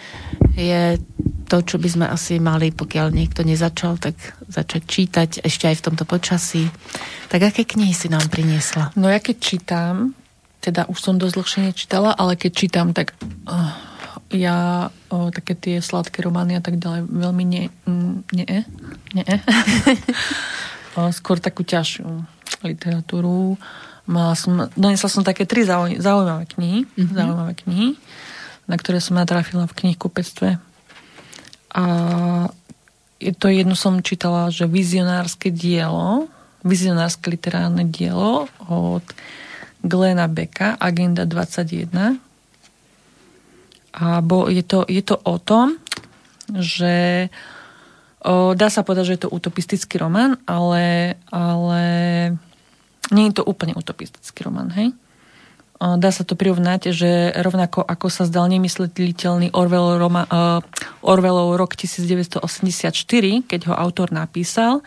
je 0.58 0.98
to, 1.46 1.62
čo 1.62 1.78
by 1.78 1.88
sme 1.88 2.06
asi 2.10 2.42
mali, 2.42 2.74
pokiaľ 2.74 3.14
niekto 3.14 3.46
nezačal, 3.46 4.02
tak 4.02 4.18
začať 4.50 4.82
čítať 4.82 5.30
ešte 5.46 5.70
aj 5.70 5.76
v 5.78 5.84
tomto 5.86 6.02
počasí. 6.02 6.66
Tak 7.30 7.54
aké 7.54 7.62
knihy 7.62 7.94
si 7.94 8.10
nám 8.10 8.26
priniesla? 8.26 8.90
No 8.98 9.06
ja 9.06 9.22
keď 9.22 9.36
čítam, 9.38 10.18
teda 10.60 10.88
už 10.90 10.98
som 10.98 11.14
dosť 11.20 11.34
dlhšie 11.36 11.60
nečítala, 11.70 12.10
ale 12.12 12.34
keď 12.34 12.52
čítam, 12.52 12.90
tak 12.90 13.14
uh, 13.46 13.70
ja 14.34 14.88
uh, 14.90 15.30
také 15.30 15.54
tie 15.54 15.76
sladké 15.78 16.24
romány 16.24 16.58
a 16.58 16.62
tak 16.64 16.82
ďalej 16.82 17.06
veľmi 17.06 17.44
nie, 17.46 17.64
mm, 17.86 18.14
nie, 18.34 18.66
nie. 19.14 19.26
uh, 20.98 21.10
skôr 21.18 21.38
takú 21.38 21.62
ťažšiu 21.62 22.06
literatúru. 22.66 23.54
Mala 24.06 24.38
som, 24.38 24.70
donesla 24.78 25.10
som 25.10 25.26
také 25.26 25.46
tri 25.46 25.66
zauj- 25.66 25.98
zaujímavé 25.98 26.46
knihy, 26.54 26.80
mm-hmm. 26.86 27.14
zaujímavé 27.14 27.52
knihy, 27.66 27.88
na 28.70 28.74
ktoré 28.78 28.98
som 29.02 29.18
natrafila 29.18 29.66
v 29.66 29.76
knihkupectve. 29.82 30.62
A 31.74 31.84
je 33.18 33.32
to 33.34 33.50
jednu 33.50 33.74
som 33.74 33.98
čítala, 34.04 34.52
že 34.52 34.70
vizionárske 34.70 35.50
dielo, 35.50 36.30
vizionárske 36.62 37.30
literárne 37.32 37.86
dielo 37.86 38.50
od 38.66 39.04
Glena 39.86 40.26
Becka, 40.26 40.76
Agenda 40.76 41.24
21. 41.24 42.18
A 43.96 44.20
bo, 44.20 44.50
je, 44.52 44.60
to, 44.60 44.84
je 44.90 45.00
to 45.00 45.16
o 45.24 45.40
tom, 45.40 45.80
že 46.52 47.26
o, 48.20 48.52
dá 48.52 48.68
sa 48.68 48.84
povedať, 48.84 49.04
že 49.08 49.14
je 49.16 49.22
to 49.24 49.32
utopistický 49.32 49.96
román, 50.02 50.36
ale, 50.44 51.16
ale 51.32 51.84
nie 53.14 53.30
je 53.30 53.40
to 53.40 53.48
úplne 53.48 53.72
utopistický 53.72 54.44
román, 54.44 54.74
hej? 54.74 54.92
Dá 55.76 56.08
sa 56.08 56.24
to 56.24 56.40
prirovnať, 56.40 56.88
že 56.96 57.36
rovnako 57.36 57.84
ako 57.84 58.08
sa 58.08 58.24
zdal 58.24 58.48
nemysliteľný 58.48 59.52
Orwell, 59.52 60.00
Roma, 60.00 60.24
uh, 60.24 60.64
Orwellov 61.04 61.60
rok 61.60 61.76
1984, 61.76 62.96
keď 63.44 63.60
ho 63.68 63.74
autor 63.76 64.08
napísal, 64.08 64.80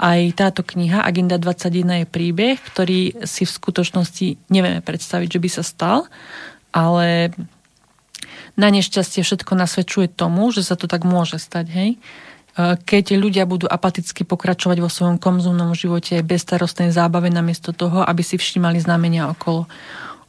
aj 0.00 0.32
táto 0.32 0.64
kniha 0.64 1.04
Agenda 1.04 1.36
21 1.36 2.04
je 2.04 2.06
príbeh, 2.08 2.56
ktorý 2.56 3.20
si 3.28 3.44
v 3.44 3.52
skutočnosti 3.52 4.48
nevieme 4.48 4.80
predstaviť, 4.80 5.28
že 5.28 5.42
by 5.44 5.48
sa 5.52 5.60
stal, 5.60 5.98
ale 6.72 7.36
na 8.56 8.72
nešťastie 8.72 9.20
všetko 9.20 9.52
nasvedčuje 9.52 10.08
tomu, 10.08 10.48
že 10.56 10.64
sa 10.64 10.72
to 10.72 10.88
tak 10.88 11.04
môže 11.04 11.36
stať, 11.36 11.66
hej? 11.68 11.90
Keď 12.60 13.16
ľudia 13.16 13.46
budú 13.46 13.70
apaticky 13.70 14.26
pokračovať 14.26 14.82
vo 14.82 14.90
svojom 14.90 15.22
konzumnom 15.22 15.70
živote 15.72 16.18
bez 16.26 16.42
starostnej 16.44 16.90
zábave 16.90 17.30
namiesto 17.30 17.70
toho, 17.70 18.02
aby 18.02 18.26
si 18.26 18.36
všímali 18.36 18.82
znamenia 18.82 19.30
okolo, 19.30 19.70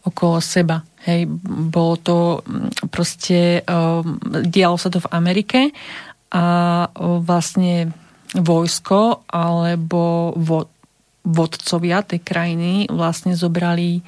okolo 0.05 0.41
seba. 0.41 0.81
Hej, 1.05 1.29
bolo 1.71 1.95
to 1.97 2.17
mm, 2.41 2.89
proste, 2.93 3.65
um, 3.65 4.17
dialo 4.45 4.77
sa 4.77 4.89
to 4.93 5.01
v 5.01 5.11
Amerike 5.13 5.59
a 6.31 6.45
vlastne 7.21 7.91
vojsko 8.31 9.27
alebo 9.27 10.31
vo, 10.37 10.71
vodcovia 11.27 12.01
tej 12.05 12.23
krajiny 12.23 12.87
vlastne 12.87 13.35
zobrali, 13.35 14.01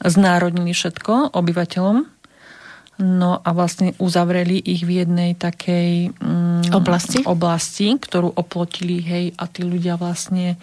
znárodnili 0.00 0.70
všetko 0.70 1.34
obyvateľom 1.34 2.14
No 2.94 3.42
a 3.42 3.50
vlastne 3.50 3.90
uzavreli 3.98 4.62
ich 4.62 4.86
v 4.86 5.02
jednej 5.02 5.34
takej 5.34 6.14
mm, 6.14 6.70
oblasti? 6.70 7.26
oblasti, 7.26 7.90
ktorú 7.98 8.30
oplotili, 8.38 9.02
hej, 9.02 9.24
a 9.34 9.50
tí 9.50 9.66
ľudia 9.66 9.98
vlastne 9.98 10.54
o, 10.54 10.58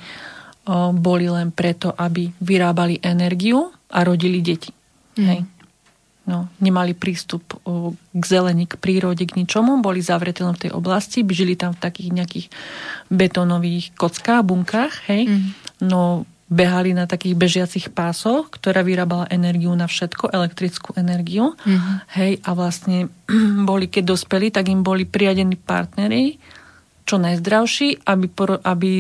boli 0.94 1.26
len 1.26 1.50
preto, 1.50 1.94
aby 1.98 2.30
vyrábali 2.38 3.02
energiu 3.02 3.74
a 3.90 4.00
rodili 4.06 4.40
deti. 4.46 4.70
Mm. 5.18 5.28
Hej. 5.28 5.42
No, 6.22 6.48
nemali 6.62 6.94
prístup 6.94 7.58
k 8.14 8.24
zelení, 8.24 8.70
k 8.70 8.78
prírode, 8.78 9.26
k 9.26 9.42
ničomu, 9.42 9.82
boli 9.82 10.06
zavretí 10.06 10.46
len 10.46 10.54
v 10.54 10.70
tej 10.70 10.72
oblasti, 10.78 11.26
žili 11.26 11.58
tam 11.58 11.74
v 11.74 11.82
takých 11.82 12.10
nejakých 12.14 12.48
betónových 13.10 13.98
kockách, 13.98 14.46
bunkách, 14.46 14.94
hej. 15.10 15.28
Mm. 15.28 15.50
No, 15.82 16.30
behali 16.52 16.92
na 16.92 17.08
takých 17.08 17.40
bežiacich 17.40 17.88
pásoch, 17.96 18.52
ktorá 18.52 18.84
vyrábala 18.84 19.24
energiu 19.32 19.72
na 19.72 19.88
všetko, 19.88 20.36
elektrickú 20.36 20.92
energiu. 21.00 21.56
Mm-hmm. 21.64 21.96
Hej, 22.12 22.32
a 22.44 22.50
vlastne 22.52 23.08
boli, 23.70 23.88
keď 23.88 24.12
dospeli, 24.12 24.52
tak 24.52 24.68
im 24.68 24.84
boli 24.84 25.08
priadení 25.08 25.56
partnery, 25.56 26.36
čo 27.06 27.18
najzdravší, 27.18 28.06
aby, 28.08 28.28
aby 28.62 28.92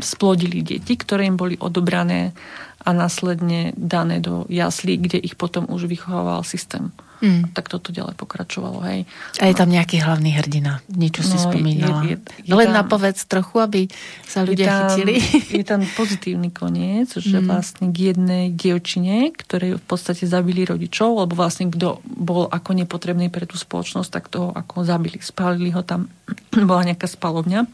splodili 0.00 0.60
deti, 0.60 0.94
ktoré 0.94 1.26
im 1.26 1.36
boli 1.36 1.56
odobrané 1.58 2.36
a 2.84 2.92
následne 2.92 3.72
dané 3.80 4.20
do 4.20 4.44
jaslí, 4.52 5.00
kde 5.00 5.18
ich 5.18 5.40
potom 5.40 5.64
už 5.72 5.88
vychovával 5.88 6.44
systém. 6.44 6.92
Mm. 7.24 7.56
Tak 7.56 7.72
toto 7.72 7.88
ďalej 7.88 8.20
pokračovalo. 8.20 8.84
Hej. 8.84 9.08
A 9.40 9.48
je 9.48 9.56
tam 9.56 9.72
nejaký 9.72 10.04
hlavný 10.04 10.36
hrdina? 10.36 10.84
Niečo 10.92 11.24
no, 11.24 11.28
si 11.32 11.36
spomínala. 11.40 12.04
Je, 12.04 12.20
je, 12.20 12.44
je 12.44 12.52
Len 12.52 12.68
tam, 12.68 12.84
napovedz 12.84 13.24
trochu, 13.24 13.56
aby 13.64 13.80
sa 14.28 14.44
ľudia 14.44 14.66
je 14.66 14.68
tam, 14.68 14.80
chytili. 14.84 15.14
Je 15.48 15.64
tam 15.64 15.80
pozitívny 15.96 16.52
koniec, 16.52 17.16
že 17.16 17.40
mm. 17.40 17.46
vlastne 17.48 17.88
k 17.88 18.12
jednej 18.12 18.52
dievčine, 18.52 19.32
ktorej 19.32 19.80
v 19.80 19.84
podstate 19.88 20.28
zabili 20.28 20.68
rodičov, 20.68 21.24
lebo 21.24 21.32
vlastne 21.32 21.72
kto 21.72 22.04
bol 22.04 22.52
ako 22.52 22.76
nepotrebný 22.76 23.32
pre 23.32 23.48
tú 23.48 23.56
spoločnosť, 23.56 24.10
tak 24.12 24.28
toho 24.28 24.52
ako 24.52 24.84
zabili. 24.84 25.16
Spálili 25.24 25.72
ho 25.72 25.80
tam, 25.80 26.12
bola 26.68 26.84
nejaká 26.92 27.08
spalovňa. 27.08 27.64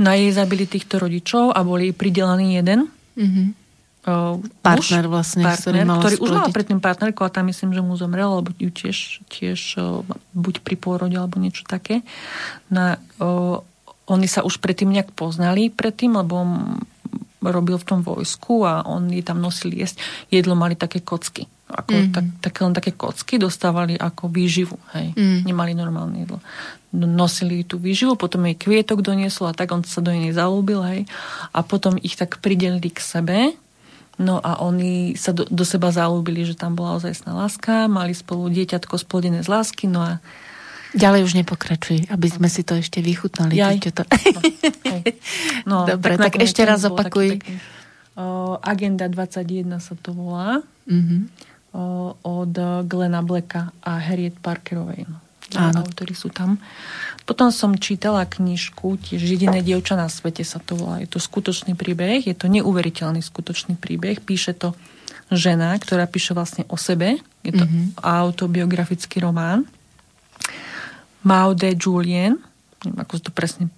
Na 0.00 0.16
jej 0.16 0.32
zabili 0.32 0.64
týchto 0.64 0.96
rodičov 0.96 1.52
a 1.52 1.60
boli 1.60 1.92
pridelený 1.92 2.64
jeden 2.64 2.88
Mm-hmm. 3.16 3.48
Uh, 4.00 4.40
partner 4.64 5.04
muž, 5.04 5.12
vlastne, 5.12 5.44
partner, 5.44 5.84
ktorý 5.84 6.16
už 6.24 6.30
mal 6.32 6.48
predtým 6.48 6.80
partnerku 6.80 7.20
a 7.20 7.28
tam 7.28 7.52
myslím, 7.52 7.76
že 7.76 7.84
mu 7.84 8.00
zomrel, 8.00 8.32
alebo 8.32 8.48
ju 8.56 8.72
tiež, 8.72 9.20
tiež 9.28 9.76
uh, 9.76 10.00
buď 10.32 10.64
pri 10.64 10.80
pôrode 10.80 11.12
alebo 11.20 11.36
niečo 11.36 11.68
také. 11.68 12.00
Na, 12.72 12.96
uh, 13.20 13.60
oni 14.08 14.24
sa 14.24 14.40
už 14.40 14.56
predtým 14.64 14.88
nejak 14.88 15.12
poznali 15.12 15.68
predtým, 15.68 16.16
lebo 16.16 16.48
robil 17.44 17.76
v 17.76 17.88
tom 17.88 18.00
vojsku 18.00 18.64
a 18.64 18.88
oni 18.88 19.20
tam 19.20 19.40
nosili 19.40 19.80
jesť. 19.80 20.00
Jedlo 20.32 20.56
mali 20.56 20.76
také 20.76 21.04
kocky. 21.04 21.44
Ako, 21.70 21.90
mm-hmm. 21.94 22.12
tak, 22.12 22.26
také, 22.42 22.58
len 22.66 22.74
také 22.74 22.92
kocky 22.92 23.34
dostávali 23.38 23.94
ako 23.94 24.26
výživu. 24.26 24.76
Hej. 24.92 25.14
Mm. 25.14 25.38
Nemali 25.46 25.72
normálne 25.78 26.26
jedlo 26.26 26.42
nosili 26.90 27.62
tú 27.62 27.78
výživu, 27.78 28.18
potom 28.18 28.42
jej 28.50 28.58
kvietok 28.58 29.06
doniesol 29.06 29.54
a 29.54 29.54
tak 29.54 29.70
on 29.70 29.86
sa 29.86 30.02
do 30.02 30.10
nej 30.10 30.34
zalúbil, 30.34 30.82
hej. 30.82 31.00
A 31.54 31.62
potom 31.62 31.94
ich 32.02 32.18
tak 32.18 32.42
pridelili 32.42 32.90
k 32.90 32.98
sebe, 32.98 33.54
no 34.18 34.42
a 34.42 34.58
oni 34.58 35.14
sa 35.14 35.30
do, 35.30 35.46
do 35.46 35.62
seba 35.62 35.94
zalúbili, 35.94 36.42
že 36.42 36.58
tam 36.58 36.74
bola 36.74 36.98
ozajstná 36.98 37.30
láska, 37.30 37.86
mali 37.86 38.10
spolu 38.10 38.50
dieťatko 38.50 38.98
splodené 38.98 39.46
z 39.46 39.48
lásky, 39.48 39.86
no 39.86 40.02
a 40.02 40.12
Ďalej 40.90 41.22
už 41.22 41.38
nepokračuj, 41.38 42.10
aby 42.10 42.26
sme 42.26 42.50
si 42.50 42.66
to 42.66 42.74
ešte 42.74 42.98
vychutnali. 42.98 43.54
Jaj. 43.54 43.94
To... 43.94 44.02
no, 44.02 44.42
no, 45.62 45.76
Dobre, 45.94 46.18
tak, 46.18 46.34
tak 46.34 46.42
ešte 46.42 46.66
raz 46.66 46.82
opakuj. 46.82 47.38
Taký, 47.38 47.46
taký, 47.46 47.54
uh, 48.18 48.58
Agenda 48.58 49.06
21 49.06 49.78
sa 49.78 49.94
to 49.94 50.10
volá. 50.10 50.66
Mm-hmm. 50.90 51.20
Od 51.70 52.54
Glena 52.86 53.22
Blacka 53.22 53.70
a 53.84 54.02
Harriet 54.02 54.38
Parkerovej. 54.42 55.06
No. 55.06 55.18
Áno. 55.58 55.82
Autory 55.82 56.14
sú 56.14 56.30
tam. 56.30 56.62
Potom 57.26 57.50
som 57.50 57.74
čítala 57.74 58.22
knižku, 58.22 59.02
tiež 59.02 59.18
Jediné 59.18 59.66
dievča 59.66 59.98
na 59.98 60.06
svete 60.06 60.46
sa 60.46 60.62
to 60.62 60.78
volá. 60.78 61.02
Je 61.02 61.10
to 61.10 61.18
skutočný 61.18 61.74
príbeh, 61.74 62.22
je 62.22 62.34
to 62.38 62.46
neuveriteľný 62.46 63.18
skutočný 63.18 63.74
príbeh. 63.74 64.22
Píše 64.22 64.54
to 64.54 64.78
žena, 65.30 65.74
ktorá 65.74 66.06
píše 66.06 66.34
vlastne 66.34 66.66
o 66.70 66.78
sebe. 66.78 67.18
Je 67.42 67.50
to 67.54 67.66
mm-hmm. 67.66 67.98
autobiografický 68.02 69.22
román. 69.22 69.66
Maude 71.26 71.74
Julien, 71.74 72.38
neviem, 72.86 72.98
ako 73.02 73.18
to 73.18 73.30
presne 73.34 73.70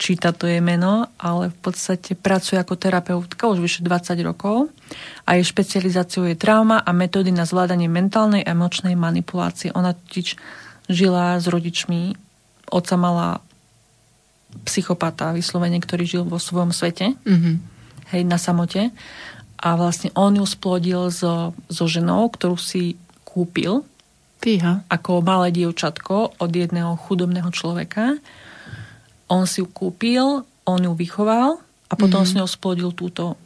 číta 0.00 0.32
to 0.32 0.48
je 0.48 0.58
meno, 0.58 1.08
ale 1.20 1.52
v 1.52 1.58
podstate 1.60 2.16
pracuje 2.16 2.56
ako 2.56 2.74
terapeutka 2.76 3.48
už 3.48 3.60
vyše 3.60 3.80
20 3.84 4.16
rokov 4.24 4.72
a 5.28 5.36
jej 5.36 5.44
špecializáciou 5.46 6.28
je 6.28 6.36
trauma 6.36 6.80
a 6.80 6.90
metódy 6.96 7.30
na 7.30 7.44
zvládanie 7.44 7.88
mentálnej 7.88 8.42
a 8.44 8.56
emočnej 8.56 8.96
manipulácie. 8.96 9.72
Ona 9.72 9.92
totiž 9.92 10.36
žila 10.88 11.38
s 11.38 11.46
rodičmi. 11.46 12.16
Oca 12.72 12.96
mala 12.96 13.28
psychopata 14.64 15.32
vyslovene, 15.32 15.80
ktorý 15.80 16.04
žil 16.04 16.22
vo 16.28 16.36
svojom 16.36 16.76
svete, 16.76 17.16
mm-hmm. 17.16 17.54
hej, 18.12 18.22
na 18.28 18.36
samote. 18.36 18.92
A 19.62 19.68
vlastne 19.78 20.12
on 20.18 20.36
ju 20.36 20.44
splodil 20.44 21.08
so, 21.08 21.56
so 21.70 21.84
ženou, 21.86 22.28
ktorú 22.28 22.58
si 22.58 22.98
kúpil 23.22 23.86
Fíha. 24.42 24.84
ako 24.90 25.22
malé 25.22 25.54
dievčatko 25.54 26.36
od 26.36 26.50
jedného 26.50 26.98
chudobného 26.98 27.48
človeka. 27.54 28.18
On 29.32 29.48
si 29.48 29.64
ju 29.64 29.66
kúpil, 29.66 30.44
on 30.68 30.80
ju 30.84 30.92
vychoval 30.92 31.56
a 31.88 31.94
potom 31.96 32.20
mm-hmm. 32.20 32.36
s 32.36 32.38
ňou 32.38 32.48
splodil 32.48 32.92
túto 32.92 33.40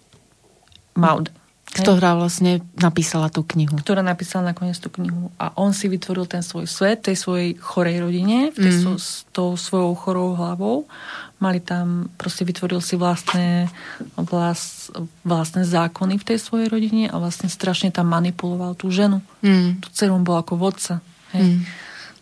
Maud. 0.98 1.30
Ktorá 1.76 2.16
vlastne 2.16 2.64
napísala 2.80 3.28
tú 3.28 3.44
knihu. 3.52 3.76
Ktorá 3.76 4.00
napísala 4.00 4.56
nakoniec 4.56 4.80
tú 4.80 4.88
knihu. 4.96 5.28
A 5.36 5.52
on 5.60 5.76
si 5.76 5.92
vytvoril 5.92 6.24
ten 6.24 6.40
svoj 6.40 6.64
svet, 6.64 7.04
tej 7.04 7.20
svojej 7.20 7.52
chorej 7.60 8.00
rodine, 8.00 8.48
tej 8.48 8.72
mm. 8.72 8.80
so, 8.80 8.90
s 8.96 9.28
tou 9.28 9.60
svojou 9.60 9.92
chorou 9.92 10.32
hlavou. 10.40 10.88
Mali 11.36 11.60
tam, 11.60 12.08
proste 12.16 12.48
vytvoril 12.48 12.80
si 12.80 12.96
vlastné, 12.96 13.68
vlast, 14.16 14.88
vlastné 15.20 15.68
zákony 15.68 16.16
v 16.16 16.24
tej 16.24 16.38
svojej 16.40 16.72
rodine 16.72 17.12
a 17.12 17.20
vlastne 17.20 17.52
strašne 17.52 17.92
tam 17.92 18.08
manipuloval 18.08 18.72
tú 18.72 18.88
ženu. 18.88 19.20
Mm. 19.44 19.84
Tú 19.84 19.92
dceru 19.92 20.16
bol 20.24 20.40
ako 20.40 20.56
vodca. 20.56 21.04
Hej. 21.36 21.44
Mm. 21.44 21.60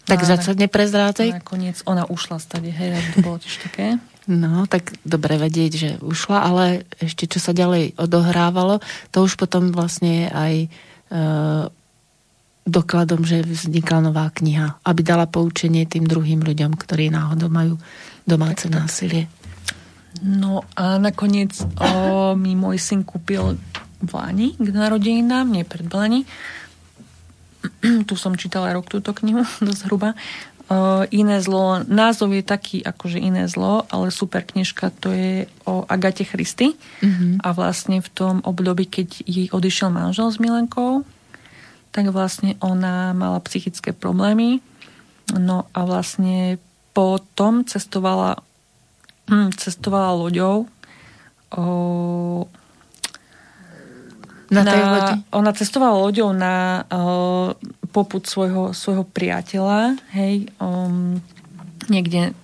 Tak 0.05 0.21
zatiaľ 0.21 0.69
neprezrádzaj. 0.69 1.41
Nakoniec 1.41 1.81
ona 1.89 2.05
ušla 2.05 2.37
stade, 2.37 2.69
hej, 2.69 3.01
to 3.17 3.25
bolo 3.25 3.41
tiež 3.41 3.57
také. 3.65 3.97
No, 4.25 4.65
tak 4.65 4.97
dobre 5.05 5.37
vedieť, 5.37 5.73
že 5.77 5.91
ušla, 6.01 6.39
ale 6.49 6.65
ešte 6.97 7.29
čo 7.29 7.41
sa 7.41 7.53
ďalej 7.53 8.01
odohrávalo, 8.01 8.81
to 9.13 9.25
už 9.25 9.37
potom 9.37 9.69
vlastne 9.69 10.25
je 10.25 10.27
aj 10.33 10.55
e, 10.65 10.69
dokladom, 12.65 13.21
že 13.29 13.45
vznikla 13.45 14.09
nová 14.09 14.33
kniha, 14.33 14.81
aby 14.81 15.01
dala 15.05 15.29
poučenie 15.29 15.85
tým 15.85 16.09
druhým 16.09 16.41
ľuďom, 16.41 16.73
ktorí 16.73 17.13
náhodou 17.13 17.53
majú 17.53 17.77
domáce 18.25 18.65
tak, 18.73 18.81
násilie. 18.81 19.29
No 20.25 20.65
a 20.73 20.97
nakoniec 20.97 21.53
o, 21.61 22.33
mi 22.33 22.57
môj 22.57 22.81
syn 22.81 23.05
kúpil 23.05 23.61
v 24.01 24.11
Lani 24.17 24.57
k 24.57 24.69
narodeninám, 24.73 25.53
nie 25.53 25.69
pred 25.69 25.85
Blani. 25.85 26.25
tu 28.09 28.15
som 28.17 28.35
čítala 28.35 28.73
rok 28.73 28.89
túto 28.89 29.13
knihu, 29.13 29.45
dosť 29.67 29.83
hruba. 29.89 30.17
Uh, 30.65 31.05
iné 31.13 31.45
zlo, 31.45 31.85
názov 31.85 32.33
je 32.33 32.41
taký 32.41 32.81
akože 32.81 33.21
iné 33.21 33.45
zlo, 33.53 33.85
ale 33.93 34.09
super 34.09 34.49
knižka 34.49 34.97
to 34.97 35.13
je 35.13 35.45
o 35.69 35.85
Agate 35.85 36.25
Christy 36.25 36.73
mm-hmm. 37.05 37.45
a 37.45 37.53
vlastne 37.53 38.01
v 38.01 38.09
tom 38.09 38.41
období, 38.41 38.89
keď 38.89 39.29
jej 39.29 39.53
odišiel 39.53 39.93
manžel 39.93 40.33
s 40.33 40.41
Milenkou, 40.41 41.05
tak 41.93 42.09
vlastne 42.09 42.57
ona 42.65 43.13
mala 43.13 43.45
psychické 43.45 43.93
problémy 43.93 44.65
no 45.37 45.69
a 45.73 45.81
vlastne 45.85 46.57
potom 46.93 47.65
cestovala 47.65 48.41
hm, 49.31 49.57
cestovala 49.57 50.13
loďou 50.17 50.69
o, 51.55 51.65
Na 54.53 54.63
tej 54.65 54.83
lodi? 54.85 55.15
Ona 55.33 55.51
cestovala 55.57 55.97
loďou 55.97 56.31
na 56.37 56.85
uh, 56.85 57.57
poput 57.95 58.27
svojho, 58.27 58.77
svojho 58.77 59.07
priateľa, 59.09 59.97
hej, 60.13 60.53
um, 60.61 61.23
niekde 61.89 62.37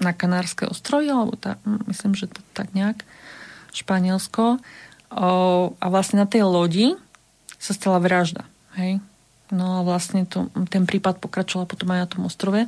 na 0.00 0.16
Kanárske 0.16 0.64
ostrovy, 0.64 1.12
alebo 1.12 1.36
tá, 1.36 1.60
myslím, 1.90 2.16
že 2.16 2.30
to, 2.30 2.40
tak 2.56 2.72
nejak, 2.72 3.04
Španielsko. 3.76 4.62
Uh, 5.12 5.76
a 5.76 5.86
vlastne 5.92 6.24
na 6.24 6.28
tej 6.28 6.48
lodi 6.48 6.96
sa 7.60 7.76
stala 7.76 8.00
vražda, 8.00 8.48
hej. 8.80 9.02
No 9.52 9.78
a 9.78 9.84
vlastne 9.84 10.24
to, 10.24 10.48
ten 10.72 10.88
prípad 10.88 11.20
pokračoval 11.20 11.68
potom 11.68 11.92
aj 11.92 12.00
na 12.00 12.08
tom 12.08 12.24
ostrove. 12.24 12.64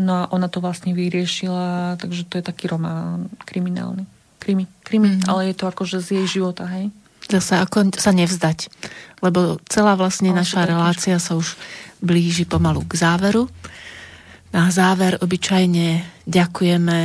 No 0.00 0.24
a 0.24 0.32
ona 0.32 0.48
to 0.48 0.64
vlastne 0.64 0.96
vyriešila, 0.96 2.00
takže 2.00 2.24
to 2.24 2.40
je 2.40 2.44
taký 2.48 2.72
román 2.72 3.28
kriminálny. 3.44 4.08
Krimi, 4.40 4.64
krimi, 4.80 5.12
mm-hmm. 5.12 5.28
ale 5.28 5.52
je 5.52 5.60
to 5.60 5.68
akože 5.68 6.00
z 6.00 6.24
jej 6.24 6.40
života, 6.40 6.64
hej. 6.64 6.88
Zase 7.30 7.62
ako 7.62 7.94
sa 7.94 8.10
nevzdať, 8.10 8.66
lebo 9.22 9.62
celá 9.70 9.94
vlastne 9.94 10.34
naša 10.34 10.66
relácia 10.66 11.22
sa 11.22 11.38
už 11.38 11.54
blíži 12.02 12.42
pomalu 12.42 12.82
k 12.82 12.98
záveru. 12.98 13.46
Na 14.50 14.66
záver 14.74 15.14
obyčajne 15.22 16.02
ďakujeme 16.26 16.98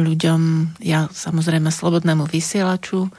ľuďom, 0.00 0.40
ja 0.80 1.12
samozrejme 1.12 1.68
slobodnému 1.68 2.24
vysielaču 2.24 3.12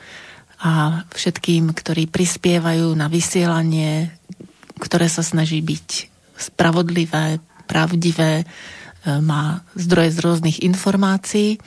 a 0.61 1.03
všetkým, 1.13 1.69
ktorí 1.69 2.09
prispievajú 2.09 2.89
na 2.97 3.05
vysielanie, 3.05 4.09
ktoré 4.81 5.05
sa 5.11 5.21
snaží 5.21 5.61
byť 5.61 5.89
spravodlivé, 6.41 7.37
pravdivé, 7.69 8.41
e, 8.41 8.45
má 9.21 9.61
zdroje 9.77 10.17
z 10.17 10.19
rôznych 10.25 10.57
informácií. 10.65 11.61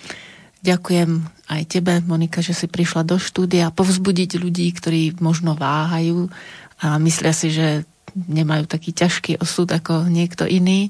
Ďakujem 0.65 1.29
aj 1.53 1.63
tebe, 1.69 2.01
Monika, 2.09 2.41
že 2.41 2.57
si 2.57 2.65
prišla 2.65 3.05
do 3.05 3.21
štúdia 3.21 3.69
povzbudiť 3.69 4.41
ľudí, 4.41 4.73
ktorí 4.73 5.21
možno 5.21 5.53
váhajú 5.53 6.33
a 6.81 6.97
myslia 7.05 7.37
si, 7.37 7.53
že 7.53 7.85
nemajú 8.17 8.65
taký 8.65 8.97
ťažký 8.97 9.45
osud 9.45 9.69
ako 9.69 10.09
niekto 10.09 10.49
iný. 10.49 10.89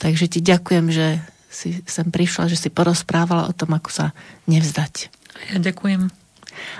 Takže 0.00 0.32
ti 0.32 0.40
ďakujem, 0.40 0.86
že 0.88 1.20
si 1.52 1.84
sem 1.84 2.08
prišla, 2.08 2.48
že 2.48 2.56
si 2.56 2.72
porozprávala 2.72 3.44
o 3.44 3.52
tom, 3.52 3.76
ako 3.76 3.92
sa 3.92 4.06
nevzdať. 4.48 5.12
Ja 5.52 5.60
ďakujem. 5.60 6.08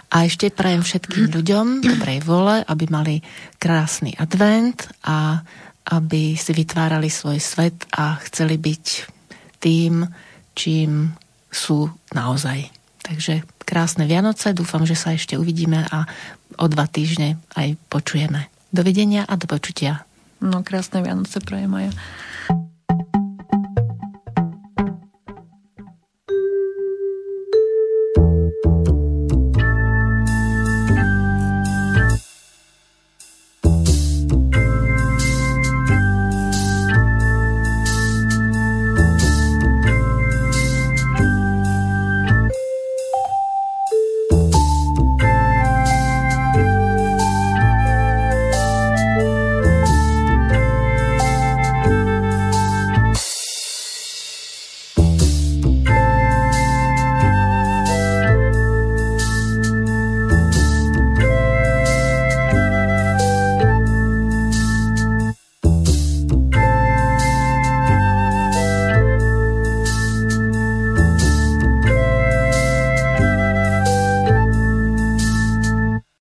A 0.09 0.17
ešte 0.25 0.49
prajem 0.49 0.81
všetkým 0.81 1.29
ľuďom 1.33 1.85
dobrej 1.85 2.25
vole, 2.25 2.65
aby 2.65 2.85
mali 2.89 3.21
krásny 3.61 4.17
advent 4.17 4.89
a 5.05 5.45
aby 5.93 6.33
si 6.37 6.53
vytvárali 6.57 7.13
svoj 7.13 7.41
svet 7.43 7.85
a 7.93 8.17
chceli 8.25 8.57
byť 8.57 8.85
tým, 9.61 10.09
čím 10.57 11.13
sú 11.53 11.93
naozaj. 12.17 12.73
Takže 13.05 13.45
krásne 13.69 14.09
Vianoce, 14.09 14.57
dúfam, 14.57 14.89
že 14.89 14.97
sa 14.97 15.13
ešte 15.13 15.37
uvidíme 15.37 15.85
a 15.93 16.09
o 16.57 16.67
dva 16.67 16.89
týždne 16.89 17.37
aj 17.55 17.77
počujeme. 17.93 18.49
Dovidenia 18.73 19.29
a 19.29 19.37
do 19.37 19.45
počutia. 19.45 20.09
No 20.41 20.65
krásne 20.65 21.05
Vianoce 21.05 21.39
prajem 21.45 21.71
aj. 21.77 21.87